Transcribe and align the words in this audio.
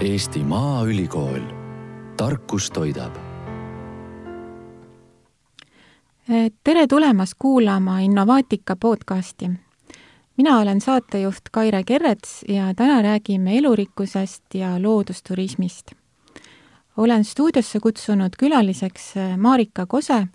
Eesti 0.00 0.38
Maaülikool, 0.44 1.40
tarkus 2.16 2.70
toidab. 2.70 3.16
tere 6.64 6.86
tulemast 6.86 7.32
kuulama 7.38 8.00
Innovaatika 8.00 8.76
podcasti. 8.76 9.50
mina 10.36 10.58
olen 10.58 10.80
saatejuht 10.80 11.40
Kaire 11.52 11.82
Kerrets 11.84 12.44
ja 12.48 12.74
täna 12.74 13.02
räägime 13.02 13.58
elurikkusest 13.58 14.54
ja 14.54 14.82
loodusturismist. 14.82 15.92
olen 16.96 17.24
stuudiosse 17.24 17.80
kutsunud 17.80 18.30
külaliseks 18.38 19.14
Marika 19.36 19.86
Kose, 19.86 20.26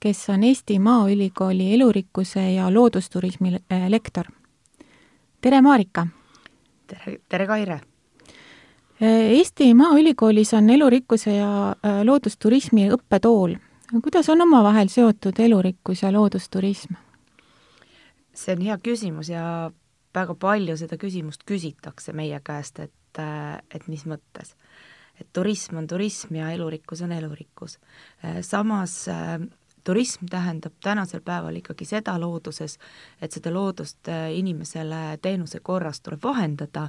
kes 0.00 0.30
on 0.30 0.44
Eesti 0.44 0.78
Maaülikooli 0.78 1.74
elurikkuse 1.74 2.52
ja 2.52 2.74
loodusturismi 2.74 3.56
lektor. 3.88 4.24
tere, 5.40 5.60
Marika! 5.60 6.06
tere, 6.86 7.18
tere, 7.28 7.46
Kaire! 7.46 7.93
Eesti 9.04 9.74
Maaülikoolis 9.74 10.54
on 10.54 10.70
elurikkuse 10.70 11.36
ja 11.36 11.68
äh, 11.70 12.02
loodusturismi 12.04 12.88
õppetool. 12.94 13.56
kuidas 14.02 14.28
on 14.32 14.40
omavahel 14.40 14.88
seotud 14.88 15.38
elurikkus 15.38 16.02
ja 16.02 16.12
loodusturism? 16.12 16.94
see 18.34 18.54
on 18.56 18.62
hea 18.64 18.78
küsimus 18.78 19.28
ja 19.30 19.70
väga 20.14 20.34
palju 20.34 20.76
seda 20.76 20.96
küsimust 20.96 21.44
küsitakse 21.46 22.12
meie 22.12 22.40
käest, 22.40 22.78
et, 22.78 23.18
äh, 23.18 23.58
et 23.74 23.88
mis 23.88 24.06
mõttes. 24.06 24.54
et 25.20 25.28
turism 25.32 25.76
on 25.76 25.86
turism 25.86 26.34
ja 26.34 26.50
elurikkus 26.50 27.02
on 27.02 27.12
elurikkus. 27.12 27.78
Äh, 28.24 28.40
samas 28.40 29.08
turism 29.84 30.26
tähendab 30.30 30.72
tänasel 30.82 31.20
päeval 31.20 31.56
ikkagi 31.56 31.84
seda 31.84 32.16
looduses, 32.20 32.78
et 33.20 33.32
seda 33.32 33.52
loodust 33.52 34.08
inimesele 34.32 35.18
teenuse 35.22 35.60
korras 35.60 36.00
tuleb 36.00 36.22
vahendada 36.24 36.88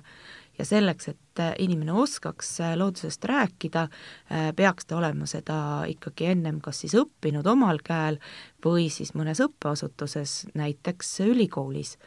ja 0.58 0.66
selleks, 0.66 1.10
et 1.12 1.42
äh, 1.42 1.54
inimene 1.60 1.94
oskaks 1.94 2.60
äh, 2.64 2.76
loodusest 2.78 3.26
rääkida, 3.26 3.88
äh, 4.32 4.50
peaks 4.56 4.86
ta 4.86 4.98
olema 4.98 5.28
seda 5.30 5.58
ikkagi 5.90 6.32
ennem 6.32 6.62
kas 6.64 6.84
siis 6.84 6.96
õppinud 7.00 7.48
omal 7.52 7.82
käel 7.84 8.20
või 8.66 8.88
siis 8.94 9.14
mõnes 9.18 9.42
õppeasutuses, 9.44 10.46
näiteks 10.54 11.20
ülikoolis. 11.28 11.98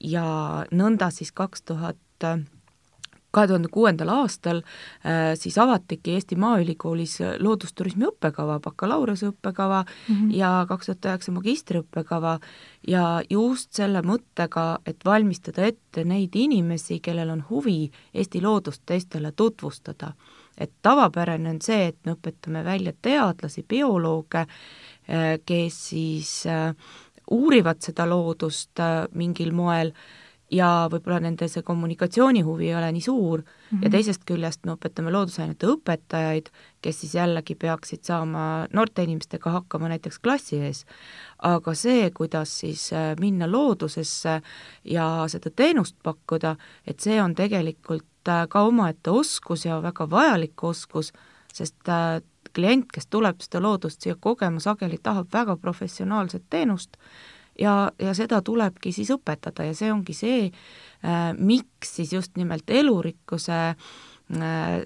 ja 0.00 0.64
nõnda 0.70 1.10
siis 1.10 1.32
kaks 1.32 1.62
tuhat 1.62 1.98
kahe 3.38 3.48
tuhande 3.50 3.70
kuuendal 3.72 4.10
aastal 4.12 4.62
äh, 4.62 5.32
siis 5.38 5.58
avatigi 5.62 6.16
Eesti 6.16 6.38
Maaülikoolis 6.40 7.18
loodusturismi 7.38 8.08
õppekava, 8.10 8.58
bakalaureuse 8.64 9.30
õppekava 9.30 9.84
mm 9.84 10.14
-hmm. 10.14 10.34
ja 10.36 10.66
kaks 10.68 10.90
tuhat 10.90 11.10
üheksa 11.10 11.34
magistriõppekava 11.36 12.38
ja 12.88 13.22
just 13.30 13.72
selle 13.72 14.02
mõttega, 14.02 14.78
et 14.86 15.04
valmistada 15.04 15.66
ette 15.66 16.04
neid 16.04 16.34
inimesi, 16.34 17.00
kellel 17.00 17.30
on 17.30 17.44
huvi 17.50 17.90
Eesti 18.14 18.42
loodust 18.42 18.82
teistele 18.86 19.32
tutvustada. 19.32 20.12
et 20.58 20.72
tavapärane 20.82 21.50
on 21.50 21.60
see, 21.62 21.86
et 21.86 21.96
me 22.04 22.12
õpetame 22.12 22.64
välja 22.64 22.92
teadlasi, 23.02 23.62
biolooge, 23.62 24.38
äh, 24.38 25.38
kes 25.46 25.88
siis 25.88 26.46
äh, 26.46 26.74
uurivad 27.30 27.76
seda 27.80 28.08
loodust 28.08 28.80
mingil 29.14 29.52
moel 29.52 29.92
ja 30.50 30.68
võib-olla 30.90 31.18
nende 31.20 31.48
see 31.50 31.62
kommunikatsioonihuvi 31.66 32.70
ei 32.70 32.74
ole 32.76 32.88
nii 32.92 33.04
suur 33.04 33.40
mm 33.40 33.44
-hmm. 33.44 33.82
ja 33.82 33.88
mhm. 33.88 33.92
teisest 33.92 34.22
küljest 34.24 34.66
me 34.66 34.72
õpetame 34.72 35.12
loodusainete 35.12 35.66
õpetajaid, 35.66 36.48
kes 36.82 37.00
siis 37.00 37.14
jällegi 37.14 37.54
peaksid 37.54 38.04
saama 38.04 38.66
noorte 38.72 39.02
inimestega 39.02 39.50
hakkama 39.50 39.88
näiteks 39.88 40.18
klassi 40.18 40.56
ees. 40.56 40.84
aga 41.38 41.74
see, 41.74 42.10
kuidas 42.10 42.58
siis 42.60 42.92
äh, 42.92 43.14
minna 43.20 43.52
loodusesse 43.52 44.40
ja 44.84 45.24
seda 45.28 45.50
teenust 45.50 45.96
pakkuda, 46.02 46.56
et 46.86 47.00
see 47.00 47.22
on 47.22 47.34
tegelikult 47.34 48.28
äh, 48.28 48.48
ka 48.48 48.62
omaette 48.62 49.10
oskus 49.10 49.64
ja 49.64 49.82
väga 49.82 50.10
vajalik 50.10 50.64
oskus, 50.64 51.12
sest 51.52 51.88
äh, 51.88 52.22
klient, 52.52 52.92
kes 52.92 53.06
tuleb 53.06 53.40
seda 53.40 53.62
loodust 53.62 54.02
siia 54.02 54.16
kogema, 54.20 54.60
sageli 54.60 54.98
tahab 55.02 55.26
väga 55.32 55.56
professionaalset 55.56 56.42
teenust 56.50 56.96
ja, 57.58 57.90
ja 57.98 58.14
seda 58.14 58.42
tulebki 58.44 58.92
siis 58.94 59.10
õpetada 59.14 59.66
ja 59.68 59.76
see 59.76 59.92
ongi 59.92 60.16
see 60.16 60.44
äh,, 60.48 61.32
miks 61.38 61.96
siis 61.98 62.12
just 62.12 62.36
nimelt 62.40 62.70
elurikkuse 62.70 63.58
äh, 63.68 63.78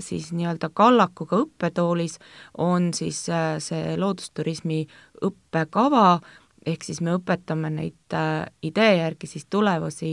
siis 0.01 0.31
nii-öelda 0.33 0.73
kallakuga 0.75 1.43
õppetoolis 1.45 2.19
on 2.59 2.93
siis 2.97 3.25
äh, 3.33 3.57
see 3.63 3.97
loodusturismi 4.01 4.85
õppekava, 5.23 6.21
ehk 6.67 6.85
siis 6.87 7.01
me 7.03 7.15
õpetame 7.17 7.71
neid 7.73 8.15
äh, 8.17 8.45
idee 8.63 8.97
järgi 8.99 9.29
siis 9.31 9.47
tulevasi 9.51 10.13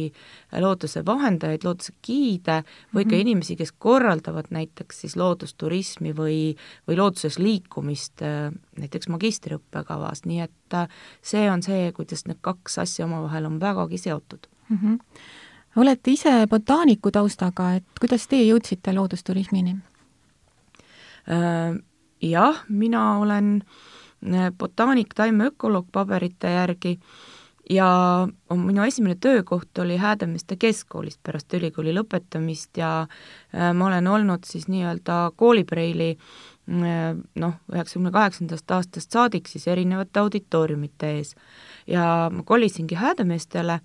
looduse 0.62 1.04
vahendajaid, 1.06 1.66
looduse 1.66 1.94
giide 2.06 2.62
või 2.94 3.06
ka 3.06 3.14
-hmm. 3.14 3.22
inimesi, 3.22 3.56
kes 3.60 3.72
korraldavad 3.72 4.50
näiteks 4.50 5.02
siis 5.02 5.16
loodusturismi 5.20 6.14
või, 6.16 6.56
või 6.88 6.98
looduses 6.98 7.40
liikumist 7.40 8.22
äh, 8.26 8.50
näiteks 8.80 9.10
magistriõppekavas, 9.10 10.26
nii 10.26 10.40
et 10.48 10.74
äh, 10.74 10.88
see 11.22 11.50
on 11.52 11.64
see, 11.64 11.92
kuidas 11.92 12.26
need 12.26 12.42
kaks 12.42 12.80
asja 12.80 13.06
omavahel 13.06 13.46
on 13.46 13.60
vägagi 13.60 13.98
seotud 13.98 14.48
mm. 14.70 14.78
-hmm. 14.78 15.00
olete 15.76 16.12
ise 16.12 16.48
botaaniku 16.50 17.12
taustaga, 17.12 17.74
et 17.76 17.86
kuidas 18.00 18.28
teie 18.28 18.54
jõudsite 18.54 18.96
loodusturismini 18.96 19.78
äh,? 21.30 21.78
Jah, 22.22 22.66
mina 22.68 23.18
olen 23.18 23.62
äh, 23.64 23.99
botaanik, 24.60 25.14
taimeökoloog 25.16 25.88
paberite 25.92 26.52
järgi 26.52 27.00
ja 27.70 28.28
minu 28.56 28.84
esimene 28.84 29.16
töökoht 29.16 29.78
oli 29.78 29.98
Häädemeeste 29.98 30.56
keskkoolis 30.56 31.20
pärast 31.24 31.54
ülikooli 31.54 31.94
lõpetamist 31.94 32.78
ja 32.82 32.92
äh, 33.02 33.74
ma 33.74 33.88
olen 33.88 34.08
olnud 34.08 34.48
siis 34.48 34.68
nii-öelda 34.68 35.32
koolipreili 35.38 36.10
äh, 36.18 37.18
noh, 37.36 37.58
üheksakümne 37.74 38.12
kaheksandast 38.12 38.72
aastast 38.72 39.12
saadik 39.14 39.48
siis 39.48 39.68
erinevate 39.68 40.20
auditooriumite 40.20 41.14
ees. 41.18 41.36
ja 41.88 42.30
ma 42.34 42.44
kolisingi 42.44 42.96
Häädemeestele 42.96 43.80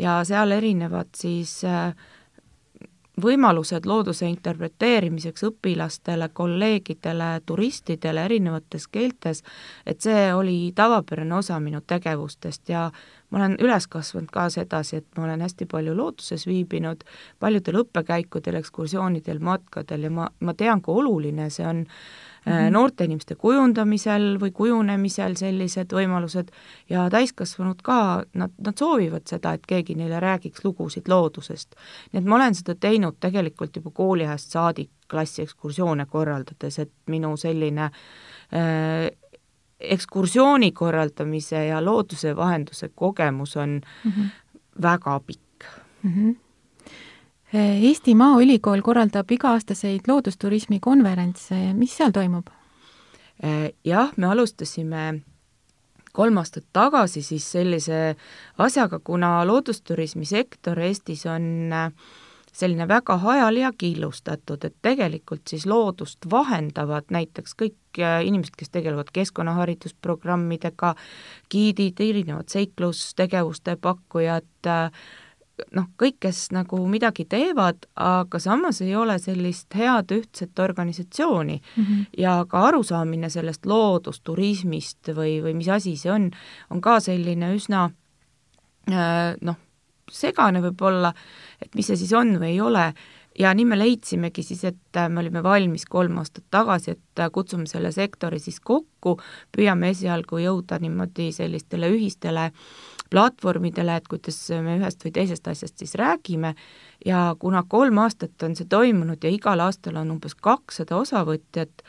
ja 0.00 0.20
seal 0.24 0.50
erinevad 0.50 1.12
siis 1.16 1.64
äh, 1.64 1.92
võimalused 3.22 3.86
looduse 3.88 4.26
interpreteerimiseks 4.28 5.46
õpilastele, 5.48 6.28
kolleegidele, 6.36 7.30
turistidele 7.48 8.24
erinevates 8.28 8.88
keeltes, 8.92 9.42
et 9.86 10.04
see 10.04 10.28
oli 10.34 10.72
tavapärane 10.76 11.34
osa 11.38 11.60
minu 11.60 11.80
tegevustest 11.80 12.68
ja 12.68 12.90
ma 13.30 13.40
olen 13.40 13.56
üles 13.62 13.88
kasvanud 13.88 14.30
ka 14.32 14.48
sedasi, 14.52 15.00
et 15.00 15.18
ma 15.18 15.24
olen 15.24 15.40
hästi 15.46 15.66
palju 15.70 15.96
looduses 15.96 16.46
viibinud, 16.46 17.02
paljudel 17.40 17.80
õppekäikudel, 17.82 18.60
ekskursioonidel, 18.60 19.40
matkadel 19.40 20.08
ja 20.08 20.12
ma, 20.12 20.30
ma 20.40 20.54
tean, 20.54 20.84
kui 20.84 21.00
oluline 21.00 21.48
see 21.50 21.66
on 21.66 21.86
mm 22.46 22.52
-hmm. 22.52 22.70
noorte 22.70 23.04
inimeste 23.04 23.34
kujundamisel 23.34 24.38
või 24.40 24.52
kujunemisel 24.52 25.36
sellised 25.36 25.92
võimalused 25.92 26.50
ja 26.88 27.10
täiskasvanud 27.10 27.82
ka, 27.82 28.24
nad, 28.34 28.52
nad 28.58 28.78
soovivad 28.78 29.26
seda, 29.26 29.52
et 29.52 29.66
keegi 29.66 29.94
neile 29.94 30.20
räägiks 30.20 30.64
lugusid 30.64 31.08
loodusest. 31.08 31.74
nii 32.12 32.20
et 32.20 32.24
ma 32.24 32.36
olen 32.36 32.54
seda 32.54 32.74
teinud 32.74 33.16
tegelikult 33.20 33.76
juba 33.76 33.90
kooliajast 33.90 34.50
saadik 34.50 34.90
klassiekskursioone 35.10 36.06
korraldades, 36.06 36.78
et 36.78 36.92
minu 37.06 37.36
selline 37.36 37.84
äh, 37.84 39.10
ekskursiooni 39.80 40.72
korraldamise 40.72 41.66
ja 41.66 41.84
looduse 41.84 42.36
vahenduse 42.36 42.90
kogemus 42.94 43.56
on 43.56 43.80
mm 44.04 44.10
-hmm. 44.10 44.28
väga 44.82 45.20
pikk 45.26 45.64
mm. 46.02 46.12
-hmm. 46.12 46.45
Eesti 47.56 48.12
Maaülikool 48.18 48.82
korraldab 48.84 49.30
iga-aastaseid 49.32 50.10
loodusturismi 50.10 50.76
konverentse, 50.84 51.56
mis 51.78 51.94
seal 51.96 52.12
toimub? 52.12 52.50
Äh, 53.44 53.70
jah, 53.84 54.12
me 54.16 54.28
alustasime 54.28 55.06
kolm 56.16 56.38
aastat 56.40 56.66
tagasi 56.76 57.22
siis 57.24 57.46
sellise 57.52 58.16
asjaga, 58.58 59.00
kuna 59.04 59.38
loodusturismi 59.48 60.28
sektor 60.28 60.80
Eestis 60.84 61.26
on 61.28 61.72
äh, 61.72 61.90
selline 62.56 62.88
väga 62.88 63.18
hajali 63.20 63.60
ja 63.60 63.72
killustatud, 63.78 64.64
et 64.64 64.76
tegelikult 64.82 65.44
siis 65.50 65.66
loodust 65.68 66.28
vahendavad 66.30 67.12
näiteks 67.12 67.52
kõik 67.60 68.00
inimesed, 68.00 68.56
kes 68.56 68.72
tegelevad 68.72 69.12
keskkonnaharidusprogrammidega, 69.16 70.94
giidid, 71.52 72.00
erinevad 72.00 72.48
seiklustegevuste 72.52 73.76
pakkujad, 73.80 74.48
äh, 74.72 74.90
noh, 75.76 75.88
kõik, 76.00 76.18
kes 76.26 76.50
nagu 76.54 76.78
midagi 76.90 77.24
teevad, 77.28 77.86
aga 77.96 78.40
samas 78.42 78.80
ei 78.84 78.94
ole 78.96 79.18
sellist 79.22 79.74
head 79.74 80.12
ühtset 80.12 80.58
organisatsiooni 80.62 81.56
mm 81.60 81.84
-hmm. 81.84 82.06
ja 82.18 82.44
ka 82.48 82.66
arusaamine 82.68 83.30
sellest 83.30 83.66
loodusturismist 83.66 85.12
või, 85.16 85.40
või 85.42 85.54
mis 85.54 85.68
asi 85.68 85.96
see 85.96 86.12
on, 86.12 86.30
on 86.70 86.80
ka 86.80 87.00
selline 87.00 87.54
üsna 87.54 87.90
äh, 88.92 89.36
noh, 89.40 89.56
segane 90.10 90.62
võib-olla, 90.62 91.12
et 91.62 91.74
mis 91.74 91.86
see 91.86 91.96
siis 91.96 92.12
on 92.12 92.36
või 92.38 92.54
ei 92.54 92.60
ole, 92.60 92.92
ja 93.38 93.52
nii 93.54 93.64
me 93.64 93.78
leidsimegi 93.78 94.42
siis, 94.42 94.64
et 94.64 95.00
me 95.08 95.20
olime 95.20 95.42
valmis 95.42 95.84
kolm 95.88 96.18
aastat 96.18 96.44
tagasi, 96.50 96.96
et 96.96 97.32
kutsume 97.32 97.66
selle 97.66 97.92
sektori 97.92 98.38
siis 98.38 98.60
kokku, 98.60 99.16
püüame 99.56 99.90
esialgu 99.94 100.40
jõuda 100.42 100.78
niimoodi 100.80 101.32
sellistele 101.32 101.90
ühistele 101.92 102.50
platvormidele, 103.10 103.96
et 103.96 104.08
kuidas 104.08 104.38
me 104.62 104.78
ühest 104.80 105.04
või 105.04 105.14
teisest 105.14 105.48
asjast 105.48 105.78
siis 105.78 105.94
räägime 105.98 106.54
ja 107.06 107.34
kuna 107.38 107.62
kolm 107.68 107.98
aastat 108.02 108.42
on 108.42 108.56
see 108.56 108.68
toimunud 108.68 109.22
ja 109.22 109.32
igal 109.32 109.60
aastal 109.64 110.00
on 110.00 110.14
umbes 110.16 110.34
kakssada 110.34 110.98
osavõtjat, 110.98 111.84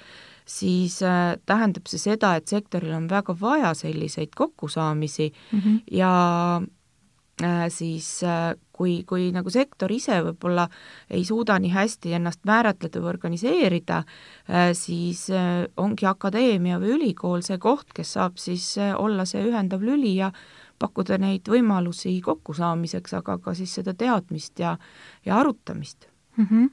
siis 0.47 1.01
äh, 1.03 1.35
tähendab 1.45 1.89
see 1.91 2.01
seda, 2.01 2.35
et 2.37 2.47
sektoril 2.47 2.95
on 2.95 3.09
väga 3.11 3.35
vaja 3.39 3.73
selliseid 3.75 4.35
kokkusaamisi 4.35 5.31
mm 5.51 5.59
-hmm. 5.59 5.79
ja 5.91 6.61
äh, 7.43 7.65
siis 7.69 8.23
äh, 8.23 8.55
kui, 8.71 9.03
kui 9.03 9.31
nagu 9.31 9.49
sektor 9.49 9.91
ise 9.91 10.21
võib-olla 10.23 10.67
ei 11.09 11.25
suuda 11.25 11.59
nii 11.59 11.71
hästi 11.71 12.13
ennast 12.13 12.39
määratleda 12.45 12.99
või 12.99 13.09
organiseerida, 13.09 14.03
siis 14.73 15.27
ongi 15.77 16.05
akadeemia 16.05 16.77
või 16.79 16.93
ülikool 16.93 17.41
see 17.41 17.57
koht, 17.57 17.87
kes 17.93 18.13
saab 18.13 18.37
siis 18.37 18.75
olla 18.97 19.25
see 19.25 19.41
ühendav 19.49 19.81
lüli 19.81 20.15
ja 20.15 20.31
pakkuda 20.79 21.17
neid 21.21 21.49
võimalusi 21.49 22.19
kokkusaamiseks, 22.25 23.13
aga 23.19 23.37
ka 23.41 23.53
siis 23.57 23.73
seda 23.79 23.93
teadmist 23.97 24.59
ja, 24.59 24.77
ja 25.25 25.39
arutamist 25.39 26.09
mm. 26.37 26.45
-hmm 26.45 26.69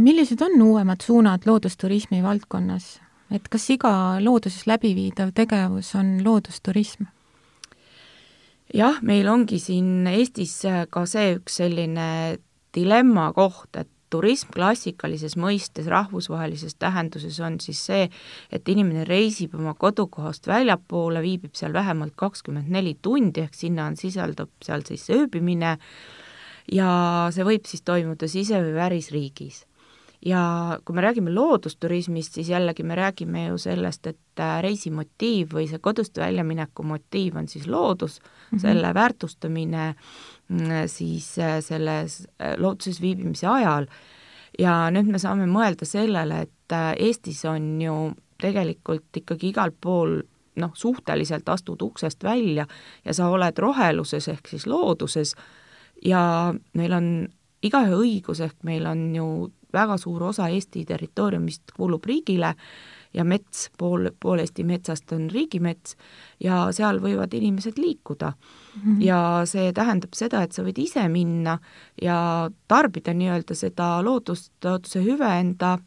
millised 0.00 0.38
on 0.42 0.62
uuemad 0.62 1.00
suunad 1.02 1.42
loodusturismi 1.46 2.22
valdkonnas, 2.22 3.00
et 3.34 3.48
kas 3.50 3.64
iga 3.74 4.20
looduses 4.22 4.68
läbiviidav 4.70 5.32
tegevus 5.34 5.94
on 5.98 6.20
loodusturism? 6.24 7.08
jah, 8.74 9.02
meil 9.02 9.28
ongi 9.28 9.58
siin 9.58 10.06
Eestis 10.06 10.62
ka 10.90 11.04
see 11.06 11.34
üks 11.38 11.58
selline 11.60 12.38
dilemma 12.74 13.32
koht, 13.32 13.76
et 13.76 13.90
turism 14.14 14.52
klassikalises 14.54 15.34
mõistes, 15.40 15.90
rahvusvahelises 15.90 16.78
tähenduses 16.78 17.40
on 17.42 17.58
siis 17.62 17.82
see, 17.90 18.08
et 18.54 18.68
inimene 18.70 19.06
reisib 19.08 19.56
oma 19.58 19.74
kodukohast 19.74 20.46
väljapoole, 20.50 21.22
viibib 21.24 21.58
seal 21.58 21.74
vähemalt 21.74 22.14
kakskümmend 22.20 22.70
neli 22.70 22.96
tundi, 23.02 23.44
ehk 23.44 23.58
sinna 23.58 23.88
on, 23.90 23.98
sisaldub 23.98 24.52
seal 24.64 24.86
siis 24.86 25.08
ööbimine, 25.14 25.76
ja 26.72 26.88
see 27.34 27.46
võib 27.46 27.66
siis 27.68 27.84
toimuda 27.84 28.30
sise- 28.30 28.62
või 28.62 28.74
välisriigis. 28.78 29.64
ja 30.24 30.78
kui 30.84 30.94
me 30.96 31.02
räägime 31.04 31.32
loodusturismist, 31.34 32.38
siis 32.38 32.48
jällegi 32.48 32.82
me 32.82 32.94
räägime 32.96 33.42
ju 33.48 33.58
sellest, 33.60 34.06
et 34.06 34.40
äh, 34.40 34.62
reisimotiiv 34.64 35.52
või 35.52 35.66
see 35.68 35.78
kodust 35.84 36.16
väljamineku 36.16 36.82
motiiv 36.82 37.36
on 37.36 37.48
siis 37.48 37.66
loodus 37.68 38.20
mm, 38.20 38.30
-hmm. 38.30 38.60
selle 38.62 38.94
väärtustamine 38.94 39.94
siis 40.86 41.38
äh, 41.38 41.60
selles 41.64 42.26
äh, 42.40 42.54
looduses 42.56 43.00
viibimise 43.00 43.46
ajal. 43.46 43.86
ja 44.58 44.90
nüüd 44.94 45.08
me 45.10 45.18
saame 45.18 45.48
mõelda 45.50 45.86
sellele, 45.88 46.44
et 46.46 46.74
Eestis 47.02 47.44
on 47.44 47.80
ju 47.82 47.94
tegelikult 48.38 49.16
ikkagi 49.16 49.50
igal 49.50 49.72
pool 49.80 50.20
noh, 50.60 50.70
suhteliselt 50.74 51.48
astud 51.48 51.82
uksest 51.82 52.24
välja 52.24 52.66
ja 53.04 53.14
sa 53.14 53.28
oled 53.28 53.58
roheluses 53.58 54.28
ehk 54.28 54.48
siis 54.48 54.66
looduses 54.70 55.34
ja 56.04 56.54
meil 56.74 56.92
on 56.94 57.08
igaühe 57.64 57.96
õigus, 57.96 58.42
ehk 58.44 58.62
meil 58.62 58.86
on 58.86 59.08
ju 59.16 59.28
väga 59.74 59.96
suur 59.98 60.22
osa 60.30 60.48
Eesti 60.52 60.84
territooriumist 60.86 61.74
kuulub 61.76 62.04
riigile 62.06 62.54
ja 63.14 63.24
mets, 63.24 63.68
pool, 63.78 64.10
pool 64.20 64.42
Eesti 64.42 64.64
metsast 64.64 65.12
on 65.12 65.28
riigimets 65.30 65.96
ja 66.42 66.66
seal 66.74 66.98
võivad 67.02 67.34
inimesed 67.34 67.78
liikuda 67.78 68.32
mm. 68.32 68.82
-hmm. 68.82 69.02
ja 69.02 69.20
see 69.46 69.72
tähendab 69.72 70.14
seda, 70.14 70.42
et 70.42 70.52
sa 70.52 70.62
võid 70.62 70.78
ise 70.78 71.08
minna 71.08 71.58
ja 72.02 72.50
tarbida 72.68 73.14
nii-öelda 73.14 73.54
seda 73.54 74.02
loodust, 74.02 74.52
looduse 74.64 75.02
hüve 75.02 75.30
enda 75.40 75.78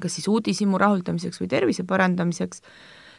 kas 0.00 0.16
siis 0.16 0.28
uudishimu 0.28 0.78
rahuldamiseks 0.80 1.40
või 1.42 1.50
tervise 1.52 1.84
parandamiseks, 1.84 2.62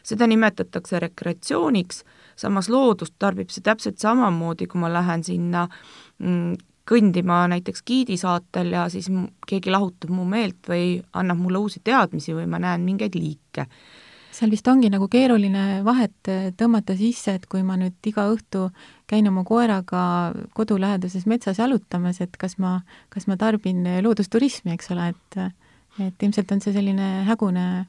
seda 0.02 0.26
nimetatakse 0.26 0.98
rekreatsiooniks, 1.02 2.02
samas 2.36 2.68
loodust 2.72 3.14
tarbib 3.22 3.52
see 3.54 3.62
täpselt 3.64 4.02
samamoodi, 4.02 4.66
kui 4.66 4.82
ma 4.82 4.90
lähen 4.92 5.24
sinna 5.24 5.68
mm, 6.18 6.56
kõndima 6.88 7.44
näiteks 7.52 7.84
giidi 7.86 8.16
saatel 8.20 8.72
ja 8.74 8.86
siis 8.90 9.08
keegi 9.46 9.70
lahutab 9.70 10.10
mu 10.10 10.24
meelt 10.28 10.68
või 10.68 10.96
annab 11.12 11.38
mulle 11.42 11.62
uusi 11.62 11.82
teadmisi 11.84 12.34
või 12.34 12.48
ma 12.50 12.58
näen 12.62 12.86
mingeid 12.86 13.14
liike. 13.14 13.66
seal 14.32 14.50
vist 14.50 14.68
ongi 14.68 14.88
nagu 14.90 15.08
keeruline 15.12 15.82
vahet 15.84 16.30
tõmmata 16.56 16.96
sisse, 16.96 17.34
et 17.34 17.46
kui 17.46 17.62
ma 17.62 17.76
nüüd 17.76 18.08
iga 18.08 18.24
õhtu 18.32 18.70
käin 19.06 19.28
oma 19.28 19.44
koeraga 19.44 20.32
kodulähedases 20.54 21.26
metsas 21.26 21.58
jalutamas, 21.58 22.20
et 22.20 22.36
kas 22.36 22.58
ma, 22.58 22.80
kas 23.10 23.26
ma 23.26 23.36
tarbin 23.36 23.84
loodusturismi, 24.02 24.72
eks 24.72 24.90
ole, 24.90 25.12
et 25.12 25.42
et 26.00 26.22
ilmselt 26.24 26.52
on 26.52 26.60
see 26.64 26.72
selline 26.72 27.08
hägune 27.28 27.84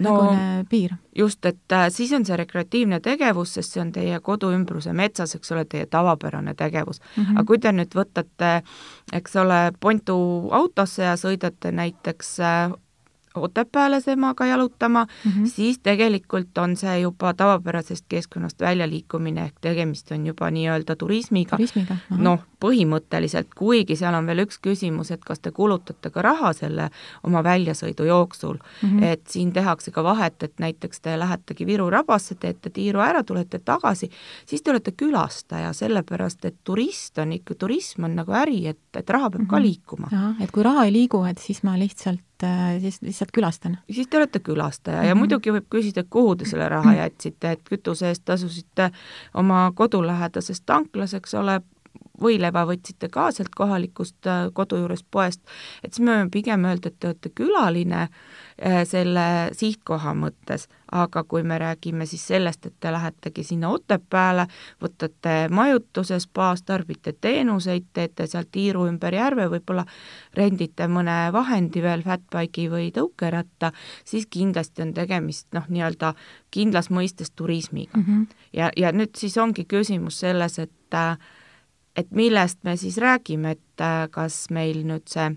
no 0.00 0.36
piir. 0.68 0.94
just, 1.18 1.44
et 1.46 1.72
äh, 1.72 1.86
siis 1.88 2.12
on 2.12 2.24
see 2.26 2.36
rekreatiivne 2.36 3.00
tegevus, 3.00 3.54
sest 3.54 3.76
see 3.76 3.82
on 3.82 3.92
teie 3.94 4.20
kodu 4.20 4.50
ümbruse 4.54 4.92
metsas, 4.92 5.34
eks 5.34 5.52
ole, 5.54 5.64
teie 5.64 5.86
tavapärane 5.86 6.54
tegevus 6.54 7.00
mm. 7.00 7.24
-hmm. 7.24 7.38
aga 7.38 7.44
kui 7.44 7.58
te 7.58 7.72
nüüd 7.72 7.94
võtate, 7.94 8.54
eks 9.12 9.36
ole, 9.36 9.60
Pontu 9.80 10.16
autosse 10.52 11.02
ja 11.02 11.16
sõidate 11.16 11.72
näiteks 11.72 12.40
äh, 12.40 12.72
Otepääle 13.34 14.00
temaga 14.00 14.46
jalutama 14.46 15.06
mm, 15.24 15.30
-hmm. 15.30 15.46
siis 15.46 15.78
tegelikult 15.78 16.58
on 16.58 16.76
see 16.76 17.00
juba 17.00 17.34
tavapärasest 17.34 18.04
keskkonnast 18.08 18.60
väljaliikumine, 18.60 19.44
ehk 19.44 19.54
tegemist 19.60 20.12
on 20.12 20.26
juba 20.26 20.50
nii-öelda 20.50 20.96
turismiga, 20.96 21.56
turismiga.. 21.56 21.96
noh, 22.10 22.44
põhimõtteliselt, 22.64 23.52
kuigi 23.56 23.96
seal 23.98 24.16
on 24.16 24.26
veel 24.30 24.44
üks 24.46 24.58
küsimus, 24.64 25.10
et 25.14 25.24
kas 25.24 25.42
te 25.44 25.52
kulutate 25.54 26.10
ka 26.14 26.24
raha 26.24 26.52
selle 26.56 26.88
oma 27.26 27.42
väljasõidu 27.44 28.06
jooksul 28.08 28.56
mm, 28.56 28.88
-hmm. 28.88 29.04
et 29.12 29.26
siin 29.28 29.52
tehakse 29.52 29.92
ka 29.94 30.04
vahet, 30.04 30.42
et 30.42 30.58
näiteks 30.62 31.00
te 31.04 31.18
lähetegi 31.18 31.66
Viru 31.66 31.90
rabasse, 31.90 32.34
teete 32.40 32.70
tiiru 32.70 33.02
ära, 33.04 33.22
tulete 33.24 33.58
tagasi, 33.58 34.10
siis 34.46 34.62
te 34.62 34.70
olete 34.70 34.92
külastaja, 34.92 35.72
sellepärast 35.72 36.44
et 36.44 36.56
turist 36.64 37.18
on 37.18 37.32
ikka, 37.36 37.54
turism 37.58 38.08
on 38.08 38.16
nagu 38.16 38.32
äri, 38.32 38.66
et, 38.72 38.80
et 38.96 39.10
raha 39.10 39.30
peab 39.30 39.40
mm 39.40 39.46
-hmm. 39.46 39.50
ka 39.50 39.56
mhm. 39.56 39.64
liikuma. 39.64 40.36
et 40.40 40.50
kui 40.50 40.62
raha 40.62 40.84
ei 40.84 40.92
liigu, 40.92 41.24
et 41.24 41.38
siis 41.38 41.62
ma 41.62 41.78
lihtsalt 41.78 42.42
äh, 42.42 42.80
siis 42.80 43.02
lihtsalt 43.02 43.32
külastan? 43.32 43.78
siis 43.90 44.08
te 44.08 44.16
olete 44.16 44.38
külastaja 44.38 44.96
mm 44.96 45.02
-hmm. 45.02 45.08
ja 45.08 45.14
muidugi 45.14 45.50
võib 45.50 45.68
küsida, 45.70 46.00
et 46.00 46.10
kuhu 46.10 46.36
te 46.36 46.44
selle 46.44 46.68
raha 46.68 46.94
jätsite, 47.02 47.50
et 47.50 47.60
kütuse 47.68 48.08
eest 48.08 48.24
tasusite 48.24 48.90
oma 49.34 49.72
kodulähedasest 49.74 50.62
tanklas, 50.66 51.14
eks 51.14 51.34
ole, 51.34 51.60
võileiva 52.20 52.64
võtsite 52.68 53.08
ka 53.12 53.28
sealt 53.34 53.54
kohalikust 53.56 54.26
äh, 54.30 54.46
kodu 54.54 54.78
juurest 54.78 55.06
poest, 55.10 55.42
et 55.82 55.92
siis 55.92 56.04
me 56.04 56.18
võime 56.18 56.30
pigem 56.30 56.64
öelda, 56.68 56.90
et 56.90 56.98
te 57.00 57.10
olete 57.10 57.32
külaline 57.34 58.04
äh, 58.04 58.82
selle 58.88 59.26
sihtkoha 59.56 60.14
mõttes, 60.18 60.68
aga 60.94 61.24
kui 61.26 61.42
me 61.42 61.58
räägime 61.58 62.06
siis 62.06 62.22
sellest, 62.30 62.66
et 62.66 62.76
te 62.80 62.92
lähetegi 62.94 63.44
sinna 63.44 63.72
Otepääle, 63.74 64.46
võtate 64.82 65.34
majutuse 65.50 66.20
spaas, 66.22 66.62
tarbite 66.62 67.16
teenuseid, 67.18 67.90
teete 67.92 68.28
seal 68.30 68.46
tiiru 68.52 68.86
ümber 68.86 69.14
järve, 69.18 69.48
võib-olla 69.50 69.86
rendite 70.38 70.86
mõne 70.88 71.18
vahendi 71.34 71.82
veel, 71.82 72.06
fatbike'i 72.06 72.70
või 72.70 72.90
tõukeratta, 72.94 73.72
siis 74.06 74.28
kindlasti 74.30 74.86
on 74.86 74.94
tegemist 74.94 75.48
noh, 75.56 75.66
nii-öelda 75.68 76.14
kindlas 76.54 76.90
mõistes 76.94 77.34
turismiga 77.34 77.98
mm. 77.98 78.04
-hmm. 78.04 78.26
ja, 78.52 78.70
ja 78.76 78.92
nüüd 78.92 79.16
siis 79.18 79.38
ongi 79.38 79.64
küsimus 79.64 80.20
selles, 80.22 80.58
et 80.62 80.94
äh, 80.94 81.18
et 81.96 82.10
millest 82.10 82.58
me 82.64 82.76
siis 82.76 82.98
räägime, 82.98 83.54
et 83.54 83.80
äh, 83.80 84.06
kas 84.10 84.48
meil 84.50 84.82
nüüd 84.86 85.06
see, 85.10 85.28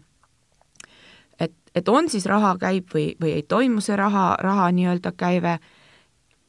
et, 1.40 1.54
et 1.76 1.90
on 1.90 2.10
siis 2.10 2.26
raha 2.26 2.56
käib 2.62 2.94
või, 2.94 3.12
või 3.22 3.36
ei 3.38 3.44
toimu 3.44 3.82
see 3.82 3.98
raha, 4.00 4.30
raha 4.42 4.72
nii-öelda 4.74 5.14
käive 5.18 5.58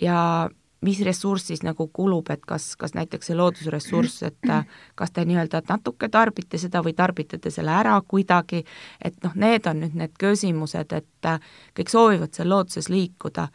ja 0.01 0.49
mis 0.81 1.01
ressurss 1.03 1.49
siis 1.51 1.63
nagu 1.67 1.89
kulub, 1.93 2.31
et 2.31 2.45
kas, 2.47 2.71
kas 2.79 2.95
näiteks 2.95 3.31
see 3.31 3.37
loodusressurss, 3.37 4.23
et 4.29 4.51
äh, 4.51 4.67
kas 4.95 5.11
te 5.11 5.25
nii-öelda 5.27 5.63
natuke 5.69 6.09
tarbite 6.13 6.59
seda 6.59 6.83
või 6.87 6.95
tarbite 6.97 7.41
te 7.43 7.51
selle 7.51 7.75
ära 7.75 7.97
kuidagi, 8.07 8.63
et 9.05 9.19
noh, 9.25 9.35
need 9.35 9.67
on 9.67 9.83
nüüd 9.83 9.97
need 9.99 10.15
küsimused, 10.21 10.95
et 10.95 11.31
äh, 11.31 11.41
kõik 11.79 11.93
soovivad 11.93 12.35
seal 12.35 12.53
looduses 12.53 12.91
liikuda 12.93 13.49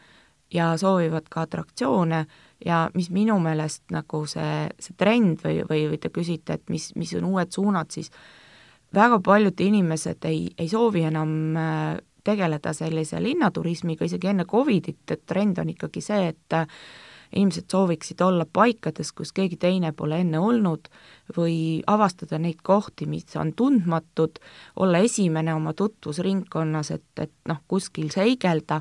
ja 0.54 0.74
soovivad 0.78 1.30
ka 1.32 1.48
atraktsioone 1.48 2.26
ja 2.64 2.88
mis 2.94 3.10
minu 3.10 3.38
meelest 3.42 3.90
nagu 3.94 4.24
see, 4.30 4.68
see 4.78 4.96
trend 4.98 5.42
või, 5.44 5.62
või, 5.68 5.84
või 5.92 6.00
te 6.00 6.10
küsite, 6.14 6.58
et 6.58 6.72
mis, 6.72 6.90
mis 6.98 7.14
on 7.18 7.28
uued 7.32 7.52
suunad, 7.54 7.90
siis 7.94 8.10
väga 8.94 9.20
paljud 9.24 9.60
inimesed 9.60 10.24
ei, 10.28 10.46
ei 10.58 10.68
soovi 10.70 11.06
enam 11.08 11.56
äh, 11.56 11.96
tegeleda 12.24 12.72
sellise 12.72 13.20
linnaturismiga, 13.22 14.06
isegi 14.06 14.30
enne 14.30 14.46
Covidit, 14.48 15.02
et 15.10 15.26
trend 15.26 15.58
on 15.60 15.72
ikkagi 15.74 16.00
see, 16.04 16.30
et 16.32 16.56
äh, 16.56 16.66
inimesed 17.34 17.66
sooviksid 17.70 18.20
olla 18.24 18.46
paikades, 18.46 19.12
kus 19.12 19.32
keegi 19.34 19.58
teine 19.60 19.92
pole 19.96 20.20
enne 20.22 20.40
olnud 20.40 20.88
või 21.36 21.82
avastada 21.90 22.38
neid 22.38 22.62
kohti, 22.62 23.08
mis 23.10 23.36
on 23.40 23.52
tundmatud, 23.56 24.38
olla 24.76 25.02
esimene 25.04 25.54
oma 25.54 25.74
tutvusringkonnas, 25.76 26.92
et, 26.94 27.10
et 27.20 27.34
noh, 27.50 27.60
kuskil 27.68 28.10
seigelda 28.14 28.80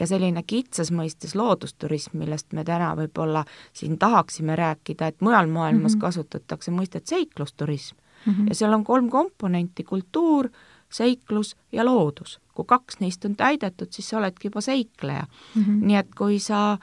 ja 0.00 0.06
selline 0.06 0.42
kitsas 0.46 0.90
mõistes 0.92 1.34
loodusturism, 1.38 2.18
millest 2.18 2.52
me 2.52 2.64
täna 2.64 2.94
võib-olla 2.96 3.44
siin 3.72 3.98
tahaksime 3.98 4.56
rääkida, 4.56 5.06
et 5.06 5.20
mujal 5.20 5.46
maailmas 5.46 5.94
mm 5.94 5.96
-hmm. 5.96 6.00
kasutatakse 6.00 6.70
mõistet 6.70 7.06
seiklusturism 7.06 7.96
mm 8.26 8.32
-hmm. 8.32 8.48
ja 8.48 8.54
seal 8.54 8.72
on 8.72 8.84
kolm 8.84 9.10
komponenti, 9.10 9.84
kultuur, 9.84 10.48
seiklus 10.90 11.56
ja 11.72 11.84
loodus. 11.84 12.40
kui 12.54 12.64
kaks 12.68 13.00
neist 13.00 13.24
on 13.24 13.36
täidetud, 13.36 13.88
siis 13.90 14.08
sa 14.08 14.18
oledki 14.18 14.48
juba 14.48 14.60
seikleja 14.60 15.26
mm. 15.54 15.62
-hmm. 15.62 15.86
nii 15.86 15.96
et 15.96 16.14
kui 16.14 16.38
sa 16.38 16.78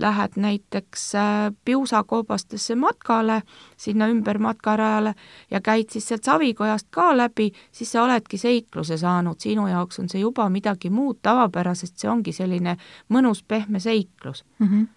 lähed 0.00 0.32
näiteks 0.36 1.14
äh, 1.14 1.52
Piusakoobastesse 1.64 2.74
matkale, 2.74 3.42
sinna 3.76 4.08
ümber 4.08 4.38
matkarajale 4.38 5.14
ja 5.50 5.60
käid 5.60 5.90
siis 5.90 6.08
sealt 6.08 6.24
Savikojast 6.24 6.88
ka 6.90 7.16
läbi, 7.16 7.52
siis 7.72 7.92
sa 7.92 8.04
oledki 8.04 8.38
seikluse 8.38 8.96
saanud, 8.98 9.40
sinu 9.40 9.66
jaoks 9.66 10.00
on 10.00 10.08
see 10.08 10.20
juba 10.20 10.48
midagi 10.48 10.90
muud 10.90 11.20
tavapärasest, 11.22 11.98
see 11.98 12.10
ongi 12.10 12.32
selline 12.32 12.76
mõnus 13.08 13.44
pehme 13.48 13.80
seiklus 13.80 14.44
mm. 14.58 14.66
-hmm 14.66 14.88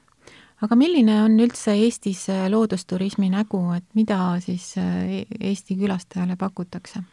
aga 0.62 0.75
milline 0.75 1.18
on 1.24 1.40
üldse 1.40 1.74
Eestis 1.75 2.30
äh, 2.30 2.48
loodusturismi 2.50 3.30
nägu, 3.30 3.60
et 3.75 3.86
mida 3.94 4.40
siis 4.40 4.78
äh, 4.78 5.25
Eesti 5.40 5.75
külastajale 5.75 6.36
pakutakse? 6.36 7.04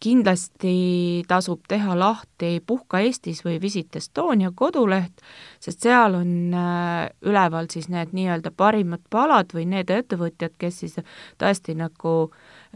Kindlasti 0.00 1.24
tasub 1.28 1.62
teha 1.68 1.94
lahti 1.98 2.60
Puhka 2.66 3.00
Eestis 3.00 3.40
või 3.44 3.56
Visit 3.62 3.96
Estonia 3.96 4.50
koduleht, 4.54 5.22
sest 5.60 5.86
seal 5.86 6.18
on 6.18 6.52
äh, 6.52 7.08
üleval 7.24 7.70
siis 7.72 7.88
need 7.88 8.12
nii-öelda 8.16 8.52
parimad 8.56 9.06
palad 9.10 9.54
või 9.56 9.64
need 9.70 9.90
ettevõtjad, 9.90 10.52
kes 10.60 10.82
siis 10.84 10.98
tõesti 11.40 11.76
nagu 11.78 12.14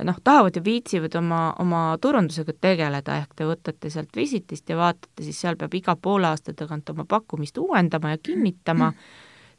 noh, 0.00 0.20
tahavad 0.24 0.56
ja 0.56 0.64
viitsivad 0.64 1.18
oma, 1.20 1.42
oma 1.60 1.82
turundusega 2.00 2.56
tegeleda, 2.60 3.20
ehk 3.20 3.36
te 3.36 3.48
võtate 3.48 3.92
sealt 3.92 4.16
Visitist 4.16 4.72
ja 4.72 4.80
vaatate, 4.80 5.26
siis 5.26 5.40
seal 5.44 5.60
peab 5.60 5.76
iga 5.76 5.96
poole 6.00 6.30
aasta 6.30 6.56
tagant 6.56 6.88
oma 6.90 7.04
pakkumist 7.04 7.58
uuendama 7.60 8.16
ja 8.16 8.22
kinnitama, 8.22 8.94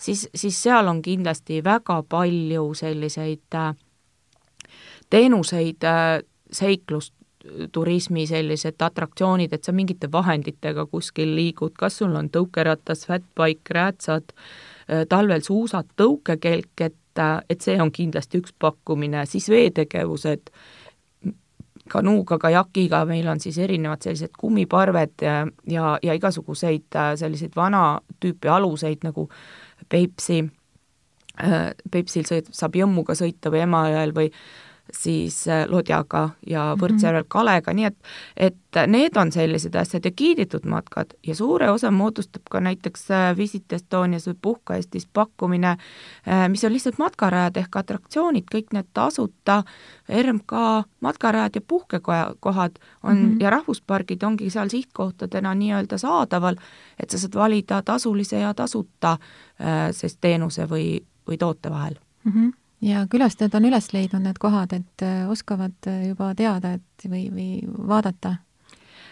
siis, 0.01 0.27
siis 0.33 0.57
seal 0.63 0.89
on 0.89 1.01
kindlasti 1.05 1.61
väga 1.63 2.01
palju 2.09 2.71
selliseid 2.73 3.61
äh, 3.61 3.73
teenuseid, 5.13 5.83
äh, 5.85 6.21
seiklust, 6.51 7.13
turismi 7.71 8.25
sellised 8.27 8.81
atraktsioonid, 8.81 9.53
et 9.53 9.63
sa 9.63 9.73
mingite 9.75 10.09
vahenditega 10.11 10.85
kuskil 10.91 11.33
liigud, 11.35 11.73
kas 11.77 11.97
sul 12.01 12.15
on 12.17 12.29
tõukeratas, 12.33 13.05
fatbike, 13.09 13.73
räätsad, 13.77 14.33
äh, 14.33 15.05
talvel 15.09 15.41
suusad, 15.45 15.89
tõukekelk, 15.97 16.85
et, 16.85 17.19
äh, 17.19 17.39
et 17.49 17.61
see 17.61 17.81
on 17.81 17.91
kindlasti 17.91 18.41
üks 18.41 18.53
pakkumine, 18.59 19.25
siis 19.25 19.49
veetegevused, 19.49 20.53
kanuuga, 21.91 22.37
kajakiga, 22.39 23.03
meil 23.05 23.27
on 23.27 23.39
siis 23.39 23.57
erinevad 23.57 24.01
sellised 24.01 24.37
kummiparved 24.39 25.21
ja, 25.21 25.47
ja, 25.67 25.97
ja 26.03 26.13
igasuguseid 26.13 26.95
äh, 26.95 27.13
selliseid 27.19 27.55
vana 27.55 27.99
tüüpi 28.19 28.47
aluseid 28.47 29.03
nagu 29.03 29.29
Peipsi, 29.89 30.43
Peipsil 31.91 32.27
sõit-, 32.27 32.51
saab 32.53 32.75
Jõmmuga 32.77 33.15
sõita 33.17 33.49
või 33.51 33.63
Emajõel 33.65 34.13
või 34.15 34.29
siis 34.91 35.47
äh, 35.47 35.65
Lodjaga 35.69 36.29
ja 36.47 36.71
mhm. 36.71 36.81
Võrtsjärvel 36.81 37.25
Kalega, 37.27 37.73
nii 37.73 37.85
et, 37.89 37.97
et 38.37 38.79
need 38.87 39.17
on 39.19 39.31
sellised 39.31 39.75
asjad 39.75 40.05
ja 40.05 40.11
kiidetud 40.15 40.65
matkad 40.69 41.13
ja 41.27 41.35
suure 41.35 41.69
osa 41.71 41.91
moodustab 41.91 42.47
ka 42.51 42.61
näiteks 42.63 43.11
äh, 43.11 43.25
Visit 43.37 43.73
Estonias 43.73 44.27
või 44.29 44.37
Puhka 44.41 44.77
Eestis 44.79 45.07
pakkumine, 45.13 45.75
äh, 46.27 46.45
mis 46.49 46.63
on 46.67 46.73
lihtsalt 46.73 46.99
matkarajad 47.01 47.57
ehk 47.63 47.75
atraktsioonid, 47.83 48.47
kõik 48.51 48.73
need 48.75 48.89
tasuta 48.93 49.61
RMK 50.09 50.63
matkarajad 51.01 51.59
ja 51.59 51.61
puhkekohad 51.67 52.79
on 53.03 53.15
mm 53.15 53.25
-hmm. 53.25 53.41
ja 53.41 53.49
rahvuspargid 53.49 54.23
ongi 54.23 54.49
seal 54.49 54.69
sihtkohtadena 54.69 55.55
nii-öelda 55.55 55.97
saadaval, 55.97 56.55
et 56.99 57.09
sa 57.09 57.17
saad 57.17 57.35
valida 57.35 57.81
tasulise 57.81 58.39
ja 58.39 58.53
tasuta 58.53 59.17
siis 59.91 60.17
teenuse 60.17 60.65
või, 60.65 60.99
või 61.27 61.37
toote 61.37 61.69
vahel 61.69 61.95
mm. 62.23 62.31
-hmm 62.31 62.60
ja 62.81 63.05
külastajad 63.09 63.55
on 63.57 63.67
üles 63.69 63.91
leidnud 63.93 64.23
need 64.25 64.39
kohad, 64.41 64.73
et 64.73 65.05
äh, 65.05 65.25
oskavad 65.29 65.89
äh, 65.89 66.07
juba 66.11 66.33
teada, 66.37 66.75
et 66.79 67.05
või, 67.09 67.27
või 67.33 67.49
vaadata? 67.87 68.37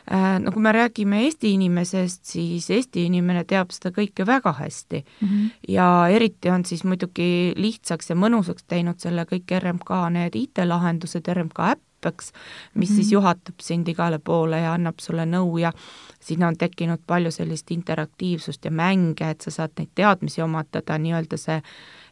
Äh, 0.09 0.39
no 0.41 0.53
kui 0.55 0.63
me 0.63 0.73
räägime 0.73 1.23
Eesti 1.25 1.53
inimesest, 1.57 2.23
siis 2.25 2.69
Eesti 2.73 3.05
inimene 3.09 3.43
teab 3.49 3.73
seda 3.75 3.91
kõike 3.95 4.25
väga 4.25 4.55
hästi 4.61 5.03
mm. 5.03 5.27
-hmm. 5.27 5.51
ja 5.75 6.07
eriti 6.09 6.49
on 6.49 6.65
siis 6.65 6.83
muidugi 6.83 7.53
lihtsaks 7.55 8.09
ja 8.09 8.15
mõnusaks 8.15 8.65
teinud 8.67 8.99
selle 8.99 9.27
kõik 9.29 9.53
RMK 9.59 9.93
need 10.15 10.35
IT-lahendused, 10.35 11.29
RMK 11.33 11.59
äpp, 11.73 11.85
õppeks, 11.99 12.31
mis 12.73 12.89
mm 12.89 12.93
-hmm. 12.93 12.95
siis 12.95 13.07
mhm. 13.07 13.13
juhatab 13.13 13.55
sind 13.61 13.88
igale 13.88 14.19
poole 14.19 14.59
ja 14.59 14.73
annab 14.73 14.99
sulle 14.99 15.25
nõu 15.25 15.57
ja 15.59 15.71
sinna 16.19 16.47
on 16.47 16.57
tekkinud 16.57 16.99
palju 17.07 17.31
sellist 17.31 17.71
interaktiivsust 17.71 18.65
ja 18.65 18.71
mänge, 18.71 19.29
et 19.29 19.41
sa 19.41 19.51
saad 19.51 19.71
neid 19.77 19.89
teadmisi 19.95 20.41
omatada, 20.41 20.97
nii-öelda 20.97 21.38
see 21.38 21.61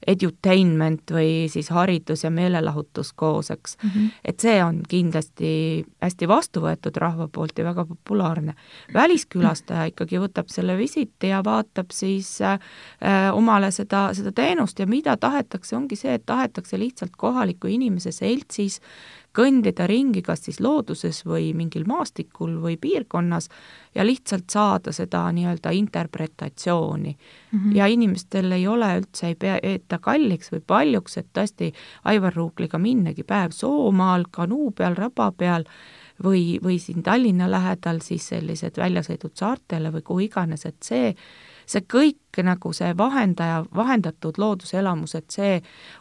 edutainment 0.08 1.12
või 1.12 1.48
siis 1.50 1.70
haridus 1.74 2.24
ja 2.24 2.32
meelelahutus 2.34 3.14
koos, 3.14 3.52
eks 3.52 3.78
mm. 3.84 3.90
-hmm. 3.90 4.10
et 4.26 4.40
see 4.40 4.64
on 4.64 4.82
kindlasti 4.90 5.86
hästi 6.02 6.28
vastu 6.28 6.62
võetud 6.62 6.98
rahva 6.98 7.28
poolt 7.28 7.58
ja 7.58 7.66
väga 7.66 7.86
populaarne. 7.86 8.54
väliskülastaja 8.94 9.86
ikkagi 9.86 10.20
võtab 10.20 10.48
selle 10.48 10.78
visiti 10.78 11.28
ja 11.28 11.44
vaatab 11.44 11.92
siis 11.92 12.42
äh, 12.42 12.60
omale 13.34 13.72
seda, 13.72 14.14
seda 14.14 14.32
teenust 14.32 14.80
ja 14.80 14.88
mida 14.88 15.18
tahetakse, 15.18 15.76
ongi 15.76 15.96
see, 15.96 16.14
et 16.14 16.26
tahetakse 16.26 16.80
lihtsalt 16.80 17.16
kohaliku 17.18 17.68
inimese 17.68 18.12
seltsis 18.12 18.82
kõndida 19.38 19.86
ringi 19.88 20.24
kas 20.26 20.46
siis 20.48 20.60
looduses 20.64 21.22
või 21.28 21.52
mingil 21.58 21.86
maastikul 21.88 22.58
või 22.62 22.78
piirkonnas 22.82 23.50
ja 23.96 24.06
lihtsalt 24.06 24.50
saada 24.50 24.94
seda 24.96 25.26
nii-öelda 25.36 25.74
interpretatsiooni 25.78 27.14
mm. 27.14 27.60
-hmm. 27.60 27.76
ja 27.76 27.88
inimestel 27.88 28.52
ei 28.52 28.68
ole 28.68 28.90
üldse, 29.02 29.28
ei 29.28 29.36
peeta 29.88 30.00
kalliks 30.04 30.52
või 30.52 30.62
paljuks, 30.68 31.18
et 31.18 31.28
tõesti 31.34 31.72
Aivar 32.06 32.36
Ruukliga 32.36 32.78
minnagi 32.78 33.24
päev 33.24 33.52
Soomaal, 33.56 34.26
kanuu 34.32 34.72
peal, 34.72 34.96
raba 34.96 35.32
peal 35.32 35.66
või, 36.24 36.60
või 36.64 36.80
siin 36.80 37.04
Tallinna 37.04 37.50
lähedal 37.52 38.02
siis 38.02 38.28
sellised 38.28 38.78
väljasõidud 38.78 39.36
saartele 39.36 39.92
või 39.94 40.02
kuhu 40.02 40.20
iganes, 40.28 40.66
et 40.66 40.84
see 40.84 41.16
see 41.68 41.84
kõik 41.84 42.40
nagu 42.44 42.72
see 42.74 42.94
vahendaja, 42.98 43.66
vahendatud 43.76 44.38
looduselamus, 44.40 45.16
et 45.16 45.30
see 45.30 45.58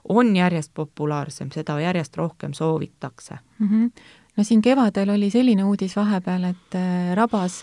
on 0.09 0.37
järjest 0.37 0.71
populaarsem, 0.75 1.51
seda 1.51 1.81
järjest 1.81 2.17
rohkem 2.17 2.53
soovitakse 2.55 3.39
mm. 3.59 3.69
-hmm 3.69 3.91
no 4.37 4.45
siin 4.45 4.63
kevadel 4.63 5.11
oli 5.15 5.31
selline 5.33 5.65
uudis 5.65 5.97
vahepeal, 5.97 6.45
et 6.51 6.77
äh, 6.77 7.15
rabas, 7.17 7.61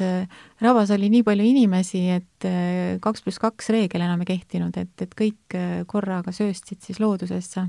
rabas 0.62 0.92
oli 0.96 1.10
nii 1.14 1.24
palju 1.26 1.46
inimesi, 1.46 2.04
et 2.16 2.48
äh, 2.50 2.98
kaks 3.04 3.26
pluss 3.26 3.42
kaks 3.42 3.70
reegel 3.76 4.06
enam 4.06 4.24
ei 4.26 4.32
kehtinud, 4.34 4.78
et, 4.82 4.94
et 5.06 5.16
kõik 5.18 5.58
äh, 5.58 5.82
korraga 5.90 6.34
sööstsid 6.36 6.82
siis 6.86 7.02
loodusesse. 7.04 7.68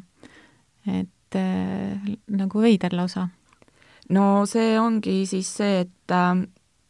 et 0.84 1.36
nagu 2.28 2.60
veider 2.60 2.92
lausa. 2.92 3.28
no 4.10 4.44
see 4.46 4.78
ongi 4.78 5.24
siis 5.26 5.48
see, 5.56 5.80
et 5.80 6.12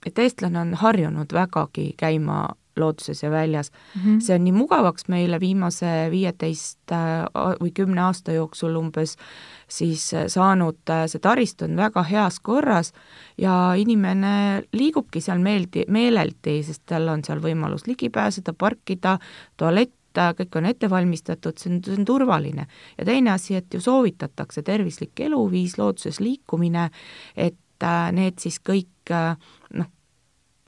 et 0.05 0.19
eestlane 0.19 0.59
on 0.61 0.75
harjunud 0.75 1.33
vägagi 1.33 1.95
käima 1.97 2.49
looduses 2.77 3.23
ja 3.23 3.31
väljas 3.31 3.71
mm. 3.71 4.01
-hmm. 4.01 4.21
see 4.21 4.35
on 4.35 4.45
nii 4.45 4.53
mugavaks 4.53 5.09
meile 5.09 5.41
viimase 5.41 5.87
viieteist 6.11 6.93
äh, 6.93 7.25
või 7.61 7.73
kümne 7.75 8.01
aasta 8.01 8.33
jooksul 8.33 8.77
umbes 8.77 9.17
siis 9.69 10.15
äh, 10.15 10.27
saanud, 10.29 10.81
äh, 10.91 11.07
see 11.07 11.21
taristu 11.21 11.65
on 11.65 11.77
väga 11.77 12.03
heas 12.03 12.41
korras 12.41 12.93
ja 13.39 13.75
inimene 13.77 14.63
liigubki 14.73 15.21
seal 15.21 15.39
meeldi, 15.39 15.85
meeleldi, 15.89 16.63
sest 16.63 16.83
tal 16.87 17.09
on 17.09 17.25
seal 17.25 17.43
võimalus 17.43 17.87
ligi 17.87 18.11
pääseda, 18.11 18.53
parkida, 18.53 19.19
tualett, 19.57 19.95
kõik 20.15 20.57
on 20.57 20.67
ette 20.67 20.91
valmistatud, 20.91 21.59
see 21.59 21.73
on, 21.73 21.81
see 21.85 21.97
on 21.99 22.05
turvaline. 22.05 22.67
ja 22.99 23.05
teine 23.05 23.31
asi, 23.31 23.55
et 23.55 23.75
ju 23.75 23.81
soovitatakse 23.81 24.63
tervislik 24.63 25.21
eluviis, 25.21 25.79
looduses 25.79 26.21
liikumine, 26.21 26.91
et 27.37 27.59
need 28.13 28.39
siis 28.39 28.61
kõik 28.63 29.11
noh, 29.75 29.91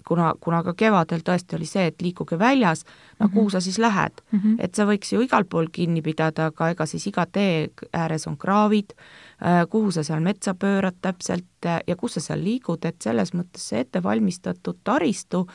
kuna, 0.06 0.32
kuna 0.40 0.62
ka 0.62 0.74
kevadel 0.78 1.22
tõesti 1.26 1.58
oli 1.58 1.66
see, 1.68 1.88
et 1.90 2.02
liikuge 2.02 2.38
väljas, 2.38 2.84
no 2.84 3.26
mm 3.26 3.26
-hmm. 3.26 3.34
kuhu 3.34 3.50
sa 3.50 3.60
siis 3.60 3.78
lähed 3.78 4.22
mm. 4.32 4.38
-hmm. 4.38 4.56
et 4.58 4.74
sa 4.74 4.86
võiks 4.86 5.12
ju 5.12 5.20
igal 5.20 5.44
pool 5.44 5.66
kinni 5.72 6.02
pidada, 6.02 6.46
aga 6.46 6.70
ega 6.70 6.86
siis 6.86 7.06
iga 7.06 7.26
tee 7.26 7.68
ääres 7.92 8.26
on 8.26 8.36
kraavid, 8.36 8.92
äh, 8.92 9.66
kuhu 9.70 9.90
sa 9.90 10.02
seal 10.02 10.20
metsa 10.20 10.54
pöörad 10.54 10.94
täpselt 11.02 11.44
ja 11.86 11.96
kus 11.96 12.14
sa 12.14 12.20
seal 12.20 12.44
liigud, 12.44 12.84
et 12.84 13.02
selles 13.02 13.34
mõttes 13.34 13.68
see 13.68 13.80
ettevalmistatud 13.80 14.76
taristu, 14.84 15.46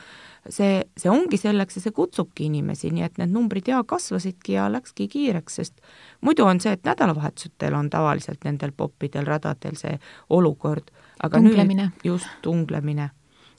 see, 0.48 0.84
see 0.96 1.10
ongi 1.10 1.36
selleks 1.36 1.76
ja 1.76 1.82
see 1.82 1.92
kutsubki 1.92 2.44
inimesi, 2.44 2.90
nii 2.90 3.02
et 3.02 3.18
need 3.18 3.30
numbrid 3.30 3.68
jaa, 3.68 3.84
kasvasidki 3.84 4.52
ja 4.52 4.72
läkski 4.72 5.08
kiireks, 5.08 5.54
sest 5.54 5.80
muidu 6.20 6.44
on 6.44 6.60
see, 6.60 6.72
et 6.72 6.84
nädalavahetusetel 6.84 7.74
on 7.74 7.90
tavaliselt 7.90 8.44
nendel 8.44 8.72
poppidel 8.76 9.24
radadel 9.24 9.76
see 9.76 9.98
olukord, 10.28 10.90
aga 11.22 11.38
tunglemine. 11.38 11.82
nüüd 11.82 12.04
just 12.04 12.28
tunglemine 12.42 13.10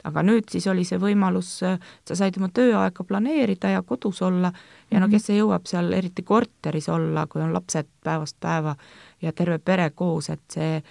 aga 0.04 0.24
nüüd 0.24 0.50
siis 0.52 0.68
oli 0.68 0.84
see 0.88 1.00
võimalus, 1.02 1.56
sa 1.64 2.16
said 2.16 2.38
oma 2.38 2.50
tööaega 2.54 3.06
planeerida 3.08 3.70
ja 3.70 3.82
kodus 3.88 4.22
olla 4.22 4.52
ja 4.92 5.00
no 5.00 5.08
mhm. 5.08 5.16
kes 5.16 5.30
jõuab 5.38 5.68
seal 5.70 5.92
eriti 5.94 6.24
korteris 6.24 6.90
olla, 6.90 7.28
kui 7.28 7.42
on 7.42 7.54
lapsed 7.54 7.90
päevast 8.04 8.38
päeva 8.40 8.76
ja 9.22 9.32
terve 9.32 9.60
pere 9.60 9.90
koos, 9.96 10.30
et 10.30 10.44
see 10.52 10.82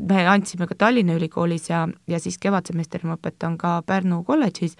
me 0.00 0.26
andsime 0.28 0.66
ka 0.68 0.74
Tallinna 0.78 1.14
Ülikoolis 1.16 1.70
ja, 1.70 1.88
ja 2.06 2.20
siis 2.20 2.38
kevadsemestri 2.38 3.08
ma 3.08 3.16
õpetan 3.16 3.56
ka 3.58 3.78
Pärnu 3.86 4.22
kolledžis 4.26 4.76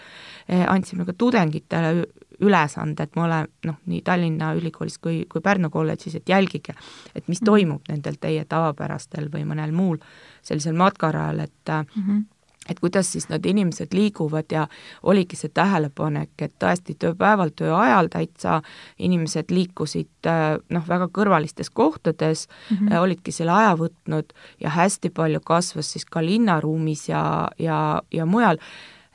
eh,, 0.49 0.65
andsime 0.69 1.07
ka 1.09 1.15
tudengitele 1.17 2.07
ülesanded 2.45 3.17
mõle, 3.19 3.41
noh, 3.67 3.79
nii 3.91 4.03
Tallinna 4.07 4.53
Ülikoolis 4.59 4.99
kui, 5.03 5.23
kui 5.31 5.43
Pärnu 5.43 5.71
kolledžis, 5.75 6.19
et 6.21 6.29
jälgige, 6.29 6.75
et 7.15 7.29
mis 7.29 7.41
-hmm. 7.41 7.45
toimub 7.45 7.83
nendel 7.89 8.19
teie 8.21 8.45
tavapärastel 8.45 9.31
või 9.33 9.45
mõnel 9.49 9.73
muul 9.73 9.99
sellisel 10.43 10.75
matkarajal, 10.75 11.41
et 11.41 11.69
mm 11.69 12.03
-hmm 12.03 12.27
et 12.69 12.81
kuidas 12.81 13.13
siis 13.13 13.29
need 13.31 13.47
inimesed 13.47 13.95
liiguvad 13.97 14.53
ja 14.53 14.67
oligi 15.03 15.37
see 15.37 15.53
tähelepanek, 15.55 16.35
et 16.43 16.55
tõesti 16.63 16.97
tööpäeval, 17.01 17.53
tööajal 17.57 18.11
täitsa 18.13 18.61
inimesed 18.99 19.53
liikusid 19.55 20.29
äh, 20.29 20.59
noh, 20.75 20.85
väga 20.89 21.09
kõrvalistes 21.15 21.71
kohtades 21.71 22.47
mm, 22.49 22.77
-hmm. 22.77 23.01
olidki 23.01 23.33
selle 23.33 23.57
aja 23.57 23.75
võtnud 23.79 24.37
ja 24.61 24.71
hästi 24.77 25.11
palju 25.11 25.41
kasvas 25.41 25.93
siis 25.93 26.05
ka 26.05 26.25
linnaruumis 26.25 27.09
ja, 27.09 27.49
ja, 27.59 28.03
ja 28.13 28.27
mujal 28.27 28.59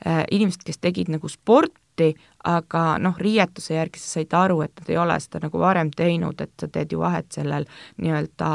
äh, 0.06 0.24
inimesed, 0.30 0.62
kes 0.64 0.78
tegid 0.78 1.08
nagu 1.08 1.28
sporti, 1.28 2.14
aga 2.44 2.98
noh, 2.98 3.14
riietuse 3.18 3.74
järgi 3.74 4.00
sa 4.02 4.18
said 4.18 4.34
aru, 4.34 4.60
et 4.64 4.72
nad 4.80 4.90
ei 4.90 4.98
ole 4.98 5.18
seda 5.22 5.44
nagu 5.46 5.60
varem 5.62 5.90
teinud, 5.94 6.40
et 6.40 6.52
sa 6.60 6.68
teed 6.68 6.92
ju 6.92 7.00
vahet 7.00 7.30
sellel 7.32 7.66
nii-öelda 8.02 8.50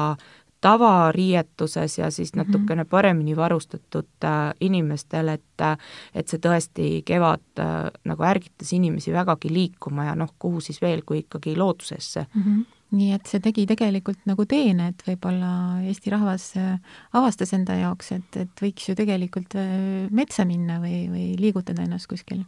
tavariietuses 0.62 1.98
ja 1.98 2.12
siis 2.12 2.34
mhm. 2.34 2.40
natukene 2.40 2.86
paremini 2.86 3.36
varustatud 3.36 4.08
äh, 4.24 4.54
inimestel, 4.62 5.28
et 5.28 5.62
äh, 5.62 5.78
et 6.14 6.28
see 6.28 6.42
tõesti 6.44 6.90
kevad 7.06 7.62
äh, 7.64 7.78
nagu 8.06 8.28
ärgitas 8.28 8.74
inimesi 8.76 9.14
vägagi 9.16 9.54
liikuma 9.54 10.10
ja 10.10 10.18
noh, 10.20 10.34
kuhu 10.40 10.62
siis 10.62 10.82
veel, 10.82 11.04
kui 11.06 11.24
ikkagi 11.24 11.56
loodusesse 11.58 12.26
mm. 12.34 12.44
-hmm 12.44 12.68
nii 12.90 13.12
et 13.14 13.28
see 13.30 13.38
tegi 13.38 13.68
tegelikult 13.70 14.24
nagu 14.26 14.48
teene, 14.50 14.88
et 14.90 15.04
võib-olla 15.06 15.78
Eesti 15.86 16.10
rahvas 16.10 16.56
avastas 17.14 17.54
enda 17.54 17.76
jaoks, 17.78 18.12
et, 18.16 18.38
et 18.38 18.64
võiks 18.64 18.90
ju 18.90 18.96
tegelikult 18.98 19.54
metsa 20.10 20.46
minna 20.46 20.80
või, 20.82 21.06
või 21.06 21.28
liigutada 21.38 21.86
ennast 21.86 22.10
kuskil. 22.10 22.42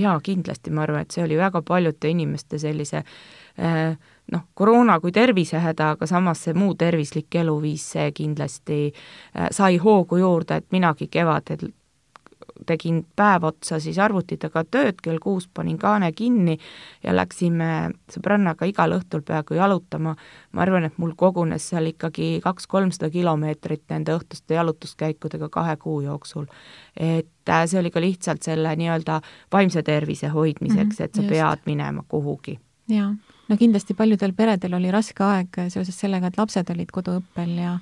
Jaa, 0.00 0.18
kindlasti, 0.22 0.70
ma 0.70 0.84
arvan, 0.86 1.06
et 1.06 1.14
see 1.14 1.24
oli 1.24 1.38
väga 1.38 1.62
paljude 1.66 2.10
inimeste 2.10 2.58
sellise 2.58 3.02
äh, 3.02 3.96
noh, 4.32 4.44
koroona 4.54 4.98
kui 5.00 5.12
tervisehäda, 5.12 5.90
aga 5.96 6.06
samas 6.06 6.44
see 6.44 6.54
muu 6.54 6.74
tervislik 6.74 7.34
eluviis, 7.34 7.86
see 7.96 8.10
kindlasti 8.12 8.80
äh, 8.90 9.48
sai 9.50 9.76
hoogu 9.82 10.20
juurde, 10.22 10.60
et 10.60 10.70
minagi 10.74 11.08
kevadel 11.12 11.70
tegin 12.66 13.02
päev 13.16 13.44
otsa 13.44 13.78
siis 13.80 13.98
arvuti 13.98 14.36
taga 14.40 14.64
tööd, 14.64 15.00
kell 15.02 15.18
kuus 15.22 15.48
panin 15.48 15.78
kaane 15.78 16.12
kinni 16.12 16.58
ja 17.04 17.14
läksime 17.16 17.92
sõbrannaga 18.12 18.68
igal 18.68 18.96
õhtul 18.98 19.22
peaaegu 19.26 19.58
jalutama. 19.58 20.16
ma 20.52 20.62
arvan, 20.62 20.84
et 20.84 20.98
mul 20.98 21.14
kogunes 21.16 21.68
seal 21.68 21.86
ikkagi 21.92 22.40
kaks-kolmsada 22.44 23.10
kilomeetrit 23.10 23.84
nende 23.90 24.16
õhtuste 24.16 24.54
jalutuskäikudega 24.54 25.48
kahe 25.48 25.76
kuu 25.76 26.00
jooksul. 26.00 26.46
et 26.96 27.48
äh, 27.48 27.66
see 27.66 27.80
oli 27.80 27.90
ka 27.90 28.00
lihtsalt 28.00 28.42
selle 28.42 28.76
nii-öelda 28.76 29.20
vaimse 29.52 29.82
tervise 29.82 30.28
hoidmiseks, 30.28 31.00
et 31.00 31.14
sa 31.14 31.22
Just. 31.22 31.30
pead 31.30 31.66
minema 31.66 32.04
kuhugi. 32.08 32.58
jaa 32.88 33.14
no 33.48 33.56
kindlasti 33.56 33.94
paljudel 33.94 34.32
peredel 34.32 34.74
oli 34.74 34.90
raske 34.90 35.24
aeg 35.24 35.60
seoses 35.68 36.00
sellega, 36.00 36.26
et 36.26 36.38
lapsed 36.38 36.70
olid 36.70 36.90
koduõppel 36.92 37.58
ja 37.58 37.78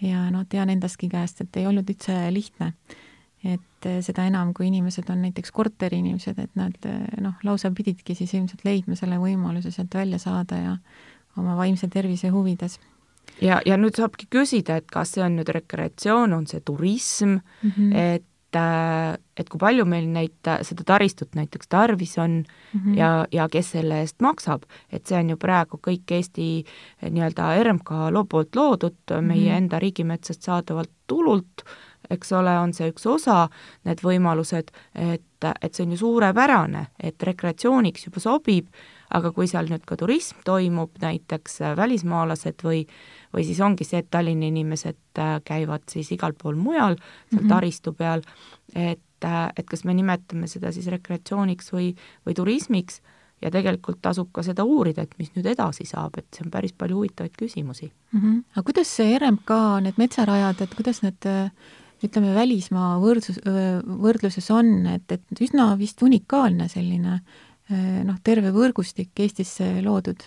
ja 0.00 0.30
no 0.30 0.44
tean 0.48 0.70
endastki 0.70 1.08
käest, 1.10 1.40
et 1.42 1.56
ei 1.56 1.66
olnud 1.66 1.88
üldse 1.90 2.14
lihtne. 2.34 2.72
Et 3.44 3.88
seda 4.02 4.24
enam, 4.26 4.52
kui 4.54 4.66
inimesed 4.66 5.10
on 5.10 5.22
näiteks 5.22 5.52
korteriinimesed, 5.54 6.38
et 6.42 6.54
nad 6.58 6.88
noh, 7.20 7.34
lausa 7.46 7.70
pididki 7.70 8.14
siis 8.18 8.34
ilmselt 8.34 8.64
leidma 8.64 8.96
selle 8.98 9.20
võimaluse 9.22 9.70
sealt 9.70 9.94
välja 9.94 10.18
saada 10.18 10.56
ja 10.58 10.76
oma 11.38 11.54
vaimse 11.56 11.88
tervise 11.88 12.32
huvides 12.34 12.80
ja, 13.42 13.60
ja 13.66 13.76
nüüd 13.78 13.98
saabki 13.98 14.26
küsida, 14.30 14.80
et 14.80 14.90
kas 14.90 15.14
see 15.14 15.22
on 15.22 15.38
nüüd 15.38 15.52
rekreatsioon, 15.54 16.34
on 16.34 16.46
see 16.50 16.60
turism 16.66 17.38
mm, 17.38 17.70
-hmm. 17.70 17.94
et 17.94 18.26
et, 18.48 19.20
et 19.36 19.48
kui 19.48 19.60
palju 19.60 19.84
meil 19.84 20.06
neid, 20.08 20.48
seda 20.64 20.84
taristut 20.86 21.34
näiteks 21.36 21.68
tarvis 21.68 22.16
on 22.18 22.38
mm 22.40 22.80
-hmm. 22.80 22.96
ja, 22.96 23.26
ja 23.32 23.48
kes 23.48 23.70
selle 23.70 24.00
eest 24.00 24.20
maksab, 24.20 24.62
et 24.92 25.06
see 25.06 25.18
on 25.18 25.30
ju 25.30 25.36
praegu 25.36 25.78
kõik 25.86 26.10
Eesti 26.10 26.64
nii-öelda 27.02 27.62
RMK 27.62 27.90
loo 28.10 28.24
poolt 28.24 28.56
loodud 28.56 28.96
mm 29.10 29.16
-hmm. 29.16 29.22
meie 29.22 29.56
enda 29.56 29.78
riigimetsast 29.78 30.42
saadavalt 30.42 30.90
tulult, 31.06 31.62
eks 32.10 32.32
ole, 32.32 32.54
on 32.58 32.72
see 32.72 32.88
üks 32.92 33.06
osa, 33.06 33.48
need 33.84 34.00
võimalused, 34.04 34.70
et, 34.94 35.48
et 35.48 35.74
see 35.74 35.84
on 35.84 35.92
ju 35.92 35.98
suurepärane, 36.00 36.86
et 36.98 37.22
rekreatsiooniks 37.22 38.08
juba 38.08 38.20
sobib, 38.20 38.70
aga 39.14 39.32
kui 39.32 39.48
seal 39.48 39.68
nüüd 39.70 39.84
ka 39.88 39.96
turism 39.96 40.42
toimub, 40.44 40.96
näiteks 41.00 41.60
välismaalased 41.76 42.64
või 42.64 42.84
või 43.34 43.44
siis 43.44 43.60
ongi 43.60 43.84
see, 43.84 44.02
et 44.02 44.10
Tallinna 44.10 44.48
inimesed 44.48 45.20
äh, 45.20 45.36
käivad 45.44 45.84
siis 45.92 46.10
igal 46.14 46.34
pool 46.38 46.56
mujal, 46.56 46.96
seal 46.96 47.42
mm 47.42 47.44
-hmm. 47.44 47.52
taristu 47.52 47.92
peal, 47.92 48.22
et, 48.74 49.00
et 49.56 49.66
kas 49.66 49.84
me 49.84 49.94
nimetame 49.94 50.46
seda 50.46 50.72
siis 50.72 50.86
rekreatsiooniks 50.86 51.72
või, 51.72 51.94
või 52.26 52.34
turismiks 52.34 53.02
ja 53.42 53.50
tegelikult 53.50 53.98
tasub 54.02 54.30
ka 54.32 54.42
seda 54.42 54.64
uurida, 54.64 55.02
et 55.02 55.14
mis 55.18 55.30
nüüd 55.34 55.46
edasi 55.46 55.84
saab, 55.86 56.18
et 56.18 56.26
see 56.34 56.44
on 56.44 56.50
päris 56.50 56.72
palju 56.72 56.96
huvitavaid 56.96 57.36
küsimusi 57.38 57.92
mm. 58.12 58.20
-hmm. 58.20 58.42
aga 58.52 58.62
kuidas 58.62 58.96
see 58.96 59.18
RMK, 59.18 59.50
need 59.82 59.94
metsarajad, 59.96 60.60
et 60.60 60.74
kuidas 60.74 61.02
need 61.02 61.26
ütleme, 62.04 62.34
välismaa 62.34 62.96
võrdsus, 63.02 63.40
võrdluses 63.44 64.50
on, 64.54 64.86
et, 64.86 65.10
et 65.12 65.40
üsna 65.42 65.72
vist 65.78 66.02
unikaalne 66.02 66.68
selline 66.70 67.20
noh, 67.68 68.18
terve 68.24 68.52
võrgustik 68.54 69.18
Eestisse 69.20 69.66
loodud 69.84 70.22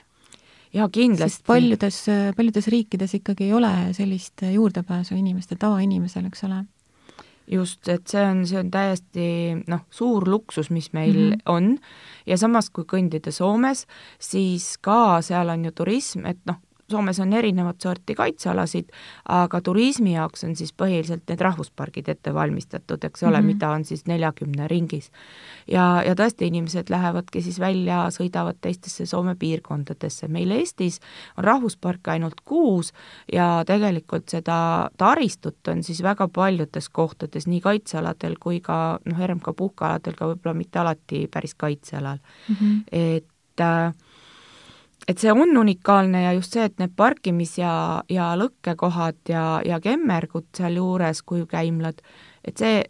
jaa, 0.74 0.90
kindlasti. 0.92 1.44
paljudes, 1.48 2.04
paljudes 2.36 2.68
riikides 2.72 3.16
ikkagi 3.20 3.50
ei 3.50 3.54
ole 3.54 3.72
sellist 3.98 4.44
juurdepääsu 4.52 5.16
inimestel, 5.16 5.60
tavainimesel, 5.60 6.28
eks 6.30 6.46
ole. 6.48 6.64
just, 7.52 7.88
et 7.90 8.08
see 8.08 8.22
on, 8.24 8.46
see 8.48 8.60
on 8.62 8.70
täiesti 8.72 9.28
noh, 9.68 9.82
suur 9.92 10.28
luksus, 10.30 10.70
mis 10.72 10.92
meil 10.94 11.18
mm 11.18 11.32
-hmm. 11.32 11.42
on 11.46 11.78
ja 12.26 12.38
samas, 12.38 12.70
kui 12.70 12.86
kõndida 12.88 13.32
Soomes, 13.32 13.88
siis 14.20 14.78
ka 14.78 15.22
seal 15.22 15.50
on 15.50 15.66
ju 15.66 15.72
turism, 15.72 16.26
et 16.26 16.40
noh, 16.46 16.62
Soomes 16.92 17.20
on 17.24 17.34
erinevat 17.34 17.82
sorti 17.82 18.16
kaitsealasid, 18.16 18.92
aga 19.30 19.62
turismi 19.62 20.16
jaoks 20.16 20.46
on 20.48 20.56
siis 20.60 20.74
põhiliselt 20.78 21.24
need 21.30 21.42
rahvuspargid 21.42 22.10
ette 22.12 22.34
valmistatud, 22.34 23.04
eks 23.04 23.24
ole 23.24 23.38
mm, 23.38 23.42
-hmm. 23.42 23.54
mida 23.54 23.70
on 23.70 23.86
siis 23.86 24.06
neljakümne 24.08 24.68
ringis. 24.68 25.12
ja, 25.68 26.04
ja 26.06 26.16
tõesti, 26.16 26.48
inimesed 26.52 26.90
lähevadki 26.90 27.42
siis 27.42 27.60
välja, 27.60 28.08
sõidavad 28.10 28.58
teistesse 28.62 29.06
Soome 29.06 29.36
piirkondadesse, 29.36 30.28
meil 30.28 30.52
Eestis 30.52 31.00
on 31.38 31.44
rahvusparke 31.44 32.12
ainult 32.12 32.42
kuus 32.46 32.94
ja 33.34 33.64
tegelikult 33.68 34.30
seda 34.30 34.90
taristut 34.98 35.68
on 35.68 35.84
siis 35.84 36.04
väga 36.04 36.28
paljudes 36.28 36.90
kohtades, 36.90 37.48
nii 37.48 37.62
kaitsealadel 37.62 38.36
kui 38.40 38.60
ka 38.60 39.00
noh, 39.06 39.26
RMK 39.28 39.56
puhkealadel 39.58 40.16
ka 40.18 40.32
võib-olla 40.32 40.58
mitte 40.58 40.80
alati 40.80 41.28
päris 41.32 41.56
kaitsealal 41.56 42.18
mm. 42.18 42.56
-hmm. 42.56 42.84
et 42.92 43.62
äh, 43.62 43.94
et 45.08 45.18
see 45.18 45.32
on 45.32 45.58
unikaalne 45.58 46.24
ja 46.24 46.34
just 46.34 46.54
see, 46.54 46.66
et 46.66 46.80
need 46.80 46.94
parkimis- 46.96 47.58
ja, 47.58 48.04
ja 48.10 48.32
lõkkekohad 48.38 49.30
ja, 49.30 49.46
ja 49.66 49.80
kemmergud 49.80 50.50
sealjuures, 50.58 51.24
kuivkäimlad, 51.26 52.02
et 52.46 52.58
see, 52.58 52.84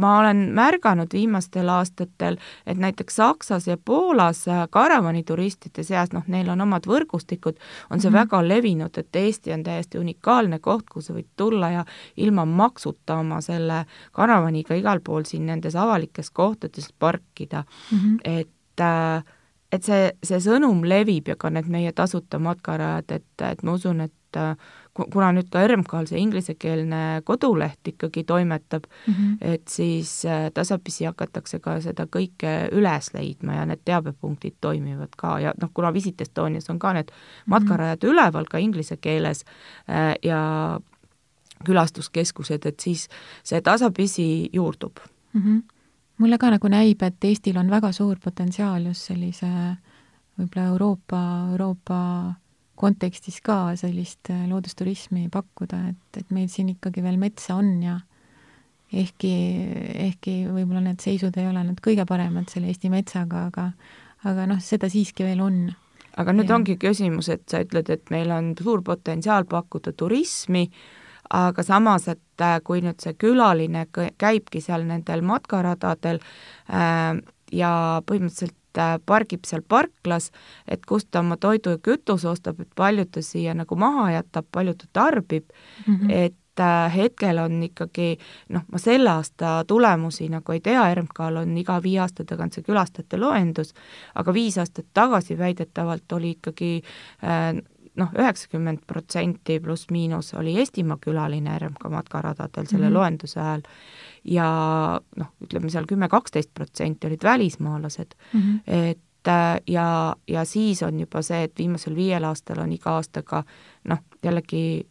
ma 0.00 0.18
olen 0.18 0.48
märganud 0.54 1.12
viimastel 1.12 1.68
aastatel, 1.68 2.36
et 2.66 2.78
näiteks 2.78 3.16
Saksas 3.16 3.66
ja 3.66 3.76
Poolas 3.84 4.44
karavanituristide 4.70 5.84
seas, 5.86 6.10
noh, 6.12 6.24
neil 6.26 6.48
on 6.50 6.64
omad 6.64 6.88
võrgustikud, 6.90 7.60
on 7.90 8.00
see 8.00 8.10
mm 8.10 8.14
-hmm. 8.14 8.18
väga 8.18 8.48
levinud, 8.48 8.98
et 8.98 9.16
Eesti 9.16 9.52
on 9.52 9.62
täiesti 9.62 9.98
unikaalne 9.98 10.58
koht, 10.58 10.90
kuhu 10.90 11.02
sa 11.02 11.14
võid 11.14 11.30
tulla 11.36 11.70
ja 11.70 11.84
ilma 12.16 12.44
maksuta 12.44 13.16
oma 13.16 13.40
selle 13.40 13.84
karavaniga 14.12 14.74
igal 14.74 15.00
pool 15.00 15.24
siin 15.24 15.46
nendes 15.46 15.76
avalikes 15.76 16.30
kohtades 16.30 16.92
parkida 16.98 17.64
mm, 17.92 17.98
-hmm. 17.98 18.18
et 18.24 18.80
äh, 18.80 19.24
et 19.74 19.86
see, 19.86 20.10
see 20.24 20.40
sõnum 20.42 20.84
levib 20.86 21.28
ja 21.32 21.36
ka 21.40 21.50
need 21.52 21.68
meie 21.72 21.92
tasuta 21.96 22.40
matkarajad, 22.42 23.16
et, 23.16 23.30
et 23.42 23.62
ma 23.66 23.74
usun, 23.78 24.04
et 24.04 24.38
äh, 24.38 24.54
kuna 24.94 25.32
nüüd 25.34 25.48
ka 25.50 25.64
RMK-l 25.66 26.06
see 26.06 26.20
inglisekeelne 26.22 27.00
koduleht 27.26 27.90
ikkagi 27.90 28.24
toimetab 28.28 28.86
mm, 28.86 29.14
-hmm. 29.14 29.36
et 29.40 29.68
siis 29.68 30.24
äh, 30.24 30.50
tasapisi 30.54 31.08
hakatakse 31.08 31.58
ka 31.58 31.80
seda 31.80 32.06
kõike 32.06 32.54
üles 32.72 33.10
leidma 33.14 33.58
ja 33.58 33.66
need 33.66 33.82
teabepunktid 33.84 34.60
toimivad 34.60 35.16
ka 35.16 35.38
ja 35.40 35.54
noh, 35.60 35.70
kuna 35.74 35.92
Visit 35.92 36.20
Estonias 36.20 36.70
on 36.70 36.78
ka 36.78 36.92
need 36.92 37.10
matkarajad 37.46 37.98
mm 38.02 38.08
-hmm. 38.08 38.12
üleval 38.12 38.44
ka 38.50 38.58
inglise 38.58 38.96
keeles 38.96 39.44
äh, 39.90 40.14
ja 40.22 40.80
külastuskeskused, 41.64 42.66
et 42.66 42.80
siis 42.80 43.08
see 43.42 43.60
tasapisi 43.60 44.50
juurdub 44.52 44.96
mm. 45.32 45.42
-hmm 45.42 45.73
mulle 46.22 46.38
ka 46.38 46.52
nagu 46.54 46.70
näib, 46.70 47.02
et 47.02 47.24
Eestil 47.24 47.58
on 47.58 47.70
väga 47.70 47.92
suur 47.92 48.20
potentsiaal 48.22 48.86
just 48.90 49.10
sellise 49.10 49.50
võib-olla 50.38 50.66
Euroopa, 50.72 51.20
Euroopa 51.52 52.00
kontekstis 52.78 53.38
ka 53.44 53.76
sellist 53.78 54.30
äh, 54.34 54.46
loodusturismi 54.50 55.28
pakkuda, 55.32 55.80
et, 55.92 56.18
et 56.22 56.34
meil 56.34 56.50
siin 56.50 56.72
ikkagi 56.74 57.02
veel 57.04 57.18
metsa 57.22 57.58
on 57.58 57.70
ja 57.82 57.98
ehkki, 58.94 59.34
ehkki 60.08 60.34
võib-olla 60.50 60.82
need 60.88 61.02
seisud 61.02 61.36
ei 61.38 61.46
ole 61.50 61.62
nüüd 61.68 61.82
kõige 61.84 62.06
paremad 62.08 62.50
selle 62.50 62.70
Eesti 62.72 62.90
metsaga, 62.92 63.46
aga 63.50 63.70
aga 64.24 64.46
noh, 64.48 64.60
seda 64.62 64.88
siiski 64.90 65.26
veel 65.26 65.42
on. 65.44 65.64
aga 66.16 66.34
nüüd 66.34 66.50
ja. 66.50 66.58
ongi 66.58 66.76
küsimus, 66.80 67.28
et 67.32 67.44
sa 67.50 67.62
ütled, 67.64 67.90
et 67.90 68.10
meil 68.14 68.30
on 68.34 68.52
suur 68.58 68.82
potentsiaal 68.86 69.46
pakkuda 69.50 69.92
turismi, 69.98 70.68
aga 71.30 71.62
samas, 71.62 72.08
et 72.08 72.42
äh, 72.42 72.58
kui 72.64 72.82
nüüd 72.84 73.00
see 73.02 73.14
külaline 73.18 73.86
käibki 74.18 74.60
seal 74.64 74.84
nendel 74.88 75.24
matkaradadel 75.26 76.20
äh, 76.68 77.22
ja 77.52 77.72
põhimõtteliselt 78.06 78.80
äh, 78.80 78.94
pargib 79.06 79.48
seal 79.48 79.64
parklas, 79.68 80.30
et 80.68 80.86
kust 80.86 81.10
ta 81.10 81.22
oma 81.24 81.38
toidu 81.40 81.76
ja 81.76 81.82
kütuse 81.82 82.28
ostab, 82.30 82.60
et 82.60 82.70
palju 82.76 83.06
ta 83.10 83.22
siia 83.24 83.54
nagu 83.56 83.76
maha 83.78 84.10
jätab, 84.18 84.48
palju 84.52 84.74
ta 84.80 84.90
tarbib 84.92 85.44
mm, 85.86 85.94
-hmm. 85.94 86.10
et 86.10 86.60
äh, 86.60 86.96
hetkel 86.96 87.38
on 87.38 87.62
ikkagi 87.62 88.16
noh, 88.48 88.62
ma 88.72 88.78
selle 88.78 89.10
aasta 89.10 89.64
tulemusi 89.66 90.28
nagu 90.28 90.52
ei 90.52 90.60
tea, 90.60 90.94
RMK-l 90.94 91.42
on 91.42 91.56
iga 91.58 91.80
viie 91.82 92.00
aasta 92.00 92.24
tagant 92.24 92.52
see 92.52 92.62
külastajate 92.62 93.20
loendus, 93.20 93.74
aga 94.14 94.34
viis 94.34 94.58
aastat 94.58 94.86
tagasi 94.94 95.38
väidetavalt 95.38 96.12
oli 96.12 96.36
ikkagi 96.38 96.82
äh, 97.24 97.62
noh, 97.96 98.10
üheksakümmend 98.18 98.84
protsenti 98.86 99.60
pluss-miinus 99.62 100.32
oli 100.38 100.56
Eestimaa 100.58 100.98
külaline 101.00 101.58
RMK 101.58 101.90
matkaradadel 101.90 102.66
selle 102.66 102.88
mm 102.88 102.90
-hmm. 102.90 102.94
loenduse 102.94 103.40
ajal 103.40 103.62
ja 104.24 104.48
noh, 105.16 105.32
ütleme 105.44 105.70
seal 105.70 105.86
kümme-kaksteist 105.86 106.54
protsenti 106.54 107.06
olid 107.06 107.22
välismaalased 107.22 108.14
mm, 108.32 108.40
-hmm. 108.40 108.60
et 108.66 109.28
äh, 109.28 109.60
ja, 109.66 110.16
ja 110.28 110.44
siis 110.44 110.82
on 110.82 111.00
juba 111.00 111.22
see, 111.22 111.42
et 111.44 111.58
viimasel 111.58 111.94
viiel 111.94 112.24
aastal 112.24 112.58
on 112.58 112.72
iga 112.72 112.90
aastaga 112.90 113.44
noh, 113.84 113.98
jällegi 114.22 114.86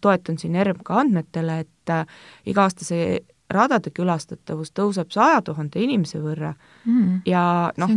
toetun 0.00 0.38
siin 0.38 0.66
RMK 0.66 0.90
andmetele, 0.90 1.58
et 1.60 1.90
äh, 1.90 2.06
iga 2.46 2.62
aasta 2.62 2.84
see 2.84 3.20
radade 3.50 3.90
külastatavus 3.90 4.72
tõuseb 4.72 5.10
saja 5.12 5.42
tuhande 5.44 5.80
inimese 5.82 6.18
võrra 6.22 6.54
mm. 6.84 7.20
ja 7.28 7.72
noh, 7.76 7.90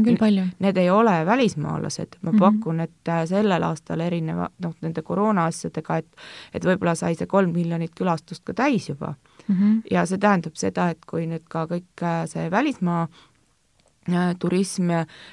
need 0.60 0.78
ei 0.78 0.90
ole 0.92 1.16
välismaalased, 1.26 2.18
ma 2.22 2.32
mm 2.32 2.38
-hmm. 2.38 2.60
pakun, 2.60 2.80
et 2.80 3.10
äh, 3.10 3.24
sellel 3.26 3.64
aastal 3.64 4.00
erineva 4.00 4.50
noh, 4.64 4.76
nende 4.82 5.02
koroona 5.02 5.46
asjadega, 5.46 5.98
et 5.98 6.08
et 6.54 6.66
võib-olla 6.66 6.96
sai 6.96 7.16
see 7.16 7.28
kolm 7.28 7.54
miljonit 7.54 7.96
külastust 7.96 8.44
ka 8.44 8.54
täis 8.54 8.90
juba 8.90 9.16
mm. 9.48 9.56
-hmm. 9.56 9.82
ja 9.92 10.06
see 10.06 10.18
tähendab 10.18 10.56
seda, 10.56 10.90
et 10.90 11.06
kui 11.06 11.28
nüüd 11.28 11.48
ka 11.50 11.66
kõik 11.66 12.04
äh, 12.04 12.28
see 12.28 12.52
välismaa 12.52 13.08
Äh, 14.08 14.36
turism 14.40 14.88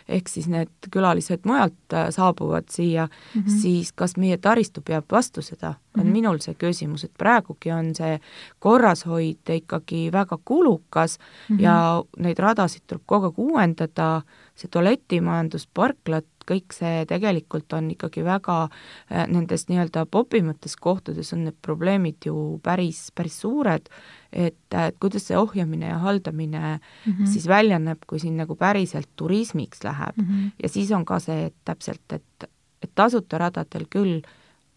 ehk 0.08 0.28
siis 0.28 0.48
need 0.50 0.88
külalised 0.90 1.44
mujalt 1.46 1.94
saabuvad 2.10 2.66
siia 2.74 3.06
mm, 3.06 3.42
-hmm. 3.42 3.60
siis 3.60 3.92
kas 3.92 4.16
meie 4.16 4.36
taristu 4.36 4.80
peab 4.80 5.04
vastu 5.10 5.42
seda, 5.42 5.74
on 5.94 6.02
mm 6.02 6.08
-hmm. 6.08 6.12
minul 6.12 6.38
see 6.38 6.54
küsimus, 6.54 7.04
et 7.04 7.12
praegugi 7.18 7.72
on 7.72 7.94
see 7.94 8.20
korrashoid 8.58 9.50
ikkagi 9.50 10.12
väga 10.12 10.38
kulukas 10.44 11.18
mm 11.18 11.56
-hmm. 11.56 11.60
ja 11.62 12.02
neid 12.18 12.38
radasid 12.38 12.82
tuleb 12.86 13.02
kogu 13.06 13.26
aeg 13.26 13.38
uuendada, 13.38 14.22
see 14.54 14.68
tualetimajandus, 14.68 15.66
parklad, 15.74 16.24
kõik 16.50 16.72
see 16.72 17.06
tegelikult 17.06 17.72
on 17.72 17.90
ikkagi 17.90 18.24
väga 18.24 18.68
äh, 19.12 19.26
nendes 19.28 19.68
nii-öelda 19.68 20.06
popimates 20.06 20.76
kohtades 20.76 21.32
on 21.32 21.44
need 21.44 21.56
probleemid 21.62 22.16
ju 22.26 22.60
päris, 22.62 23.10
päris 23.14 23.40
suured 23.40 23.88
et, 24.34 24.74
et 24.74 24.96
kuidas 25.00 25.28
see 25.28 25.38
ohjamine 25.38 25.88
ja 25.88 25.98
haldamine 26.02 26.60
mm 26.60 27.12
-hmm. 27.12 27.26
siis 27.26 27.48
välja 27.48 27.78
näeb, 27.78 28.02
kui 28.06 28.18
siin 28.18 28.36
nagu 28.36 28.56
päriselt 28.56 29.08
turismiks 29.16 29.84
läheb 29.84 30.16
mm. 30.16 30.24
-hmm. 30.24 30.50
ja 30.62 30.68
siis 30.68 30.92
on 30.92 31.04
ka 31.04 31.18
see, 31.18 31.46
et 31.46 31.54
täpselt, 31.64 32.12
et, 32.12 32.50
et 32.82 32.90
tasuta 32.94 33.38
radadel 33.38 33.86
küll, 33.90 34.22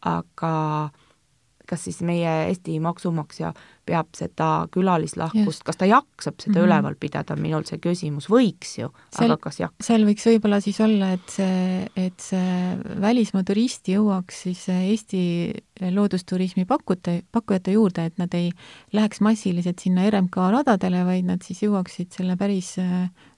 aga 0.02 0.90
kas 1.68 1.84
siis 1.88 2.00
meie 2.06 2.32
Eesti 2.48 2.78
maksumaksja 2.84 3.52
peab 3.88 4.10
seda 4.18 4.68
külalislahkust, 4.72 5.64
kas 5.68 5.80
ta 5.80 5.88
jaksab 5.88 6.40
seda 6.42 6.52
mm 6.52 6.58
-hmm. 6.58 6.68
üleval 6.68 6.96
pidada, 7.00 7.36
on 7.36 7.42
minul 7.42 7.64
see 7.68 7.80
küsimus, 7.84 8.30
võiks 8.32 8.78
ju, 8.82 8.92
aga 9.20 9.38
kas 9.38 9.60
jaksab? 9.60 9.86
seal 9.88 10.06
võiks 10.08 10.28
võib-olla 10.28 10.60
siis 10.64 10.82
olla, 10.84 11.12
et 11.16 11.30
see, 11.30 11.88
et 11.96 12.20
see 12.20 12.78
välismaa 13.02 13.44
turist 13.44 13.88
jõuaks 13.88 14.44
siis 14.48 14.68
Eesti 14.70 15.54
loodusturismi 15.92 16.66
pakkute, 16.66 17.22
pakkujate 17.32 17.72
juurde, 17.72 18.06
et 18.06 18.18
nad 18.18 18.34
ei 18.34 18.52
läheks 18.94 19.22
massiliselt 19.22 19.80
sinna 19.80 20.10
RMK 20.10 20.52
radadele, 20.52 21.06
vaid 21.06 21.26
nad 21.26 21.42
siis 21.42 21.64
jõuaksid 21.64 22.12
selle 22.12 22.36
päris 22.36 22.76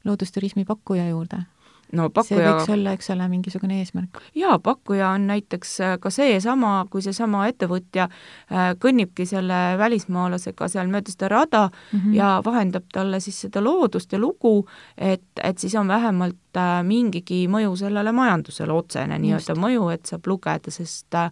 loodusturismi 0.06 0.66
pakkuja 0.66 1.10
juurde 1.10 1.46
no 1.96 2.10
pakkuja 2.14 2.40
see 2.40 2.50
võiks 2.50 2.72
olla, 2.74 2.94
eks 2.98 3.10
ole, 3.14 3.28
mingisugune 3.32 3.80
eesmärk? 3.82 4.20
jaa, 4.38 4.58
pakkuja 4.64 5.14
on 5.16 5.28
näiteks 5.30 5.76
äh, 5.86 5.96
ka 6.02 6.12
seesama, 6.14 6.74
kui 6.92 7.04
seesama 7.06 7.46
ettevõtja 7.50 8.10
äh, 8.10 8.74
kõnnibki 8.82 9.26
selle 9.30 9.60
välismaalasega 9.80 10.70
seal 10.72 10.92
mööda 10.92 11.14
seda 11.14 11.32
rada 11.34 11.64
mm 11.70 12.00
-hmm. 12.00 12.18
ja 12.18 12.34
vahendab 12.46 12.86
talle 12.94 13.20
siis 13.20 13.42
seda 13.42 13.64
loodust 13.64 14.14
ja 14.14 14.20
lugu, 14.20 14.68
et, 14.98 15.26
et 15.44 15.58
siis 15.58 15.76
on 15.76 15.88
vähemalt 15.88 16.58
äh, 16.58 16.84
mingigi 16.84 17.48
mõju 17.48 17.76
sellele 17.76 18.12
majandusele, 18.12 18.74
otsene 18.74 19.20
nii-öelda 19.20 19.56
mõju, 19.56 19.90
et 19.94 20.06
saab 20.06 20.28
lugeda, 20.28 20.72
sest 20.72 21.16
äh, 21.16 21.32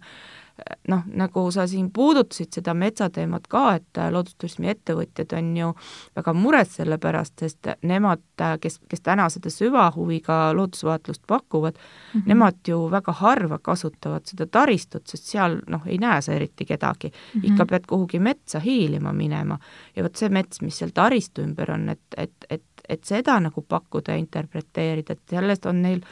noh, 0.88 1.02
nagu 1.14 1.42
sa 1.52 1.66
siin 1.68 1.90
puudutasid 1.94 2.52
seda 2.58 2.74
metsateemat 2.74 3.46
ka, 3.50 3.64
et 3.78 4.00
loodusturismi 4.12 4.70
ettevõtjad 4.72 5.34
on 5.38 5.50
ju 5.56 5.70
väga 6.16 6.34
mures 6.36 6.72
selle 6.80 6.98
pärast, 7.02 7.34
sest 7.42 7.70
nemad, 7.86 8.22
kes, 8.62 8.80
kes 8.88 9.04
täna 9.04 9.28
seda 9.32 9.52
süvahuviga 9.52 10.38
loodusvaatlust 10.56 11.22
pakuvad 11.26 11.76
mm, 11.78 12.20
-hmm. 12.20 12.28
nemad 12.32 12.58
ju 12.68 12.80
väga 12.90 13.12
harva 13.12 13.58
kasutavad 13.58 14.26
seda 14.26 14.46
taristut, 14.46 15.06
sest 15.06 15.30
seal 15.34 15.60
noh, 15.66 15.86
ei 15.86 15.98
näe 15.98 16.22
sa 16.22 16.32
eriti 16.32 16.64
kedagi 16.64 17.08
mm. 17.08 17.40
-hmm. 17.40 17.52
ikka 17.52 17.66
pead 17.66 17.86
kuhugi 17.86 18.18
metsa 18.18 18.60
hiilima 18.60 19.12
minema 19.12 19.58
ja 19.96 20.02
vot 20.02 20.16
see 20.16 20.28
mets, 20.28 20.60
mis 20.60 20.78
seal 20.78 20.90
taristu 20.94 21.42
ümber 21.42 21.70
on, 21.70 21.88
et, 21.88 22.00
et, 22.16 22.32
et, 22.50 22.64
et 22.88 23.04
seda 23.04 23.40
nagu 23.40 23.62
pakkuda 23.68 24.12
ja 24.12 24.18
interpreteerida, 24.18 25.12
et 25.12 25.22
sellest 25.30 25.66
on 25.66 25.82
neil 25.82 26.02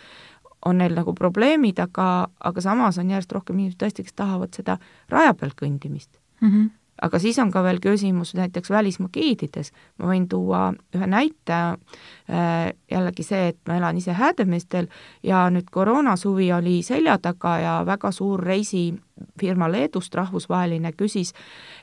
on 0.66 0.80
neil 0.82 0.96
nagu 0.96 1.14
probleemid, 1.16 1.78
aga, 1.82 2.08
aga 2.50 2.64
samas 2.64 2.98
on 3.02 3.12
järjest 3.12 3.32
rohkem 3.36 3.58
inimesi 3.60 3.78
tõesti, 3.82 4.06
kes 4.06 4.18
tahavad 4.18 4.56
seda 4.56 4.80
raja 5.12 5.34
peal 5.38 5.54
kõndimist 5.56 6.18
mm. 6.40 6.50
-hmm. 6.50 6.68
aga 7.06 7.18
siis 7.22 7.38
on 7.38 7.50
ka 7.54 7.62
veel 7.62 7.80
küsimus 7.80 8.34
näiteks 8.34 8.70
välismaa 8.70 9.12
giidides, 9.12 9.72
ma 9.98 10.10
võin 10.12 10.28
tuua 10.28 10.72
ühe 10.94 11.06
näite 11.06 11.52
äh,, 11.54 12.72
jällegi 12.90 13.22
see, 13.22 13.48
et 13.48 13.58
ma 13.68 13.76
elan 13.76 13.96
ise 13.96 14.12
Häädemeestel 14.12 14.88
ja 15.22 15.46
nüüd 15.50 15.70
koroonasuvi 15.70 16.52
oli 16.52 16.82
selja 16.82 17.18
taga 17.18 17.58
ja 17.58 17.82
väga 17.86 18.10
suur 18.10 18.40
reisifirma 18.40 19.72
Leedust, 19.72 20.14
rahvusvaheline, 20.14 20.92
küsis, 20.92 21.34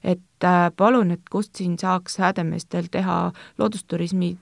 et 0.04 0.43
äh, 0.43 0.72
palun, 0.78 1.12
et 1.12 1.30
kust 1.32 1.56
siin 1.56 1.78
saaks 1.80 2.17
Häädemeestel 2.17 2.89
teha 2.91 3.32
loodusturismi 3.58 4.38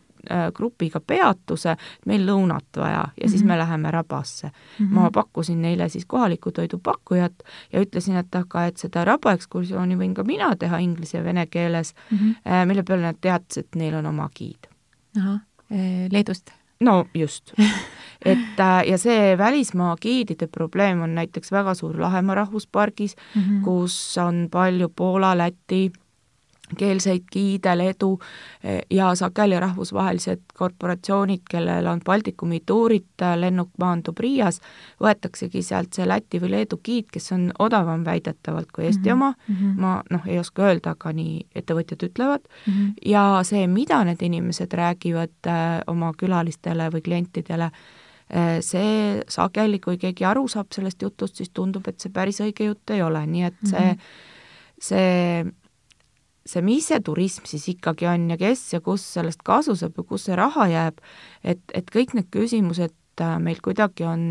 grupiga 0.53 0.99
peatuse, 0.99 1.75
meil 2.05 2.25
lõunat 2.27 2.77
vaja 2.77 2.91
ja 2.93 3.03
mm 3.03 3.13
-hmm. 3.23 3.29
siis 3.29 3.43
me 3.43 3.53
mhm. 3.53 3.59
läheme 3.59 3.91
rabasse 3.91 4.47
mm. 4.47 4.85
-hmm. 4.85 4.93
ma 4.93 5.11
pakkusin 5.11 5.61
neile 5.61 5.89
siis 5.89 6.05
kohalikku 6.05 6.51
toidupakkujat 6.51 7.33
ja 7.73 7.81
ütlesin, 7.81 8.15
et 8.15 8.35
aga 8.35 8.65
et 8.65 8.77
seda 8.77 9.05
rabaekskursiooni 9.05 9.97
võin 9.97 10.13
ka 10.13 10.23
mina 10.23 10.55
teha 10.55 10.77
inglise 10.77 11.17
ja 11.17 11.23
vene 11.23 11.45
keeles 11.45 11.93
mm, 12.11 12.17
-hmm. 12.17 12.65
mille 12.65 12.83
peale 12.83 13.01
nad 13.01 13.17
teadsid, 13.21 13.65
et 13.65 13.75
neil 13.75 13.95
on 13.95 14.05
oma 14.05 14.29
giid. 14.35 14.67
ahah, 15.17 15.39
Leedust? 16.11 16.51
no 16.81 17.05
just 17.13 17.53
et 18.25 18.59
äh, 18.59 18.87
ja 18.87 18.97
see 18.97 19.37
välismaa 19.37 19.95
giidide 20.01 20.47
probleem 20.47 21.01
on 21.01 21.15
näiteks 21.15 21.51
väga 21.51 21.73
suur 21.73 22.01
Lahemaa 22.01 22.35
rahvuspargis 22.35 23.15
mm, 23.15 23.41
-hmm. 23.41 23.63
kus 23.63 24.17
on 24.17 24.47
palju 24.51 24.89
Poola, 24.89 25.37
Läti 25.37 25.91
keelseid 26.77 27.27
giide, 27.31 27.75
Leedu 27.77 28.19
eh, 28.63 28.81
ja 28.89 29.11
sageli 29.15 29.59
rahvusvahelised 29.59 30.41
korporatsioonid, 30.57 31.43
kellel 31.49 31.87
on 31.87 32.01
Baltikumi 32.05 32.61
tuurid, 32.65 33.25
lennuk 33.35 33.69
maandub 33.79 34.19
Riias, 34.19 34.61
võetaksegi 35.01 35.63
sealt 35.65 35.93
see 35.93 36.07
Läti 36.07 36.41
või 36.41 36.51
Leedu 36.55 36.79
giid, 36.83 37.09
kes 37.11 37.31
on 37.31 37.49
odavam 37.59 38.05
väidetavalt 38.05 38.71
kui 38.71 38.85
Eesti 38.85 38.99
mm 38.99 39.05
-hmm. 39.05 39.13
oma 39.13 39.33
mm, 39.47 39.55
-hmm. 39.55 39.79
ma 39.81 40.03
noh, 40.09 40.27
ei 40.27 40.39
oska 40.39 40.63
öelda, 40.67 40.95
aga 40.97 41.13
nii 41.13 41.47
ettevõtjad 41.55 42.03
ütlevad 42.09 42.41
mm, 42.41 42.73
-hmm. 42.73 42.93
ja 43.05 43.39
see, 43.43 43.67
mida 43.67 44.03
need 44.03 44.21
inimesed 44.21 44.73
räägivad 44.73 45.47
äh, 45.47 45.81
oma 45.87 46.13
külalistele 46.17 46.89
või 46.89 47.01
klientidele 47.01 47.63
äh,, 47.63 48.59
see 48.59 49.23
sageli, 49.27 49.79
kui 49.79 49.97
keegi 49.97 50.25
aru 50.25 50.47
saab 50.47 50.71
sellest 50.71 51.01
jutust, 51.01 51.35
siis 51.35 51.49
tundub, 51.49 51.87
et 51.87 51.99
see 51.99 52.11
päris 52.11 52.41
õige 52.41 52.69
jutt 52.69 52.89
ei 52.89 53.01
ole, 53.01 53.25
nii 53.27 53.43
et 53.43 53.57
see 53.63 53.93
mm, 53.93 53.97
-hmm. 53.97 54.77
see 54.79 55.45
see, 56.45 56.63
mis 56.65 56.87
see 56.89 56.99
turism 57.05 57.45
siis 57.49 57.67
ikkagi 57.75 58.07
on 58.09 58.29
ja 58.33 58.37
kes 58.39 58.63
ja 58.73 58.81
kus 58.83 59.05
sellest 59.15 59.43
kasu 59.45 59.75
saab 59.77 59.97
ja 59.97 60.07
kus 60.07 60.27
see 60.27 60.37
raha 60.37 60.67
jääb, 60.71 60.99
et, 61.43 61.61
et 61.73 61.93
kõik 61.93 62.15
need 62.17 62.29
küsimused 62.33 62.95
äh, 63.21 63.37
meil 63.43 63.61
kuidagi 63.63 64.05
on, 64.07 64.25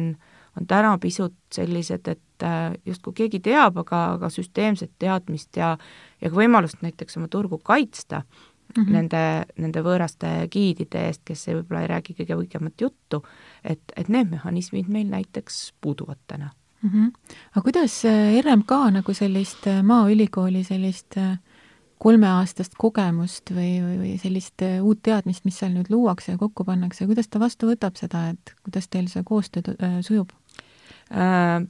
on 0.59 0.69
täna 0.71 0.97
pisut 1.03 1.37
sellised, 1.55 2.09
et 2.11 2.47
äh, 2.47 2.75
justkui 2.87 3.15
keegi 3.23 3.43
teab, 3.45 3.79
aga, 3.85 4.05
aga 4.17 4.31
süsteemset 4.33 4.93
teadmist 4.99 5.57
ja, 5.61 5.77
ja 6.21 6.31
ka 6.31 6.37
võimalust 6.37 6.83
näiteks 6.85 7.21
oma 7.21 7.31
turgu 7.31 7.61
kaitsta 7.63 8.23
mm 8.23 8.83
-hmm. 8.83 8.93
nende, 8.93 9.25
nende 9.59 9.83
võõraste 9.87 10.49
giidide 10.51 11.07
eest, 11.07 11.23
kes 11.25 11.47
võib-olla 11.47 11.83
ei 11.83 11.93
räägi 11.95 12.17
kõige 12.19 12.41
õigemat 12.43 12.81
juttu, 12.81 13.23
et, 13.65 13.83
et 13.97 14.09
need 14.09 14.31
mehhanismid 14.31 14.89
meil 14.89 15.07
näiteks 15.07 15.75
puuduvad 15.81 16.19
täna 16.27 16.51
mm. 16.83 16.91
-hmm. 16.91 17.13
aga 17.55 17.63
kuidas 17.63 18.05
äh, 18.05 18.43
RMK 18.43 18.71
nagu 18.99 19.15
sellist 19.15 19.67
Maaülikooli 19.83 20.65
sellist 20.65 21.17
äh, 21.17 21.39
kolmeaastast 22.01 22.79
kogemust 22.81 23.53
või, 23.53 23.75
või, 23.85 23.99
või 24.01 24.15
sellist 24.21 24.65
äh, 24.65 24.79
uut 24.81 25.03
teadmist, 25.05 25.45
mis 25.45 25.59
seal 25.61 25.75
nüüd 25.75 25.91
luuakse 25.93 26.33
ja 26.35 26.41
kokku 26.41 26.65
pannakse, 26.65 27.07
kuidas 27.11 27.29
ta 27.29 27.43
vastu 27.43 27.69
võtab 27.69 27.99
seda, 28.01 28.31
et 28.33 28.55
kuidas 28.65 28.89
teil 28.89 29.11
see 29.13 29.25
koostöö 29.27 29.77
äh, 29.77 30.01
sujub? 30.07 30.33
Äh, 31.13 31.61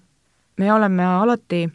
me 0.60 0.72
oleme 0.72 1.06
alati 1.06 1.66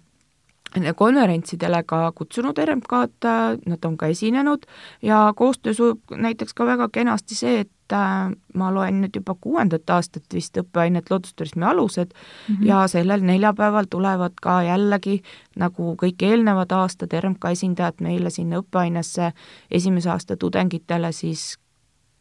konverentsidele 0.95 1.83
ka 1.87 2.11
kutsunud 2.15 2.57
RMK-d, 2.59 3.35
nad 3.71 3.85
on 3.87 3.95
ka 3.97 4.09
esinenud 4.11 4.65
ja 5.03 5.33
koostöö 5.35 5.73
sujub 5.73 6.15
näiteks 6.15 6.53
ka 6.53 6.67
väga 6.67 6.89
kenasti 6.91 7.35
see, 7.35 7.59
et 7.63 7.71
ma 7.91 8.71
loen 8.73 9.01
nüüd 9.01 9.15
juba 9.15 9.35
kuuendat 9.41 9.89
aastat 9.89 10.33
vist 10.33 10.57
õppeainet 10.57 11.11
loodusturismi 11.11 11.65
alused 11.65 12.13
mm 12.13 12.55
-hmm. 12.55 12.67
ja 12.67 12.87
sellel 12.87 13.21
neljapäeval 13.21 13.85
tulevad 13.89 14.33
ka 14.41 14.63
jällegi, 14.63 15.21
nagu 15.55 15.95
kõik 16.01 16.23
eelnevad 16.23 16.71
aastad, 16.71 17.13
RMK 17.19 17.51
esindajad 17.51 18.01
meile 18.01 18.29
sinna 18.29 18.57
õppeainesse 18.57 19.31
esimese 19.71 20.09
aasta 20.09 20.37
tudengitele 20.37 21.11
siis 21.11 21.59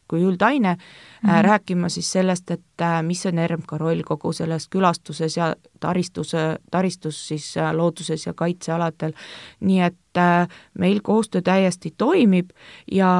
kui 0.09 0.23
üldaine 0.23 0.75
mm, 0.75 1.31
-hmm. 1.31 1.43
rääkima 1.43 1.89
siis 1.89 2.13
sellest, 2.13 2.51
et 2.51 2.81
äh, 2.83 3.03
mis 3.03 3.27
on 3.27 3.33
RMK 3.47 3.73
roll 3.73 4.03
kogu 4.03 4.33
selles 4.33 4.69
külastuses 4.69 5.37
ja 5.37 5.55
taristuse, 5.81 6.59
taristus 6.71 7.29
siis 7.29 7.57
äh, 7.57 7.75
looduses 7.75 8.27
ja 8.27 8.35
kaitsealadel. 8.35 9.13
nii 9.61 9.81
et 9.81 9.97
meil 10.79 11.01
koostöö 11.03 11.43
täiesti 11.45 11.95
toimib 11.99 12.51
ja 12.93 13.11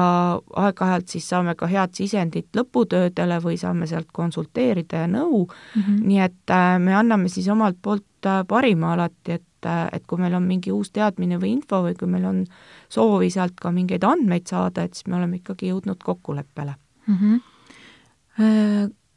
aeg-ajalt 0.55 1.07
siis 1.07 1.29
saame 1.29 1.55
ka 1.55 1.67
head 1.67 1.93
sisendit 1.93 2.47
lõputöödele 2.57 3.39
või 3.43 3.57
saame 3.57 3.87
sealt 3.87 4.11
konsulteerida 4.13 5.05
ja 5.05 5.07
nõu 5.07 5.45
mm, 5.45 5.81
-hmm. 5.81 6.07
nii 6.07 6.19
et 6.19 6.55
me 6.79 6.95
anname 6.95 7.29
siis 7.29 7.47
omalt 7.47 7.77
poolt 7.81 8.29
parima 8.47 8.93
alati, 8.93 9.31
et 9.31 9.43
et 9.65 10.03
kui 10.05 10.21
meil 10.21 10.33
on 10.37 10.43
mingi 10.45 10.71
uus 10.71 10.91
teadmine 10.93 11.39
või 11.41 11.55
info 11.55 11.79
või 11.81 11.95
kui 11.97 12.07
meil 12.07 12.25
on 12.25 12.43
soovi 12.89 13.29
sealt 13.33 13.55
ka 13.61 13.71
mingeid 13.71 14.03
andmeid 14.03 14.45
saada, 14.47 14.83
et 14.83 14.93
siis 14.93 15.07
me 15.07 15.15
oleme 15.15 15.35
ikkagi 15.41 15.71
jõudnud 15.71 16.03
kokkuleppele 16.03 16.75
mm. 17.07 17.15
-hmm. 17.15 17.41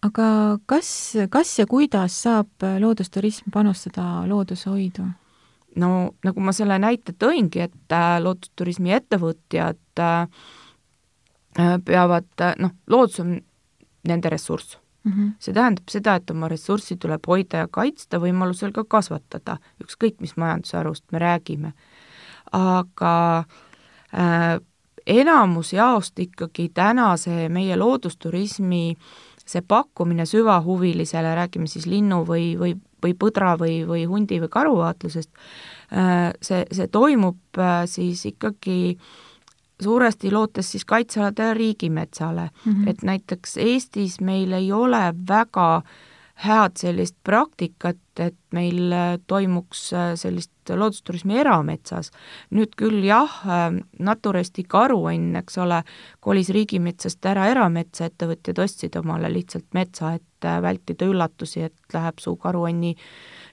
Aga 0.03 0.59
kas, 0.67 1.17
kas 1.31 1.59
ja 1.59 1.67
kuidas 1.67 2.23
saab 2.23 2.49
loodusturism 2.81 3.51
panustada 3.51 4.29
loodushoidu? 4.29 5.03
No 5.77 6.15
nagu 6.25 6.41
ma 6.41 6.53
selle 6.57 6.79
näite 6.79 7.13
tõingi, 7.13 7.63
et 7.69 7.95
äh, 7.95 8.17
loodusturismi 8.23 8.93
ettevõtjad 8.97 10.03
äh, 10.03 10.29
peavad, 11.85 12.29
noh, 12.59 12.75
loodus 12.87 13.21
on 13.21 13.39
nende 14.09 14.31
ressurss 14.31 14.79
mm. 15.05 15.13
-hmm. 15.13 15.33
see 15.39 15.55
tähendab 15.55 15.91
seda, 15.91 16.15
et 16.15 16.31
oma 16.31 16.49
ressurssi 16.49 16.97
tuleb 16.97 17.27
hoida 17.27 17.65
ja 17.65 17.69
kaitsta, 17.71 18.21
võimalusel 18.23 18.73
ka 18.73 18.85
kasvatada, 18.85 19.59
ükskõik 19.85 20.21
mis 20.21 20.37
majandusharust 20.37 21.05
me 21.13 21.19
räägime. 21.19 21.73
aga 22.53 23.45
äh, 24.15 24.61
enamus 25.07 25.73
jaost 25.73 26.19
ikkagi 26.19 26.69
täna 26.75 27.17
see 27.17 27.49
meie 27.49 27.77
loodusturismi 27.77 28.97
see 29.49 29.63
pakkumine 29.63 30.27
süvahuvilisele, 30.27 31.35
räägime 31.35 31.67
siis 31.67 31.87
linnu 31.87 32.25
või, 32.29 32.53
või, 32.61 32.75
või 33.03 33.15
põdra 33.19 33.55
või, 33.61 33.81
või 33.89 34.05
hundi 34.09 34.41
või 34.43 34.51
karuvaatlusest, 34.53 35.31
äh, 35.93 36.33
see, 36.43 36.65
see 36.73 36.91
toimub 36.93 37.61
äh, 37.61 37.85
siis 37.91 38.25
ikkagi 38.29 38.99
suuresti 39.83 40.33
lootes 40.35 40.73
siis 40.75 40.85
kaitsealadele 40.85 41.55
riigimetsale 41.55 42.51
mm, 42.51 42.73
-hmm. 42.73 42.89
et 42.91 43.03
näiteks 43.03 43.57
Eestis 43.57 44.21
meil 44.21 44.53
ei 44.53 44.73
ole 44.73 45.13
väga 45.29 45.83
head 46.39 46.77
sellist 46.79 47.17
praktikat, 47.25 47.99
et 48.19 48.37
meil 48.55 48.93
äh, 48.93 49.19
toimuks 49.27 49.91
sellist 50.15 50.53
loodusturismi 50.69 51.39
erametsas. 51.39 52.11
nüüd 52.51 52.75
küll 52.77 53.05
jah, 53.05 53.33
Naturesti 53.99 54.63
karuõnn, 54.69 55.37
eks 55.41 55.59
ole, 55.59 55.83
kolis 56.21 56.51
riigimetsast 56.55 57.27
ära 57.27 57.49
erametsa, 57.49 58.05
ettevõtjad 58.05 58.59
ostsid 58.59 58.97
omale 58.97 59.33
lihtsalt 59.33 59.67
metsa, 59.75 60.13
et 60.15 60.28
vältida 60.45 61.07
üllatusi, 61.09 61.63
et 61.63 61.95
läheb 61.95 62.21
su 62.23 62.37
karuõnni 62.37 62.95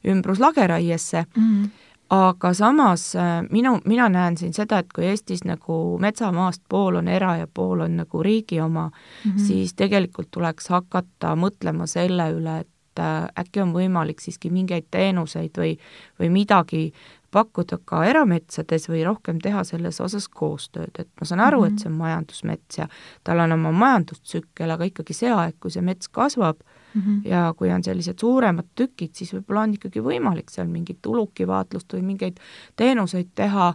ümbrus 0.07 0.39
lageraiesse 0.39 1.25
mm. 1.35 1.49
-hmm 1.49 1.69
aga 2.09 2.53
samas 2.53 3.15
minu, 3.49 3.79
mina 3.85 4.09
näen 4.09 4.37
siin 4.37 4.53
seda, 4.53 4.79
et 4.79 4.93
kui 4.93 5.05
Eestis 5.05 5.43
nagu 5.43 5.97
metsamaast 5.99 6.61
pool 6.69 6.95
on 6.95 7.07
era 7.07 7.37
ja 7.37 7.47
pool 7.47 7.81
on 7.81 7.97
nagu 7.97 8.23
riigi 8.23 8.61
oma 8.61 8.87
mm, 8.89 9.31
-hmm. 9.31 9.39
siis 9.47 9.73
tegelikult 9.73 10.27
tuleks 10.31 10.67
hakata 10.69 11.35
mõtlema 11.35 11.87
selle 11.87 12.29
üle, 12.31 12.59
et 12.59 12.69
et 12.95 13.03
äh, 13.03 13.27
äkki 13.43 13.61
on 13.61 13.73
võimalik 13.75 14.21
siiski 14.23 14.49
mingeid 14.49 14.87
teenuseid 14.91 15.57
või, 15.57 15.75
või 16.19 16.29
midagi 16.31 16.93
pakkuda 17.35 17.79
ka 17.85 18.03
erametsades 18.07 18.87
või 18.91 19.03
rohkem 19.07 19.41
teha 19.43 19.63
selles 19.67 19.99
osas 20.03 20.27
koostööd, 20.31 20.95
et 20.99 21.09
ma 21.19 21.27
saan 21.27 21.43
aru 21.43 21.61
mm, 21.61 21.65
-hmm. 21.65 21.67
et 21.67 21.73
mhm. 21.73 21.81
see 21.83 21.91
on 21.91 21.99
majandusmets 21.99 22.79
ja 22.79 22.87
tal 23.23 23.43
on 23.43 23.57
oma 23.57 23.73
majandustsükkel, 23.83 24.71
aga 24.71 24.89
ikkagi 24.91 25.17
see 25.17 25.33
aeg, 25.33 25.59
kui 25.59 25.71
see 25.71 25.83
mets 25.85 26.07
kasvab 26.07 26.63
mm 26.93 27.01
-hmm. 27.01 27.27
ja 27.29 27.53
kui 27.57 27.71
on 27.71 27.83
sellised 27.83 28.19
suuremad 28.19 28.71
tükid, 28.75 29.13
siis 29.13 29.33
võib-olla 29.33 29.67
on 29.67 29.73
ikkagi 29.73 29.99
võimalik 29.99 30.49
seal 30.49 30.67
mingit 30.67 31.05
ulukivaatlust 31.05 31.93
või 31.93 32.01
mingeid 32.01 32.39
teenuseid 32.75 33.29
teha, 33.35 33.73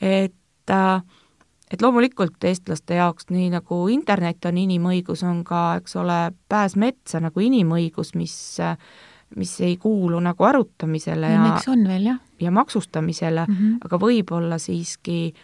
et 0.00 0.70
äh, 0.70 1.02
et 1.72 1.82
loomulikult 1.82 2.44
eestlaste 2.44 2.94
jaoks, 2.94 3.30
nii 3.30 3.48
nagu 3.54 3.86
internet 3.88 4.44
on 4.44 4.58
inimõigus, 4.60 5.22
on 5.24 5.40
ka, 5.44 5.62
eks 5.80 5.96
ole, 5.96 6.18
pääs 6.48 6.76
metsa 6.76 7.20
nagu 7.20 7.40
inimõigus, 7.40 8.12
mis 8.14 8.58
mis 9.36 9.60
ei 9.60 9.76
kuulu 9.76 10.20
nagu 10.20 10.44
arutamisele 10.44 11.30
ja 11.30 11.40
õnneks 11.40 11.68
on 11.72 11.86
veel, 11.88 12.06
jah. 12.10 12.20
ja 12.40 12.50
maksustamisele 12.50 13.46
mm, 13.48 13.54
-hmm. 13.54 13.78
aga 13.84 13.98
võib-olla 13.98 14.58
siiski 14.58 15.34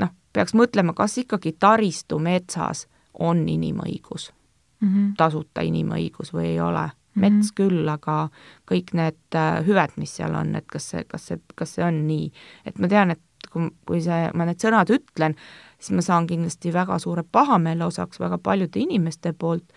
noh, 0.00 0.12
peaks 0.32 0.54
mõtlema, 0.54 0.94
kas 0.94 1.18
ikkagi 1.18 1.52
taristu 1.58 2.18
metsas 2.18 2.86
on 3.14 3.48
inimõigus 3.48 4.32
mm, 4.80 4.88
-hmm. 4.88 5.12
tasuta 5.16 5.60
inimõigus 5.60 6.34
või 6.34 6.46
ei 6.54 6.60
ole. 6.60 6.90
mets 7.14 7.32
mm 7.34 7.40
-hmm. 7.40 7.54
küll, 7.56 7.88
aga 7.88 8.28
kõik 8.70 8.92
need 8.94 9.34
äh, 9.34 9.66
hüved, 9.66 9.90
mis 9.96 10.16
seal 10.16 10.34
on, 10.34 10.54
et 10.54 10.66
kas 10.66 10.90
see, 10.90 11.04
kas 11.04 11.26
see, 11.26 11.40
kas 11.54 11.74
see 11.74 11.84
on 11.84 12.06
nii, 12.06 12.32
et 12.64 12.78
ma 12.78 12.88
tean, 12.88 13.10
et 13.10 13.20
kui, 13.52 13.70
kui 13.86 14.00
see, 14.00 14.30
ma 14.34 14.44
need 14.44 14.62
sõnad 14.62 14.90
ütlen, 14.94 15.34
siis 15.78 15.96
ma 15.96 16.02
saan 16.02 16.26
kindlasti 16.26 16.72
väga 16.72 16.98
suure 16.98 17.24
pahameele 17.32 17.84
osaks 17.84 18.20
väga 18.20 18.38
paljude 18.38 18.80
inimeste 18.80 19.32
poolt, 19.32 19.72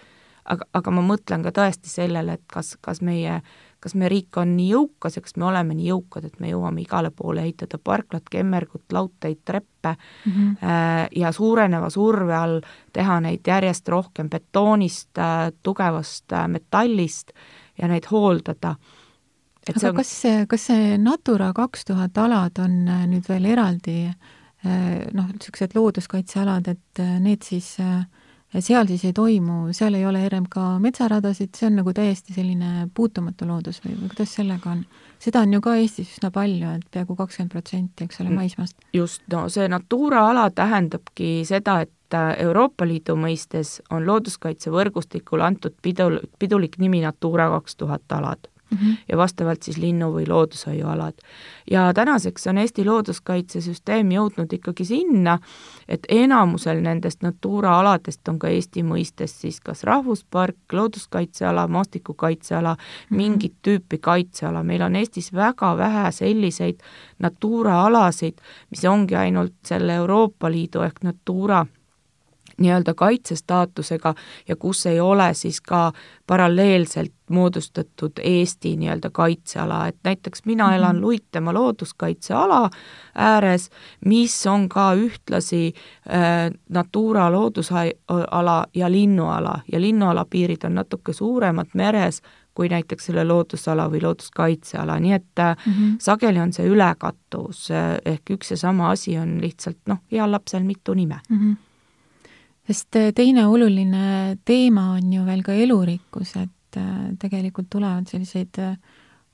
aga, 0.46 0.66
aga 0.74 0.94
ma 0.94 1.04
mõtlen 1.06 1.44
ka 1.46 1.54
tõesti 1.56 1.92
sellele, 1.92 2.38
et 2.38 2.44
kas, 2.52 2.74
kas 2.82 3.02
meie, 3.06 3.40
kas 3.84 3.96
meie 4.00 4.12
riik 4.12 4.38
on 4.42 4.56
nii 4.58 4.70
jõukas 4.72 5.18
ja 5.18 5.24
kas 5.26 5.38
me 5.40 5.48
oleme 5.50 5.78
nii 5.78 5.90
jõukad, 5.90 6.28
et 6.28 6.40
me 6.44 6.52
jõuame 6.52 6.84
igale 6.84 7.12
poole 7.16 7.44
ehitada 7.46 7.80
parklat, 7.84 8.28
kemmergut, 8.32 8.86
lautaid, 8.92 9.42
treppe 9.46 9.96
mm 9.96 10.32
-hmm. 10.32 11.16
ja 11.20 11.32
suureneva 11.32 11.90
surve 11.90 12.36
all 12.36 12.62
teha 12.94 13.20
neid 13.20 13.48
järjest 13.48 13.90
rohkem 13.90 14.30
betoonist, 14.30 15.18
äh, 15.18 15.52
tugevast 15.64 16.32
äh, 16.34 16.48
metallist 16.48 17.32
ja 17.78 17.88
neid 17.88 18.06
hooldada 18.12 18.76
et 19.68 19.78
aga 19.78 19.90
on... 19.90 19.96
kas 19.96 20.24
kas 20.48 20.66
see 20.66 20.98
Natura 20.98 21.54
kaks 21.54 21.86
tuhat 21.86 22.18
alad 22.18 22.60
on 22.60 22.86
nüüd 22.86 23.30
veel 23.30 23.46
eraldi 23.46 24.06
äh, 24.08 24.16
Äh, 24.64 25.10
noh, 25.12 25.28
niisugused 25.28 25.74
looduskaitsealad, 25.76 26.70
et 26.72 27.00
äh, 27.04 27.18
need 27.20 27.44
siis, 27.44 27.74
äh, 27.84 28.06
seal 28.60 28.88
siis 28.88 29.06
ei 29.06 29.14
toimu, 29.14 29.74
seal 29.74 29.98
ei 29.98 30.06
ole 30.06 30.22
RMK 30.30 30.60
metsaradasid, 30.84 31.54
see 31.58 31.70
on 31.70 31.80
nagu 31.82 31.94
täiesti 31.94 32.36
selline 32.36 32.88
puutumatu 32.94 33.48
loodus 33.50 33.82
või, 33.86 33.96
või 33.98 34.12
kuidas 34.14 34.36
sellega 34.38 34.72
on? 34.76 34.86
seda 35.24 35.42
on 35.46 35.54
ju 35.56 35.62
ka 35.64 35.76
Eestis 35.80 36.12
üsna 36.18 36.30
palju, 36.36 36.76
et 36.78 36.86
peaaegu 36.92 37.16
kakskümmend 37.16 37.54
protsenti, 37.54 38.06
eks 38.06 38.22
ole, 38.22 38.30
mm. 38.30 38.40
maismaast. 38.44 38.88
just, 38.94 39.24
no 39.32 39.48
see 39.50 39.68
Natura 39.72 40.28
ala 40.30 40.50
tähendabki 40.52 41.42
seda, 41.48 41.82
et 41.88 42.18
Euroopa 42.44 42.86
Liidu 42.86 43.16
mõistes 43.18 43.80
on 43.90 44.06
looduskaitsevõrgustikule 44.06 45.46
antud 45.48 45.74
pidul, 45.82 46.20
pidulik 46.40 46.78
nimi 46.78 47.02
Natura 47.02 47.50
kaks 47.56 47.80
tuhat 47.80 48.12
alad 48.14 48.53
mm 48.74 48.80
-hmm. 48.80 48.98
ja 49.10 49.18
vastavalt 49.18 49.64
siis 49.64 49.78
linnu- 49.78 50.14
või 50.14 50.28
loodushoiualad. 50.28 51.14
ja 51.72 51.94
tänaseks 51.94 52.48
on 52.48 52.58
Eesti 52.58 52.86
looduskaitsesüsteem 52.86 54.12
jõudnud 54.12 54.54
ikkagi 54.54 54.86
sinna, 54.86 55.40
et 55.88 56.06
enamusel 56.10 56.82
nendest 56.82 57.24
Natura 57.24 57.80
aladest 57.80 58.28
on 58.28 58.40
ka 58.40 58.48
Eesti 58.48 58.84
mõistes 58.84 59.42
siis 59.42 59.60
kas 59.62 59.84
rahvuspark, 59.84 60.58
looduskaitseala, 60.72 61.68
maastikukaitseala 61.68 62.74
mm, 62.74 62.80
-hmm. 62.80 63.18
mingit 63.18 63.54
tüüpi 63.68 63.98
kaitseala, 63.98 64.64
meil 64.64 64.82
on 64.82 64.96
Eestis 64.96 65.34
väga 65.34 65.78
vähe 65.78 66.12
selliseid 66.12 66.80
Natura 67.20 67.86
alasid, 67.86 68.34
mis 68.70 68.86
ongi 68.86 69.16
ainult 69.16 69.54
selle 69.66 69.94
Euroopa 69.94 70.52
Liidu 70.52 70.82
ehk 70.82 71.04
Natura 71.04 71.66
nii-öelda 72.58 72.94
kaitsestaatusega 72.94 74.16
ja 74.48 74.56
kus 74.56 74.86
ei 74.86 75.00
ole 75.00 75.34
siis 75.34 75.62
ka 75.62 75.92
paralleelselt 76.28 77.14
moodustatud 77.34 78.22
Eesti 78.24 78.76
nii-öelda 78.78 79.10
kaitseala, 79.14 79.88
et 79.88 79.98
näiteks 80.04 80.46
mina 80.46 80.68
mhm. 80.68 80.76
elan 80.76 81.02
Luitemaa 81.02 81.54
looduskaitseala 81.54 82.70
ääres, 83.16 83.70
mis 84.06 84.36
on 84.48 84.70
ka 84.70 84.94
ühtlasi 84.94 85.74
äh, 85.74 86.52
Natura 86.70 87.32
loodusala 87.32 88.66
ja 88.74 88.92
linnuala 88.92 89.60
ja 89.72 89.82
linnuala 89.82 90.26
piirid 90.30 90.64
on 90.64 90.76
natuke 90.76 91.14
suuremad 91.14 91.74
meres 91.74 92.22
kui 92.54 92.70
näiteks 92.70 93.10
selle 93.10 93.24
loodusala 93.26 93.88
või 93.90 94.04
looduskaitseala, 94.04 95.00
nii 95.00 95.14
et 95.14 95.26
mm 95.42 95.74
-hmm. 95.74 95.96
sageli 96.00 96.40
on 96.40 96.54
see 96.54 96.68
ülekattuvus, 96.70 97.72
äh, 97.72 97.98
ehk 98.06 98.30
üks 98.38 98.52
ja 98.52 98.58
sama 98.58 98.92
asi 98.92 99.18
on 99.18 99.42
lihtsalt 99.42 99.78
noh, 99.88 99.98
heal 100.12 100.32
lapsel 100.32 100.64
mitu 100.64 100.94
nime 100.94 101.20
mm. 101.30 101.38
-hmm 101.40 101.56
sest 102.68 102.96
äh, 102.96 103.12
teine 103.16 103.48
oluline 103.48 104.38
teema 104.46 104.92
on 104.92 105.14
ju 105.14 105.26
veel 105.26 105.44
ka 105.44 105.54
elurikkus, 105.54 106.36
et 106.40 106.52
äh, 106.80 107.14
tegelikult 107.20 107.70
tulevad 107.74 108.10
selliseid 108.10 108.60
äh, 108.62 108.76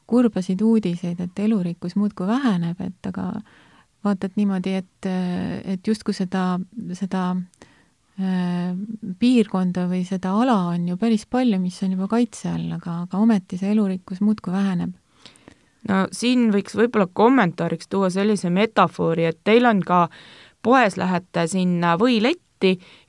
kurbasid 0.10 0.62
uudiseid, 0.66 1.20
et 1.22 1.40
elurikkus 1.40 1.96
muudkui 2.00 2.28
väheneb, 2.28 2.80
et 2.82 3.10
aga 3.10 3.32
vaatad 4.04 4.38
niimoodi, 4.40 4.74
et, 4.80 5.08
et 5.70 5.88
justkui 5.88 6.16
seda, 6.18 6.56
seda 6.98 7.24
piirkonda 9.20 9.86
või 9.88 10.02
seda 10.08 10.32
ala 10.42 10.56
on 10.72 10.88
ju 10.90 10.98
päris 11.00 11.28
palju, 11.30 11.60
mis 11.62 11.78
on 11.86 11.94
juba 11.94 12.08
kaitse 12.12 12.50
all, 12.52 12.66
aga, 12.76 13.04
aga 13.06 13.22
ometi 13.22 13.60
see 13.60 13.70
elurikkus 13.76 14.20
muudkui 14.26 14.52
väheneb. 14.56 14.96
no 15.88 16.02
siin 16.12 16.50
võiks 16.52 16.76
võib-olla 16.76 17.08
kommentaariks 17.14 17.88
tuua 17.88 18.10
sellise 18.10 18.50
metafoori, 18.50 19.30
et 19.30 19.40
teil 19.44 19.70
on 19.70 19.84
ka 19.86 20.08
poes 20.66 20.98
lähete 20.98 21.46
sinna 21.48 21.96
võiletti 22.02 22.49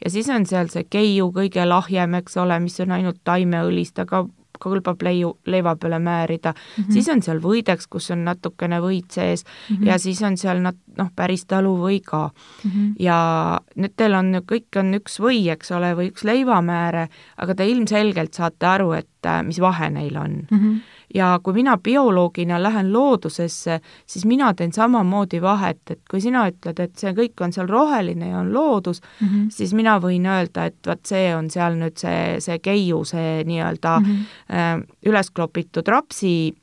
ja 0.04 0.10
siis 0.10 0.28
on 0.28 0.46
seal 0.46 0.68
see 0.68 0.84
keiu 0.90 1.30
kõige 1.32 1.66
lahjem, 1.66 2.14
eks 2.14 2.36
ole, 2.36 2.60
mis 2.60 2.80
on 2.80 2.90
ainult 2.90 3.20
taimeõlist, 3.24 3.98
aga 3.98 4.26
kõlbab 4.60 5.00
leiu, 5.04 5.34
leiva 5.48 5.74
peale 5.80 5.98
määrida 5.98 6.52
mm, 6.52 6.82
-hmm. 6.84 6.92
siis 6.92 7.08
on 7.08 7.22
seal 7.22 7.40
võideks, 7.40 7.86
kus 7.90 8.10
on 8.10 8.24
natukene 8.24 8.80
võid 8.80 9.08
sees 9.08 9.44
mm 9.44 9.76
-hmm. 9.76 9.86
ja 9.86 9.98
siis 9.98 10.22
on 10.22 10.36
seal 10.36 10.60
nat-, 10.60 10.82
noh, 10.98 11.10
päris 11.16 11.44
taluvõi 11.46 12.00
ka 12.04 12.28
mm. 12.28 12.70
-hmm. 12.70 12.94
ja 12.98 13.60
nüüd 13.76 13.96
teil 13.96 14.14
on, 14.14 14.34
kõik 14.52 14.76
on 14.76 14.94
üks 14.94 15.20
või, 15.20 15.48
eks 15.50 15.70
ole, 15.72 15.94
või 15.96 16.10
üks 16.12 16.24
leivamääre, 16.24 17.08
aga 17.36 17.54
te 17.54 17.68
ilmselgelt 17.68 18.34
saate 18.34 18.66
aru, 18.66 18.92
et 18.92 19.06
mis 19.44 19.60
vahe 19.60 19.90
neil 19.90 20.16
on 20.16 20.46
mm. 20.50 20.58
-hmm 20.58 20.80
ja 21.14 21.40
kui 21.42 21.54
mina 21.54 21.76
bioloogina 21.78 22.62
lähen 22.62 22.92
loodusesse, 22.92 23.80
siis 24.06 24.24
mina 24.26 24.54
teen 24.54 24.72
samamoodi 24.72 25.42
vahet, 25.42 25.80
et 25.90 26.00
kui 26.10 26.20
sina 26.20 26.46
ütled, 26.50 26.80
et 26.80 26.96
see 26.98 27.12
kõik 27.16 27.44
on 27.44 27.52
seal 27.52 27.68
roheline 27.68 28.30
ja 28.30 28.38
on 28.38 28.52
loodus 28.54 29.02
mm, 29.02 29.28
-hmm. 29.28 29.50
siis 29.50 29.74
mina 29.74 29.98
võin 30.00 30.26
öelda, 30.26 30.64
et 30.64 30.86
vot 30.86 31.06
see 31.06 31.34
on 31.36 31.50
seal 31.50 31.74
nüüd 31.74 31.96
see, 31.98 32.40
see 32.40 32.58
keiu, 32.58 33.04
see 33.04 33.44
nii-öelda 33.44 34.00
mm 34.00 34.06
-hmm. 34.06 34.86
üles 35.06 35.30
klopitud 35.30 35.88
rapsi 35.88 36.54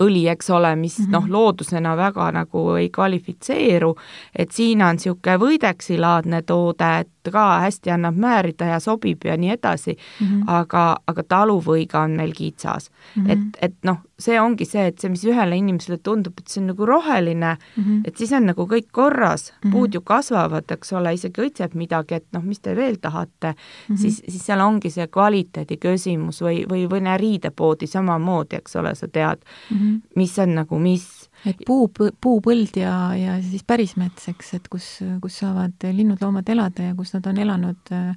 õli, 0.00 0.26
eks 0.28 0.50
ole, 0.50 0.76
mis 0.76 0.98
mm 0.98 1.04
-hmm. 1.04 1.10
noh, 1.12 1.28
loodusena 1.28 1.96
väga 1.96 2.30
nagu 2.32 2.74
ei 2.74 2.90
kvalifitseeru, 2.90 3.96
et 4.36 4.52
siin 4.52 4.82
on 4.82 4.96
niisugune 4.96 5.36
võideksilaadne 5.38 6.42
toode, 6.42 6.98
et 7.00 7.21
ka 7.30 7.60
hästi 7.60 7.90
annab 7.90 8.16
määrida 8.16 8.64
ja 8.64 8.80
sobib 8.80 9.24
ja 9.24 9.36
nii 9.36 9.50
edasi 9.50 9.96
mm, 9.96 10.26
-hmm. 10.26 10.42
aga, 10.46 10.96
aga 11.06 11.22
taluvõiga 11.22 12.00
on 12.00 12.10
meil 12.10 12.32
kitsas 12.34 12.90
mm. 12.90 13.26
-hmm. 13.26 13.30
et, 13.32 13.58
et 13.70 13.76
noh, 13.82 13.98
see 14.18 14.40
ongi 14.40 14.64
see, 14.64 14.86
et 14.86 14.98
see, 14.98 15.10
mis 15.10 15.24
ühele 15.24 15.56
inimesele 15.56 15.98
tundub, 15.98 16.38
et 16.38 16.48
see 16.48 16.60
on 16.62 16.66
nagu 16.66 16.86
roheline 16.86 17.56
mm, 17.56 17.84
-hmm. 17.84 18.00
et 18.04 18.16
siis 18.16 18.32
on 18.32 18.46
nagu 18.46 18.66
kõik 18.66 18.90
korras 18.92 19.52
mm, 19.52 19.56
-hmm. 19.68 19.72
puud 19.72 19.94
ju 19.94 20.00
kasvavad, 20.00 20.70
eks 20.70 20.92
ole, 20.92 21.14
isegi 21.14 21.40
õitseb 21.40 21.74
midagi, 21.74 22.14
et 22.14 22.26
noh, 22.32 22.42
mis 22.42 22.60
te 22.60 22.76
veel 22.76 22.96
tahate 23.00 23.52
mm, 23.52 23.94
-hmm. 23.94 23.98
siis, 23.98 24.22
siis 24.28 24.46
seal 24.46 24.60
ongi 24.60 24.90
see 24.90 25.06
kvaliteedi 25.06 25.76
küsimus 25.76 26.42
või, 26.42 26.64
või, 26.68 26.86
või 26.90 27.18
riidepoodi 27.18 27.86
samamoodi, 27.86 28.56
eks 28.56 28.76
ole, 28.76 28.94
sa 28.94 29.08
tead 29.08 29.38
mm, 29.70 29.78
-hmm. 29.78 30.00
mis 30.16 30.38
on 30.38 30.54
nagu 30.54 30.78
mis 30.78 31.21
et 31.48 31.62
puu, 31.66 31.88
puupõld 32.20 32.76
ja, 32.78 32.94
ja 33.18 33.36
siis 33.42 33.64
pärismets, 33.66 34.28
eks, 34.30 34.54
et 34.58 34.68
kus, 34.72 34.86
kus 35.22 35.40
saavad 35.42 35.88
linnud-loomad 35.88 36.48
elada 36.54 36.90
ja 36.90 36.96
kus 36.98 37.14
nad 37.16 37.26
on 37.30 37.40
elanud 37.42 37.94
äh, 37.94 38.12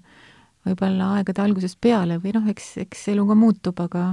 võib-olla 0.65 1.15
aegade 1.19 1.43
algusest 1.43 1.79
peale 1.81 2.19
või 2.21 2.35
noh, 2.35 2.45
eks, 2.51 2.75
eks 2.85 3.07
elu 3.13 3.25
ka 3.29 3.37
muutub, 3.39 3.81
aga 3.85 4.11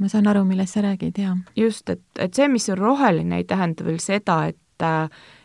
ma 0.00 0.10
saan 0.10 0.28
aru, 0.30 0.44
millest 0.48 0.76
sa 0.76 0.84
räägid, 0.84 1.18
jaa. 1.22 1.38
just, 1.56 1.88
et, 1.90 2.04
et 2.18 2.34
see, 2.34 2.48
mis 2.52 2.68
on 2.72 2.80
roheline, 2.80 3.40
ei 3.40 3.48
tähenda 3.48 3.86
veel 3.86 4.02
seda, 4.02 4.44
et 4.50 4.60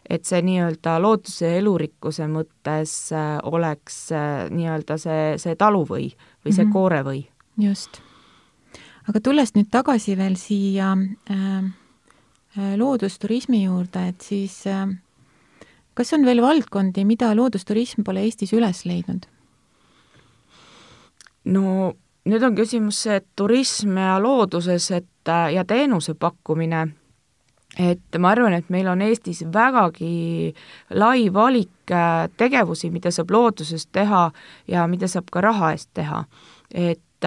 et 0.10 0.26
see 0.26 0.40
nii-öelda 0.42 0.96
looduse 1.00 1.46
ja 1.46 1.60
elurikkuse 1.62 2.26
mõttes 2.28 2.92
äh, 3.14 3.38
oleks 3.46 4.08
äh, 4.12 4.50
nii-öelda 4.52 4.98
see, 5.00 5.36
see 5.40 5.54
taluvõi 5.56 6.10
või 6.10 6.50
see 6.50 6.66
mm 6.66 6.66
-hmm. 6.66 6.74
koorevõi. 6.74 7.22
just. 7.62 8.02
aga 9.08 9.22
tulles 9.22 9.54
nüüd 9.56 9.70
tagasi 9.72 10.18
veel 10.18 10.36
siia 10.36 10.98
äh, 11.30 11.30
Äh, 11.30 11.70
loodusturismi 12.78 13.63
juurde, 13.63 14.08
et 14.12 14.22
siis 14.22 14.62
äh, 14.67 14.88
kas 15.98 16.13
on 16.15 16.26
veel 16.28 16.41
valdkondi, 16.43 17.06
mida 17.08 17.32
loodusturism 17.36 18.06
pole 18.08 18.26
Eestis 18.28 18.54
üles 18.58 18.86
leidnud? 18.88 19.28
no 21.50 21.93
nüüd 22.30 22.43
on 22.45 22.56
küsimus 22.58 23.04
see, 23.06 23.19
et 23.22 23.28
turism 23.39 23.98
ja 23.98 24.17
looduses, 24.22 24.89
et 24.91 25.32
äh, 25.32 25.54
ja 25.56 25.65
teenuse 25.65 26.13
pakkumine, 26.19 26.84
et 27.80 28.19
ma 28.19 28.34
arvan, 28.36 28.54
et 28.58 28.69
meil 28.69 28.89
on 28.91 29.02
Eestis 29.02 29.41
vägagi 29.54 30.54
lai 31.00 31.30
valik 31.34 31.93
tegevusi, 32.38 32.91
mida 32.93 33.12
saab 33.13 33.32
looduses 33.34 33.88
teha 33.93 34.28
ja 34.67 34.86
mida 34.88 35.08
saab 35.10 35.32
ka 35.32 35.41
raha 35.41 35.72
eest 35.78 35.89
teha. 35.98 36.26
et 36.69 37.26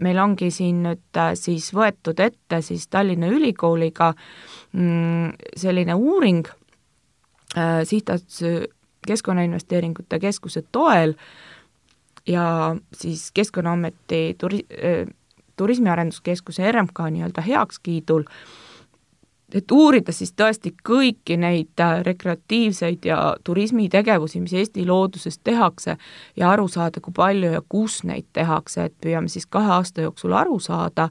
meil 0.00 0.18
ongi 0.22 0.50
siin 0.54 0.82
nüüd 0.86 1.18
äh, 1.18 1.32
siis 1.38 1.70
võetud 1.76 2.20
ette 2.22 2.60
siis 2.64 2.88
Tallinna 2.88 3.30
Ülikooliga 3.32 4.12
mm, 4.72 5.36
selline 5.56 5.96
uuring 5.98 6.48
äh, 7.56 7.80
sihtasutuse 7.84 8.68
Keskkonnainvesteeringute 9.06 10.18
Keskuse 10.20 10.62
toel 10.72 11.14
ja 12.28 12.76
siis 12.96 13.30
Keskkonnaameti 13.32 14.36
turi-, 14.40 14.66
äh, 14.76 15.06
Turismiarenduskeskuse 15.56 16.72
RMK 16.72 17.06
nii-öelda 17.10 17.44
heakskiidul. 17.44 18.24
äh, 18.24 18.59
et 19.54 19.72
uurida 19.72 20.12
siis 20.12 20.32
tõesti 20.36 20.72
kõiki 20.86 21.36
neid 21.40 21.80
äh, 21.80 22.00
rekreatiivseid 22.06 23.04
ja 23.04 23.18
turismitegevusi, 23.44 24.40
mis 24.40 24.52
Eesti 24.52 24.86
looduses 24.86 25.38
tehakse 25.38 25.96
ja 26.36 26.50
aru 26.50 26.68
saada, 26.68 27.00
kui 27.00 27.14
palju 27.16 27.52
ja 27.54 27.62
kus 27.68 28.02
neid 28.04 28.28
tehakse, 28.32 28.88
et 28.88 28.96
püüame 29.02 29.28
siis 29.28 29.46
kahe 29.46 29.72
aasta 29.80 30.06
jooksul 30.06 30.36
aru 30.36 30.58
saada, 30.60 31.08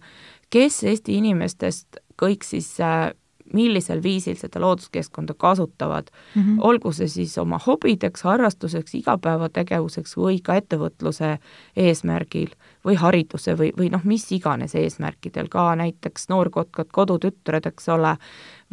kes 0.50 0.84
Eesti 0.84 1.18
inimestest 1.22 2.02
kõik 2.20 2.44
siis 2.48 2.72
äh, 2.84 3.12
millisel 3.54 4.04
viisil 4.04 4.36
seda 4.40 4.62
looduskeskkonda 4.62 5.34
kasutavad 5.38 6.12
mm, 6.36 6.42
-hmm. 6.42 6.58
olgu 6.60 6.92
see 6.92 7.08
siis 7.08 7.38
oma 7.38 7.60
hobideks, 7.66 8.24
harrastuseks, 8.24 8.96
igapäevategevuseks 8.96 10.18
või 10.18 10.42
ka 10.44 10.56
ettevõtluse 10.56 11.38
eesmärgil 11.76 12.50
või 12.86 12.96
hariduse 12.96 13.58
või, 13.58 13.72
või 13.78 13.90
noh, 13.92 14.04
mis 14.04 14.32
iganes 14.32 14.76
eesmärkidel, 14.76 15.50
ka 15.50 15.76
näiteks 15.76 16.30
noorkotkad, 16.30 16.88
kodutütred, 16.92 17.66
eks 17.66 17.90
ole, 17.90 18.16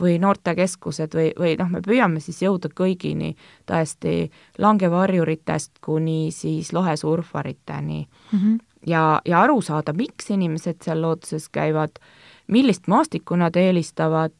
või 0.00 0.18
noortekeskused 0.22 1.14
või, 1.14 1.32
või 1.38 1.56
noh, 1.58 1.70
me 1.70 1.80
püüame 1.84 2.20
siis 2.20 2.42
jõuda 2.42 2.70
kõigini 2.74 3.34
tõesti 3.66 4.30
langevarjuritest 4.58 5.80
kuni 5.84 6.30
siis 6.30 6.72
lohesurfariteni 6.72 8.06
mm. 8.06 8.38
-hmm. 8.38 8.58
ja, 8.86 9.20
ja 9.24 9.40
aru 9.40 9.60
saada, 9.62 9.92
miks 9.92 10.30
inimesed 10.30 10.82
seal 10.84 11.02
looduses 11.02 11.48
käivad, 11.48 11.98
millist 12.46 12.86
maastikku 12.86 13.36
nad 13.36 13.56
eelistavad 13.56 14.32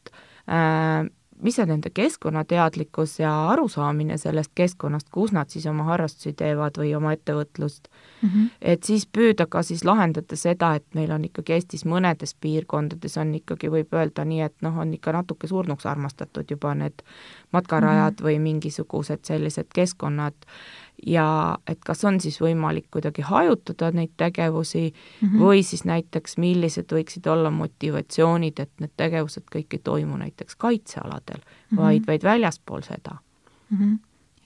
mis 1.41 1.59
on 1.59 1.67
nende 1.67 1.89
keskkonnateadlikkus 1.93 3.19
ja 3.19 3.49
arusaamine 3.49 4.17
sellest 4.17 4.51
keskkonnast, 4.55 5.07
kus 5.11 5.31
nad 5.31 5.49
siis 5.49 5.65
oma 5.69 5.83
harrastusi 5.83 6.33
teevad 6.33 6.79
või 6.81 6.95
oma 6.97 7.13
ettevõtlust 7.13 7.87
mm. 8.21 8.29
-hmm. 8.29 8.49
et 8.61 8.83
siis 8.83 9.07
püüda 9.17 9.45
ka 9.45 9.63
siis 9.63 9.85
lahendada 9.85 10.35
seda, 10.35 10.73
et 10.75 10.85
meil 10.95 11.11
on 11.11 11.25
ikkagi 11.25 11.53
Eestis 11.53 11.85
mõnedes 11.85 12.35
piirkondades 12.41 13.17
on 13.17 13.35
ikkagi, 13.35 13.69
võib 13.69 13.93
öelda 13.93 14.25
nii, 14.25 14.41
et 14.41 14.55
noh, 14.61 14.77
on 14.77 14.93
ikka 14.93 15.11
natuke 15.11 15.47
surnuks 15.47 15.85
armastatud 15.85 16.45
juba 16.51 16.73
need 16.75 17.05
matkarajad 17.51 18.13
mm 18.13 18.17
-hmm. 18.17 18.25
või 18.25 18.39
mingisugused 18.39 19.19
sellised 19.23 19.67
keskkonnad 19.73 20.33
ja 21.05 21.57
et 21.67 21.79
kas 21.85 22.03
on 22.05 22.19
siis 22.21 22.39
võimalik 22.41 22.87
kuidagi 22.91 23.21
hajutada 23.21 23.91
neid 23.91 24.15
tegevusi 24.17 24.93
mm 24.93 25.27
-hmm. 25.27 25.39
või 25.39 25.63
siis 25.63 25.85
näiteks 25.85 26.37
millised 26.37 26.91
võiksid 26.91 27.29
olla 27.29 27.51
motivatsioonid, 27.51 28.59
et 28.59 28.71
need 28.79 28.93
tegevused 28.97 29.45
kõik 29.55 29.77
ei 29.77 29.79
toimu 29.79 30.17
näiteks 30.17 30.55
kaitsealadel 30.55 31.37
mm, 31.37 31.77
-hmm. 31.77 31.77
vaid, 31.83 32.03
vaid 32.07 32.23
väljaspool 32.23 32.81
seda 32.81 33.17
mm. 33.69 33.77
-hmm 33.77 33.97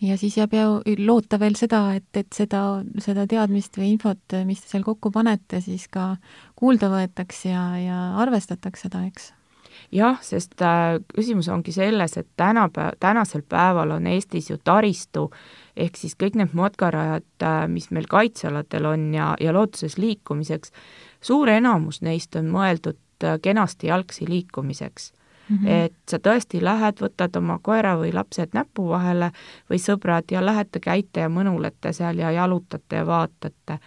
ja 0.01 0.17
siis 0.17 0.37
jääb 0.37 0.53
ju 0.53 0.95
loota 1.05 1.39
veel 1.39 1.55
seda, 1.55 1.93
et, 1.93 2.09
et 2.17 2.33
seda, 2.33 2.83
seda 2.99 3.27
teadmist 3.27 3.77
või 3.77 3.91
infot, 3.91 4.33
mis 4.45 4.61
te 4.61 4.67
seal 4.67 4.83
kokku 4.83 5.11
panete, 5.11 5.61
siis 5.61 5.87
ka 5.87 6.15
kuulda 6.55 6.89
võetakse 6.89 7.49
ja, 7.49 7.65
ja 7.77 7.99
arvestatakse 8.17 8.89
seda, 8.89 9.05
eks? 9.05 9.33
Jah, 9.91 10.19
sest 10.23 10.61
äh, 10.61 10.99
küsimus 11.15 11.49
ongi 11.51 11.73
selles, 11.75 12.17
et 12.17 12.27
tänapäev, 12.37 12.97
tänasel 12.99 13.43
päeval 13.49 13.91
on 13.97 14.07
Eestis 14.07 14.49
ju 14.49 14.57
taristu 14.63 15.29
ehk 15.75 15.97
siis 15.97 16.15
kõik 16.19 16.35
need 16.39 16.55
matkarajad, 16.57 17.27
äh, 17.43 17.63
mis 17.71 17.89
meil 17.91 18.07
kaitsealadel 18.09 18.87
on 18.91 19.07
ja, 19.15 19.33
ja 19.39 19.53
looduses 19.55 19.97
liikumiseks, 19.97 20.71
suur 21.21 21.49
enamus 21.49 22.01
neist 22.01 22.35
on 22.39 22.51
mõeldud 22.53 22.99
äh, 23.23 23.39
kenasti 23.41 23.91
jalgsi 23.91 24.29
liikumiseks 24.29 25.11
mm. 25.49 25.57
-hmm. 25.57 25.67
et 25.85 25.97
sa 26.09 26.17
tõesti 26.17 26.63
lähed, 26.63 27.01
võtad 27.01 27.37
oma 27.37 27.59
koera 27.61 27.95
või 27.97 28.13
lapsed 28.13 28.53
näpu 28.53 28.87
vahele 28.89 29.31
või 29.69 29.79
sõbrad 29.79 30.31
ja 30.31 30.45
lähete, 30.45 30.79
käite 30.79 31.19
ja 31.19 31.29
mõnulete 31.29 31.93
seal 31.93 32.17
ja 32.17 32.31
jalutate 32.31 32.95
ja 32.95 33.05
vaatate. 33.05 33.79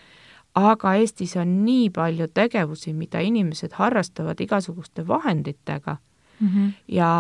Aga 0.55 0.95
Eestis 0.95 1.37
on 1.37 1.65
nii 1.65 1.89
palju 1.91 2.29
tegevusi, 2.35 2.93
mida 2.93 3.21
inimesed 3.21 3.75
harrastavad 3.79 4.41
igasuguste 4.41 5.07
vahenditega 5.09 5.97
mm 6.41 6.49
-hmm. 6.49 6.73
ja 6.89 7.11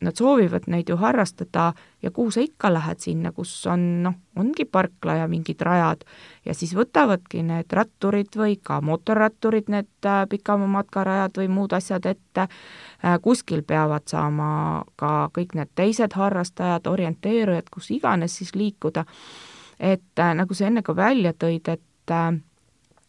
nad 0.00 0.16
soovivad 0.16 0.62
neid 0.66 0.88
ju 0.88 0.96
harrastada 0.96 1.72
ja 2.02 2.10
kuhu 2.10 2.30
sa 2.30 2.40
ikka 2.40 2.72
lähed 2.72 2.98
sinna, 2.98 3.32
kus 3.32 3.66
on 3.66 4.02
noh, 4.02 4.14
ongi 4.36 4.64
parkla 4.64 5.14
ja 5.16 5.28
mingid 5.28 5.60
rajad 5.60 6.04
ja 6.44 6.54
siis 6.54 6.74
võtavadki 6.76 7.42
need 7.42 7.72
ratturid 7.72 8.36
või 8.36 8.58
ka 8.62 8.80
mootorratturid 8.80 9.68
need 9.68 10.06
äh, 10.06 10.26
pikama 10.28 10.66
matkarajad 10.66 11.38
või 11.38 11.48
muud 11.48 11.72
asjad 11.72 12.06
ette 12.06 12.40
äh,. 12.40 13.18
kuskil 13.22 13.62
peavad 13.62 14.02
saama 14.06 14.84
ka 14.96 15.30
kõik 15.38 15.54
need 15.54 15.72
teised 15.74 16.12
harrastajad, 16.12 16.86
orienteerujad, 16.86 17.70
kus 17.70 17.90
iganes 17.90 18.36
siis 18.36 18.54
liikuda 18.54 19.04
et 19.80 20.18
äh, 20.18 20.34
nagu 20.34 20.54
sa 20.54 20.68
enne 20.68 20.82
ka 20.82 20.96
välja 20.96 21.32
tõid, 21.32 21.68
et 21.68 21.82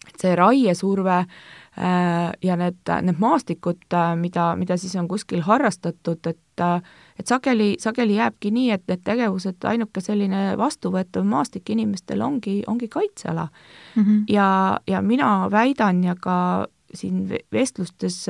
et 0.06 0.22
see 0.22 0.36
raiesurve 0.38 1.18
äh, 1.18 2.32
ja 2.44 2.58
need, 2.60 2.82
need 3.02 3.20
maastikud, 3.20 3.88
äh, 3.94 4.14
mida, 4.20 4.54
mida 4.60 4.78
siis 4.78 4.96
on 5.00 5.08
kuskil 5.08 5.44
harrastatud, 5.46 6.22
et 6.30 6.64
äh, 6.64 6.82
et 7.20 7.32
sageli, 7.32 7.76
sageli 7.80 8.18
jääbki 8.18 8.52
nii, 8.52 8.70
et 8.76 8.84
need 8.92 9.04
tegevused, 9.08 9.64
ainuke 9.64 10.02
selline 10.04 10.58
vastuvõetav 10.60 11.24
maastik 11.28 11.70
inimestel 11.72 12.22
ongi, 12.22 12.62
ongi 12.68 12.90
kaitseala 12.92 13.48
mm. 13.48 14.04
-hmm. 14.04 14.24
ja, 14.30 14.80
ja 14.88 15.02
mina 15.02 15.48
väidan 15.52 16.04
ja 16.04 16.16
ka 16.20 16.68
siin 16.94 17.30
vestlustes 17.52 18.26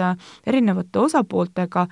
erinevate 0.45 0.99
osapooltega, 0.99 1.87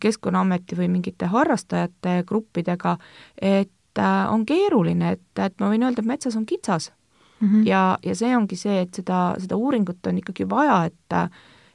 Keskkonnaameti 0.00 0.76
või 0.76 0.86
mingite 0.88 1.26
harrastajate 1.26 2.22
gruppidega, 2.26 2.96
et 3.42 4.00
on 4.30 4.46
keeruline, 4.46 5.10
et, 5.12 5.42
et 5.44 5.60
ma 5.60 5.68
võin 5.68 5.82
öelda, 5.82 6.00
et 6.00 6.06
metsas 6.06 6.36
on 6.36 6.46
kitsas 6.46 6.92
mm. 7.40 7.48
-hmm. 7.48 7.66
ja, 7.66 7.98
ja 8.04 8.14
see 8.14 8.36
ongi 8.36 8.56
see, 8.56 8.80
et 8.80 8.94
seda, 8.94 9.34
seda 9.38 9.56
uuringut 9.56 10.06
on 10.06 10.18
ikkagi 10.18 10.48
vaja, 10.48 10.84
et 10.84 11.22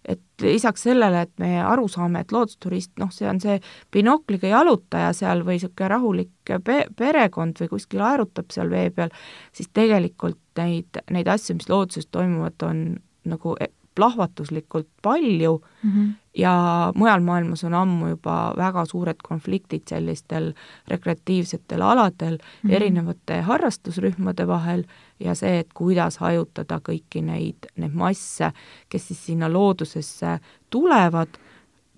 et 0.03 0.41
lisaks 0.41 0.83
sellele, 0.83 1.21
et 1.21 1.31
me 1.39 1.61
aru 1.63 1.87
saame, 1.87 2.19
et 2.19 2.31
loodusturist, 2.35 2.91
noh, 2.99 3.11
see 3.11 3.27
on 3.29 3.39
see 3.39 3.59
binokliga 3.91 4.49
jalutaja 4.51 5.13
seal 5.15 5.45
või 5.47 5.55
niisugune 5.55 5.87
rahulik 5.93 6.51
pe-, 6.65 6.87
perekond 6.97 7.61
või 7.61 7.69
kuskil 7.71 8.03
aerutab 8.03 8.51
seal 8.51 8.69
vee 8.69 8.89
peal, 8.91 9.13
siis 9.55 9.71
tegelikult 9.73 10.41
neid, 10.59 10.99
neid 11.09 11.31
asju, 11.31 11.55
mis 11.55 11.69
looduses 11.71 12.09
toimuvad, 12.11 12.67
on 12.67 12.83
nagu 13.31 13.55
e-, 13.63 13.71
plahvatuslikult 13.95 14.87
palju 15.01 15.61
mm 15.83 15.91
-hmm. 15.91 16.13
ja 16.37 16.91
mujal 16.95 17.21
maailmas 17.21 17.63
on 17.63 17.73
ammu 17.73 18.07
juba 18.07 18.53
väga 18.57 18.85
suured 18.85 19.15
konfliktid 19.23 19.81
sellistel 19.87 20.53
rekreatiivsetel 20.87 21.81
aladel 21.81 22.33
mm 22.33 22.69
-hmm. 22.69 22.73
erinevate 22.73 23.41
harrastusrühmade 23.41 24.47
vahel 24.47 24.83
ja 25.23 25.35
see, 25.35 25.59
et 25.63 25.73
kuidas 25.73 26.19
hajutada 26.19 26.79
kõiki 26.83 27.23
neid, 27.23 27.67
neid 27.79 27.95
masse, 27.95 28.51
kes 28.89 29.07
siis 29.07 29.25
sinna 29.31 29.49
loodusesse 29.51 30.37
tulevad 30.69 31.39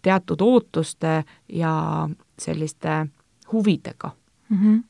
teatud 0.06 0.42
ootuste 0.42 1.24
ja 1.50 1.76
selliste 2.40 3.06
huvidega 3.52 4.12
mm. 4.50 4.58
-hmm 4.58 4.84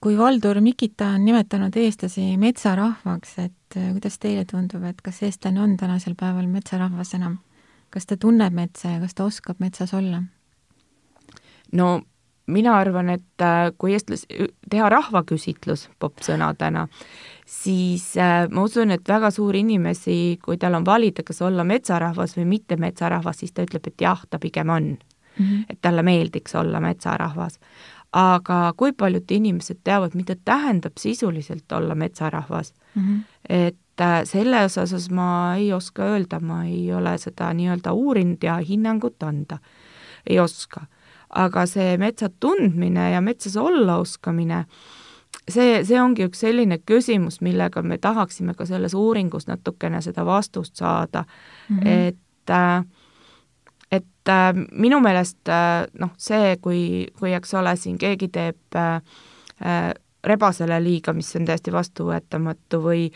kui 0.00 0.18
Valdur 0.18 0.60
Mikita 0.60 1.06
on 1.06 1.24
nimetanud 1.24 1.76
eestlasi 1.76 2.36
metsarahvaks, 2.36 3.38
et 3.38 3.76
äh, 3.76 3.92
kuidas 3.92 4.18
teile 4.18 4.44
tundub, 4.44 4.82
et 4.84 5.00
kas 5.00 5.22
eestlane 5.22 5.62
on 5.62 5.76
tänasel 5.76 6.14
päeval 6.20 6.46
metsarahvas 6.46 7.14
enam? 7.14 7.38
kas 7.90 8.06
ta 8.06 8.16
tunneb 8.16 8.54
metsa 8.54 8.88
ja 8.88 9.00
kas 9.00 9.14
ta 9.14 9.24
oskab 9.24 9.56
metsas 9.58 9.94
olla? 9.94 10.22
no 11.72 12.02
mina 12.50 12.76
arvan, 12.78 13.10
et 13.16 13.44
äh, 13.44 13.70
kui 13.78 13.94
eestlas-, 13.96 14.26
teha 14.70 14.88
rahvaküsitlus 14.92 15.88
popp-sõnadena, 16.02 16.86
siis 17.46 18.10
äh, 18.20 18.46
ma 18.50 18.66
usun, 18.68 18.94
et 18.96 19.08
väga 19.08 19.30
suur 19.34 19.56
inimesi, 19.56 20.38
kui 20.42 20.58
tal 20.60 20.78
on 20.78 20.86
valida, 20.86 21.24
kas 21.26 21.42
olla 21.46 21.64
metsarahvas 21.64 22.36
või 22.38 22.48
mitte 22.56 22.76
metsarahvas, 22.80 23.42
siis 23.42 23.54
ta 23.54 23.66
ütleb, 23.66 23.86
et 23.86 24.06
jah, 24.06 24.26
ta 24.30 24.38
pigem 24.38 24.70
on 24.70 24.92
mm. 24.92 25.46
-hmm. 25.46 25.64
et 25.68 25.80
talle 25.80 26.02
meeldiks 26.02 26.54
olla 26.54 26.80
metsarahvas 26.80 27.58
aga 28.12 28.72
kui 28.76 28.92
paljud 28.92 29.30
inimesed 29.30 29.84
teavad, 29.84 30.14
mida 30.18 30.34
tähendab 30.44 30.98
sisuliselt 30.98 31.72
olla 31.72 31.94
metsarahvas 31.94 32.74
mm. 32.94 33.02
-hmm. 33.02 33.20
et 33.48 34.00
äh, 34.00 34.20
selle 34.24 34.64
osas 34.64 35.10
ma 35.10 35.54
ei 35.56 35.72
oska 35.72 36.02
öelda, 36.02 36.40
ma 36.40 36.64
ei 36.64 36.92
ole 36.92 37.18
seda 37.18 37.52
nii-öelda 37.54 37.92
uurinud 37.92 38.42
ja 38.42 38.56
hinnangut 38.56 39.22
anda 39.22 39.58
ei 40.26 40.38
oska. 40.38 40.86
Aga 41.30 41.66
see 41.66 41.96
metsa 41.98 42.30
tundmine 42.40 43.10
ja 43.12 43.20
metsas 43.20 43.56
olla 43.56 43.96
oskamine, 44.02 44.64
see, 45.48 45.84
see 45.84 46.00
ongi 46.00 46.26
üks 46.26 46.42
selline 46.42 46.80
küsimus, 46.86 47.40
millega 47.44 47.82
me 47.82 47.98
tahaksime 47.98 48.54
ka 48.58 48.66
selles 48.66 48.94
uuringus 48.98 49.46
natukene 49.46 50.02
seda 50.02 50.24
vastust 50.26 50.76
saada 50.76 51.24
mm, 51.24 51.78
-hmm. 51.78 51.86
et 51.86 52.50
äh, 52.50 52.84
et 53.92 54.28
äh, 54.28 54.52
minu 54.72 55.00
meelest 55.00 55.48
äh, 55.48 55.86
noh, 55.98 56.10
see, 56.16 56.56
kui, 56.62 57.08
kui 57.18 57.32
eks 57.34 57.54
ole, 57.54 57.76
siin 57.76 57.98
keegi 57.98 58.28
teeb 58.28 58.78
äh, 58.78 59.02
äh, 59.66 59.94
rebasele 60.24 60.78
liiga, 60.82 61.12
mis 61.16 61.34
on 61.36 61.48
täiesti 61.48 61.72
vastuvõetamatu 61.72 62.82
või 62.84 63.08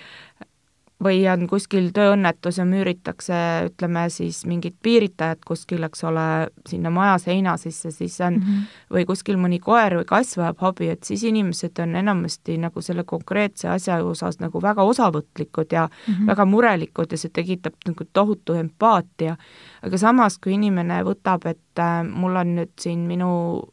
või 1.05 1.21
on 1.31 1.47
kuskil 1.51 1.91
tööõnnetus 1.95 2.59
ja 2.59 2.65
müüritakse, 2.69 3.37
ütleme 3.69 4.07
siis 4.13 4.43
mingid 4.49 4.77
piiritajad 4.83 5.43
kuskil, 5.47 5.85
eks 5.87 6.05
ole, 6.09 6.27
sinna 6.69 6.93
maja 6.95 7.19
seina 7.23 7.57
sisse, 7.61 7.93
siis 7.95 8.17
on 8.21 8.39
mm, 8.39 8.47
-hmm. 8.47 8.79
või 8.97 9.05
kuskil 9.09 9.39
mõni 9.41 9.61
koer 9.61 9.99
või 10.01 10.09
kass 10.09 10.39
vajab 10.41 10.63
abi, 10.71 10.89
et 10.95 11.05
siis 11.05 11.25
inimesed 11.29 11.79
on 11.85 11.97
enamasti 12.01 12.59
nagu 12.59 12.83
selle 12.83 13.05
konkreetse 13.05 13.69
asja 13.69 14.01
osas 14.05 14.41
nagu 14.41 14.63
väga 14.63 14.83
osavõtlikud 14.83 15.73
ja 15.73 15.89
mm 15.89 16.15
-hmm. 16.15 16.27
väga 16.27 16.45
murelikud 16.45 17.13
ja 17.13 17.19
see 17.19 17.31
tekitab 17.31 17.75
nagu 17.87 18.05
tohutu 18.13 18.55
empaatia. 18.55 19.37
Aga 19.85 19.99
samas, 20.01 20.39
kui 20.43 20.55
inimene 20.57 21.01
võtab, 21.07 21.47
et 21.51 21.83
äh, 21.83 22.01
mul 22.07 22.37
on 22.41 22.55
nüüd 22.59 22.73
siin 22.81 23.05
minu 23.09 23.29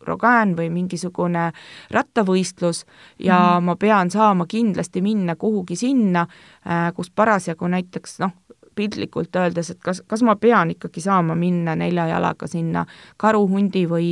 rogään 0.07 0.55
või 0.57 0.70
mingisugune 0.74 1.49
rattavõistlus 1.91 2.86
ja 3.20 3.39
mm 3.39 3.59
ma 3.62 3.76
pean 3.76 4.09
saama 4.12 4.45
kindlasti 4.49 5.01
minna 5.05 5.36
kuhugi 5.36 5.76
sinna 5.76 6.24
äh,, 6.26 6.89
kus 6.95 7.12
parasjagu 7.14 7.68
näiteks 7.68 8.20
noh, 8.24 8.32
piltlikult 8.76 9.36
öeldes, 9.36 9.70
et 9.74 9.80
kas, 9.84 10.01
kas 10.07 10.24
ma 10.26 10.36
pean 10.39 10.72
ikkagi 10.74 11.03
saama 11.03 11.36
minna 11.36 11.76
nelja 11.76 12.07
jalaga 12.07 12.47
sinna 12.47 12.86
karu, 13.22 13.43
hundi 13.51 13.86
või 13.89 14.12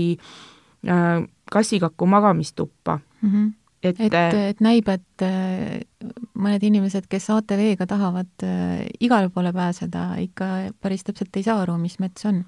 äh, 0.88 1.24
kassikakku 1.52 2.06
magamistuppa 2.06 3.00
mm. 3.22 3.30
-hmm. 3.30 3.52
Et, 3.84 4.00
et, 4.00 4.14
äh, 4.14 4.50
et 4.50 4.62
näib, 4.64 4.90
et 4.92 5.24
äh, 5.26 5.80
mõned 6.40 6.64
inimesed, 6.68 7.08
kes 7.12 7.30
ATV-ga 7.34 7.88
tahavad 7.90 8.46
äh, 8.46 8.86
igale 9.00 9.32
poole 9.34 9.54
pääseda, 9.56 10.12
ikka 10.24 10.50
päris 10.82 11.06
täpselt 11.08 11.36
ei 11.40 11.46
saa 11.48 11.62
aru, 11.64 11.78
mis 11.82 12.00
mets 12.04 12.28
on. 12.30 12.44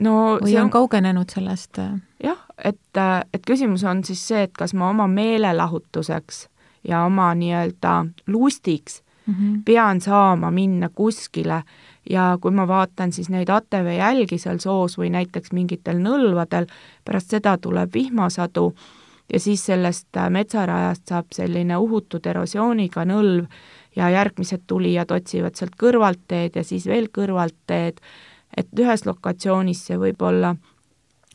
no 0.00 0.14
või 0.40 0.56
on, 0.56 0.68
on 0.68 0.72
kaugenenud 0.74 1.32
sellest? 1.32 1.82
Jah, 2.24 2.40
et, 2.56 3.02
et 3.34 3.44
küsimus 3.46 3.84
on 3.84 4.02
siis 4.04 4.22
see, 4.32 4.46
et 4.48 4.56
kas 4.56 4.74
ma 4.74 4.90
oma 4.90 5.06
meelelahutuseks 5.10 6.46
ja 6.88 7.04
oma 7.04 7.32
nii-öelda 7.36 7.94
lustiks 8.32 9.02
mm 9.26 9.34
-hmm. 9.34 9.62
pean 9.64 10.00
saama 10.00 10.50
minna 10.50 10.88
kuskile 10.88 11.62
ja 12.10 12.38
kui 12.40 12.50
ma 12.50 12.68
vaatan 12.68 13.12
siis 13.12 13.28
neid 13.28 13.48
ATV 13.48 13.98
jälgi 13.98 14.38
seal 14.38 14.58
soos 14.58 14.98
või 14.98 15.10
näiteks 15.10 15.52
mingitel 15.52 16.00
nõlvadel, 16.00 16.66
pärast 17.04 17.30
seda 17.30 17.58
tuleb 17.58 17.94
vihmasadu 17.94 18.74
ja 19.32 19.40
siis 19.40 19.64
sellest 19.66 20.16
äh, 20.16 20.30
metsarajast 20.30 21.08
saab 21.08 21.30
selline 21.34 21.76
uhutud 21.76 22.26
erosiooniga 22.26 23.04
nõlv 23.08 23.46
ja 23.96 24.10
järgmised 24.10 24.66
tulijad 24.66 25.10
otsivad 25.10 25.58
sealt 25.58 25.76
kõrvalteed 25.80 26.56
ja 26.56 26.64
siis 26.64 26.86
veel 26.86 27.08
kõrvalteed, 27.14 28.00
et 28.56 28.68
ühes 28.78 29.06
lokatsioonis 29.06 29.84
see 29.86 29.98
võib-olla 29.98 30.54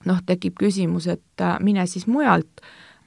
noh, 0.05 0.19
tekib 0.25 0.57
küsimus, 0.59 1.07
et 1.11 1.41
äh, 1.43 1.57
mine 1.59 1.87
siis 1.87 2.07
mujalt, 2.07 2.61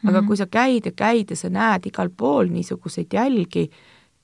aga 0.05 0.11
mm 0.11 0.17
-hmm. 0.17 0.27
kui 0.27 0.37
sa 0.37 0.47
käid 0.47 0.87
ja 0.87 0.93
käid 0.93 1.31
ja 1.31 1.37
sa 1.37 1.49
näed 1.49 1.87
igal 1.87 2.11
pool 2.17 2.49
niisuguseid 2.49 3.13
jälgi, 3.13 3.71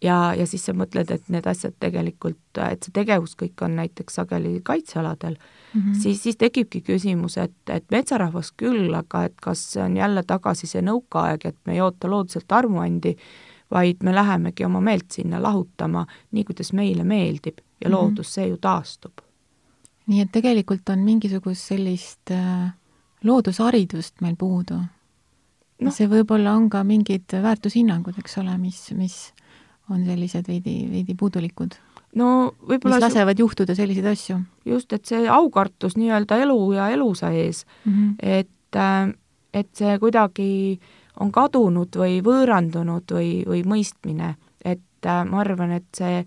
ja, 0.04 0.34
ja 0.36 0.46
siis 0.46 0.64
sa 0.66 0.74
mõtled, 0.76 1.10
et 1.14 1.30
need 1.32 1.46
asjad 1.48 1.74
tegelikult, 1.80 2.60
et 2.66 2.84
see 2.84 2.94
tegevus 2.94 3.34
kõik 3.40 3.64
on 3.64 3.76
näiteks 3.78 4.20
sageli 4.20 4.58
kaitsealadel 4.64 5.36
mm, 5.38 5.80
-hmm. 5.80 5.98
siis, 6.02 6.22
siis 6.22 6.36
tekibki 6.36 6.80
küsimus, 6.84 7.38
et, 7.38 7.56
et 7.68 7.84
metsarahvas 7.90 8.52
küll, 8.60 8.92
aga 8.94 9.24
et 9.30 9.36
kas 9.42 9.64
see 9.72 9.82
on 9.82 9.96
jälle 9.96 10.22
tagasi 10.22 10.66
see 10.70 10.82
nõukaaeg, 10.82 11.48
et 11.48 11.58
me 11.66 11.78
ei 11.78 11.80
oota 11.80 12.10
looduselt 12.10 12.52
armuandi, 12.52 13.16
vaid 13.70 14.02
me 14.02 14.14
lähemegi 14.14 14.64
oma 14.64 14.80
meelt 14.80 15.10
sinna 15.10 15.42
lahutama, 15.42 16.06
nii 16.32 16.44
kuidas 16.44 16.72
meile 16.72 17.04
meeldib 17.04 17.58
ja 17.80 17.88
mhm. 17.88 17.94
loodus 17.94 18.26
mm, 18.26 18.30
-hmm. 18.30 18.34
see 18.34 18.48
ju 18.48 18.56
taastub. 18.56 19.12
nii 20.06 20.20
et 20.20 20.32
tegelikult 20.32 20.88
on 20.88 20.98
mingisugust 20.98 21.60
sellist 21.72 22.30
äh, 22.30 22.74
loodusharidust 23.22 24.20
meil 24.20 24.36
puudu 24.36 24.74
no.. 25.80 25.90
see 25.90 26.08
võib-olla 26.08 26.52
on 26.56 26.68
ka 26.70 26.84
mingid 26.84 27.32
väärtushinnangud, 27.42 28.18
eks 28.18 28.38
ole, 28.38 28.58
mis, 28.58 28.90
mis 28.92 29.32
on 29.90 30.04
sellised 30.06 30.48
veidi, 30.48 30.76
veidi 30.90 31.16
puudulikud? 31.18 31.76
no 32.14 32.28
võib-olla 32.68 33.00
mis 33.00 33.08
lasevad 33.08 33.38
juhtuda 33.38 33.74
selliseid 33.76 34.06
asju? 34.12 34.38
just, 34.68 34.92
et 34.92 35.04
see 35.08 35.28
aukartus 35.30 35.98
nii-öelda 36.00 36.38
elu 36.44 36.58
ja 36.76 36.88
elusa 36.94 37.30
ees 37.34 37.64
mm, 37.84 37.92
-hmm. 37.92 38.14
et, 38.22 38.76
äh, 38.76 39.14
et 39.52 39.70
see 39.74 39.98
kuidagi 39.98 40.80
on 41.20 41.30
kadunud 41.32 41.94
või 41.96 42.18
võõrandunud 42.26 43.12
või, 43.14 43.44
või 43.46 43.62
mõistmine, 43.66 44.34
et 44.64 45.06
äh, 45.06 45.24
ma 45.28 45.40
arvan, 45.44 45.76
et 45.78 45.86
see, 45.96 46.24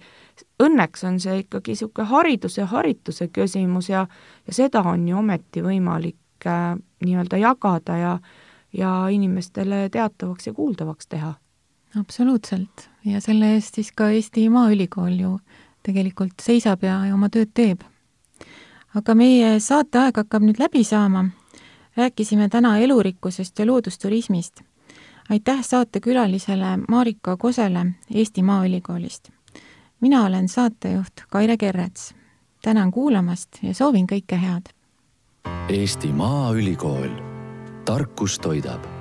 õnneks 0.63 1.03
on 1.07 1.19
see 1.19 1.41
ikkagi 1.43 1.75
niisugune 1.75 2.07
hariduse 2.07 2.61
ja 2.61 2.67
harituse 2.71 3.27
küsimus 3.27 3.89
ja, 3.89 4.07
ja 4.47 4.53
seda 4.53 4.83
on 4.85 5.07
ju 5.07 5.17
ometi 5.17 5.63
võimalik 5.65 6.47
äh, 6.47 6.77
nii-öelda 7.03 7.41
jagada 7.41 7.97
ja, 7.97 8.13
ja 8.73 8.93
inimestele 9.11 9.89
teatavaks 9.89 10.47
ja 10.47 10.53
kuuldavaks 10.53 11.07
teha 11.07 11.35
absoluutselt 11.99 12.89
ja 13.07 13.21
selle 13.21 13.53
eest 13.55 13.75
siis 13.75 13.91
ka 13.95 14.09
Eesti 14.09 14.49
Maaülikool 14.49 15.19
ju 15.19 15.37
tegelikult 15.83 16.41
seisab 16.41 16.83
ja, 16.83 16.99
ja 17.07 17.15
oma 17.15 17.29
tööd 17.29 17.53
teeb. 17.55 17.83
aga 18.95 19.13
meie 19.15 19.59
saateaeg 19.59 20.17
hakkab 20.17 20.43
nüüd 20.43 20.59
läbi 20.59 20.83
saama. 20.83 21.25
rääkisime 21.97 22.49
täna 22.49 22.77
elurikkusest 22.79 23.59
ja 23.59 23.65
loodusturismist. 23.65 24.61
aitäh 25.29 25.61
saatekülalisele 25.61 26.77
Marika 26.89 27.37
Kosele 27.37 27.85
Eesti 28.13 28.43
Maaülikoolist. 28.43 29.29
mina 30.01 30.25
olen 30.25 30.47
saatejuht 30.47 31.23
Kaire 31.29 31.57
Kerrets. 31.57 32.13
tänan 32.61 32.91
kuulamast 32.91 33.49
ja 33.61 33.73
soovin 33.73 34.07
kõike 34.11 34.35
head. 34.35 34.73
Eesti 35.69 36.07
Maaülikool, 36.07 37.09
tarkust 37.85 38.45
hoidab 38.45 38.96